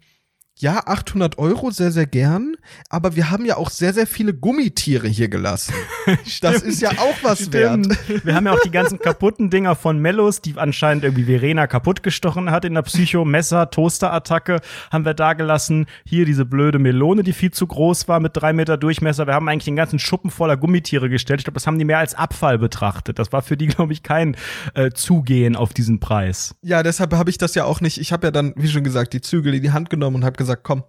[0.57, 2.55] ja, 800 Euro, sehr, sehr gern.
[2.89, 5.75] Aber wir haben ja auch sehr, sehr viele Gummitiere hier gelassen.
[6.43, 7.85] das ist ja auch was wert.
[7.85, 8.25] Stimmt.
[8.25, 12.05] Wir haben ja auch die ganzen kaputten Dinger von Mellos, die anscheinend irgendwie Verena kaputt
[12.05, 13.25] gestochen hat in der Psycho.
[13.25, 14.61] Messer, Toasterattacke
[14.93, 15.87] haben wir da gelassen.
[16.05, 19.27] Hier diese blöde Melone, die viel zu groß war mit drei Meter Durchmesser.
[19.27, 21.41] Wir haben eigentlich den ganzen Schuppen voller Gummitiere gestellt.
[21.41, 23.19] Ich glaube, das haben die mehr als Abfall betrachtet.
[23.19, 24.37] Das war für die, glaube ich, kein
[24.75, 26.55] äh, Zugehen auf diesen Preis.
[26.63, 27.99] Ja, deshalb habe ich das ja auch nicht.
[27.99, 30.37] Ich habe ja dann, wie schon gesagt, die Zügel in die Hand genommen und habe
[30.37, 30.85] gesagt, komm,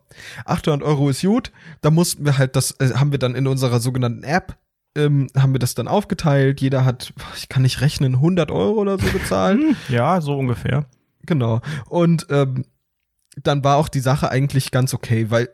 [0.46, 1.52] 800 Euro ist gut.
[1.82, 4.58] Da mussten wir halt, das äh, haben wir dann in unserer sogenannten App,
[4.98, 6.62] ähm, haben wir das dann aufgeteilt.
[6.62, 9.60] Jeder hat, ich kann nicht rechnen, 100 Euro oder so bezahlt.
[9.90, 10.86] Ja, so ungefähr.
[11.26, 11.62] Genau.
[11.90, 12.66] Und ähm,
[13.42, 15.50] dann war auch die Sache eigentlich ganz okay, weil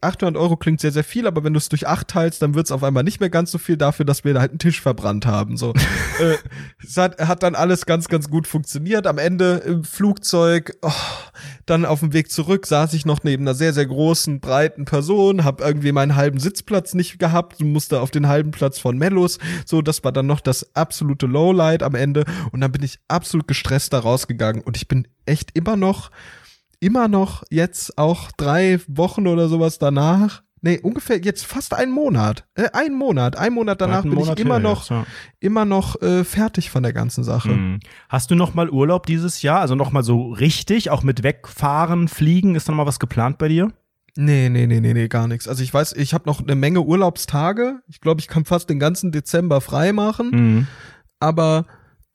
[0.00, 2.66] 800 Euro klingt sehr, sehr viel, aber wenn du es durch acht teilst, dann wird
[2.66, 4.80] es auf einmal nicht mehr ganz so viel dafür, dass wir da halt einen Tisch
[4.80, 5.56] verbrannt haben.
[5.56, 5.72] So,
[6.20, 6.36] äh,
[6.82, 9.06] es hat, hat dann alles ganz, ganz gut funktioniert.
[9.06, 10.90] Am Ende im Flugzeug, oh,
[11.64, 15.44] dann auf dem Weg zurück saß ich noch neben einer sehr, sehr großen, breiten Person,
[15.44, 19.38] hab irgendwie meinen halben Sitzplatz nicht gehabt und musste auf den halben Platz von Mellos.
[19.64, 22.24] So, das war dann noch das absolute Lowlight am Ende.
[22.52, 26.10] Und dann bin ich absolut gestresst da rausgegangen und ich bin echt immer noch
[26.80, 30.42] immer noch jetzt auch drei Wochen oder sowas danach.
[30.62, 32.44] Nee, ungefähr jetzt fast einen Monat.
[32.54, 33.36] Äh, ein Monat.
[33.36, 35.06] Ein Monat danach bin Monat ich immer noch, jetzt, ja.
[35.38, 37.50] immer noch äh, fertig von der ganzen Sache.
[37.50, 37.80] Hm.
[38.08, 39.60] Hast du noch mal Urlaub dieses Jahr?
[39.60, 42.54] Also noch mal so richtig, auch mit wegfahren, fliegen?
[42.56, 43.70] Ist da noch mal was geplant bei dir?
[44.16, 45.46] Nee, nee, nee, nee, nee, gar nichts.
[45.46, 47.80] Also ich weiß, ich habe noch eine Menge Urlaubstage.
[47.86, 50.66] Ich glaube, ich kann fast den ganzen Dezember frei machen, Mhm.
[51.20, 51.66] aber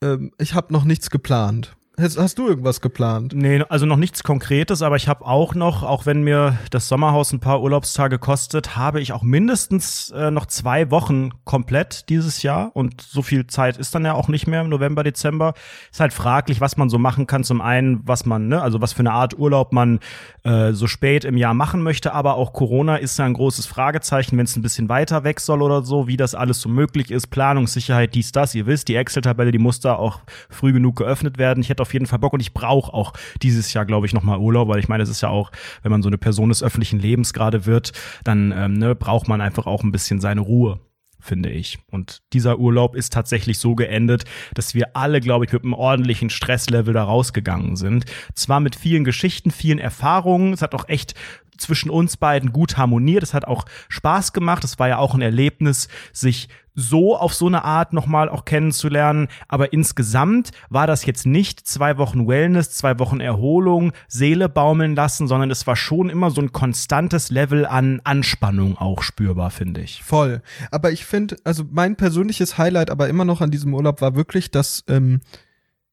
[0.03, 1.75] ähm, ich habe noch nichts geplant.
[1.99, 3.33] Hast, hast du irgendwas geplant?
[3.35, 7.33] Nee, also noch nichts Konkretes, aber ich habe auch noch, auch wenn mir das Sommerhaus
[7.33, 12.71] ein paar Urlaubstage kostet, habe ich auch mindestens äh, noch zwei Wochen komplett dieses Jahr.
[12.75, 15.53] Und so viel Zeit ist dann ja auch nicht mehr im November, Dezember.
[15.91, 17.43] Ist halt fraglich, was man so machen kann.
[17.43, 19.99] Zum einen, was man, ne, also was für eine Art Urlaub man
[20.43, 24.37] äh, so spät im Jahr machen möchte, aber auch Corona ist ja ein großes Fragezeichen,
[24.37, 27.27] wenn es ein bisschen weiter weg soll oder so, wie das alles so möglich ist.
[27.27, 28.55] Planungssicherheit, dies, das.
[28.55, 31.61] Ihr wisst, die Excel-Tabelle, die muss da auch früh genug geöffnet werden.
[31.61, 34.39] Ich hätte auf jeden Fall Bock und ich brauche auch dieses Jahr, glaube ich, nochmal
[34.39, 35.51] Urlaub, weil ich meine, es ist ja auch,
[35.81, 37.91] wenn man so eine Person des öffentlichen Lebens gerade wird,
[38.23, 40.79] dann ähm, ne, braucht man einfach auch ein bisschen seine Ruhe
[41.21, 41.79] finde ich.
[41.89, 46.29] Und dieser Urlaub ist tatsächlich so geendet, dass wir alle, glaube ich, mit einem ordentlichen
[46.29, 48.05] Stresslevel da rausgegangen sind.
[48.33, 50.53] Zwar mit vielen Geschichten, vielen Erfahrungen.
[50.53, 51.13] Es hat auch echt
[51.57, 53.23] zwischen uns beiden gut harmoniert.
[53.23, 54.63] Es hat auch Spaß gemacht.
[54.63, 59.27] Es war ja auch ein Erlebnis, sich so auf so eine Art nochmal auch kennenzulernen.
[59.47, 65.27] Aber insgesamt war das jetzt nicht zwei Wochen Wellness, zwei Wochen Erholung, Seele baumeln lassen,
[65.27, 70.03] sondern es war schon immer so ein konstantes Level an Anspannung auch spürbar, finde ich.
[70.03, 70.41] Voll.
[70.71, 74.51] Aber ich finde, also mein persönliches Highlight aber immer noch an diesem Urlaub war wirklich,
[74.51, 75.21] dass ähm,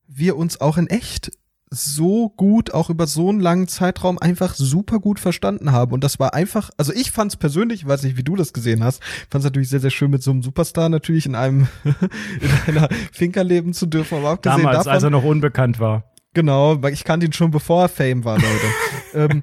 [0.06, 1.32] wir uns auch in echt
[1.70, 5.92] so gut, auch über so einen langen Zeitraum einfach super gut verstanden haben.
[5.92, 8.52] Und das war einfach, also ich fand es persönlich, ich weiß nicht, wie du das
[8.52, 11.68] gesehen hast, fand es natürlich sehr, sehr schön, mit so einem Superstar natürlich in einem,
[12.66, 14.18] in einer Finca leben zu dürfen.
[14.18, 16.05] Aber auch gesehen Damals, davon, als er noch unbekannt war.
[16.34, 18.66] Genau, weil ich kannte ihn schon bevor er Fame war, Leute.
[19.14, 19.43] ähm,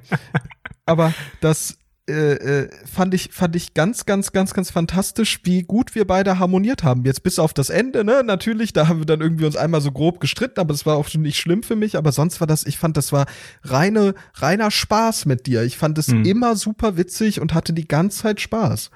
[0.86, 5.94] aber das äh, äh, fand ich fand ich ganz ganz ganz ganz fantastisch, wie gut
[5.94, 7.04] wir beide harmoniert haben.
[7.04, 8.22] Jetzt bis auf das Ende, ne?
[8.24, 11.08] Natürlich, da haben wir dann irgendwie uns einmal so grob gestritten, aber das war auch
[11.08, 11.96] schon nicht schlimm für mich.
[11.96, 13.26] Aber sonst war das, ich fand, das war
[13.64, 15.62] reine reiner Spaß mit dir.
[15.62, 16.24] Ich fand es Mhm.
[16.24, 18.90] immer super witzig und hatte die ganze Zeit Spaß.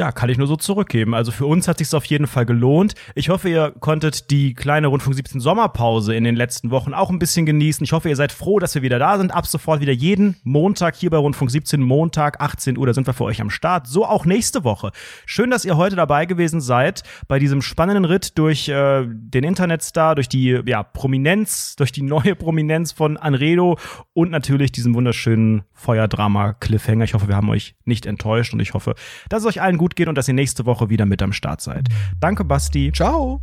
[0.00, 1.14] Ja, kann ich nur so zurückgeben.
[1.14, 2.94] Also für uns hat sich's auf jeden Fall gelohnt.
[3.14, 7.18] Ich hoffe, ihr konntet die kleine Rundfunk 17 Sommerpause in den letzten Wochen auch ein
[7.18, 7.84] bisschen genießen.
[7.84, 9.30] Ich hoffe, ihr seid froh, dass wir wieder da sind.
[9.30, 13.12] Ab sofort wieder jeden Montag hier bei Rundfunk 17, Montag 18 Uhr, da sind wir
[13.12, 13.88] für euch am Start.
[13.88, 14.90] So auch nächste Woche.
[15.26, 20.14] Schön, dass ihr heute dabei gewesen seid bei diesem spannenden Ritt durch äh, den Internetstar,
[20.14, 23.76] durch die ja, Prominenz, durch die neue Prominenz von Anredo
[24.14, 27.04] und natürlich diesem wunderschönen Feuerdrama Cliffhanger.
[27.04, 28.94] Ich hoffe, wir haben euch nicht enttäuscht und ich hoffe,
[29.28, 31.60] dass es euch allen gut geht und dass ihr nächste Woche wieder mit am Start
[31.60, 31.88] seid.
[32.20, 32.92] Danke, Basti.
[32.92, 33.40] Ciao.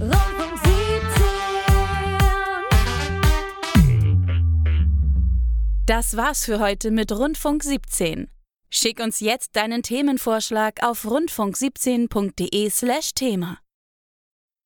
[0.00, 0.74] Rundfunk 17.
[5.86, 8.28] Das war's für heute mit Rundfunk 17.
[8.70, 13.58] Schick uns jetzt deinen Themenvorschlag auf rundfunk17.de/thema.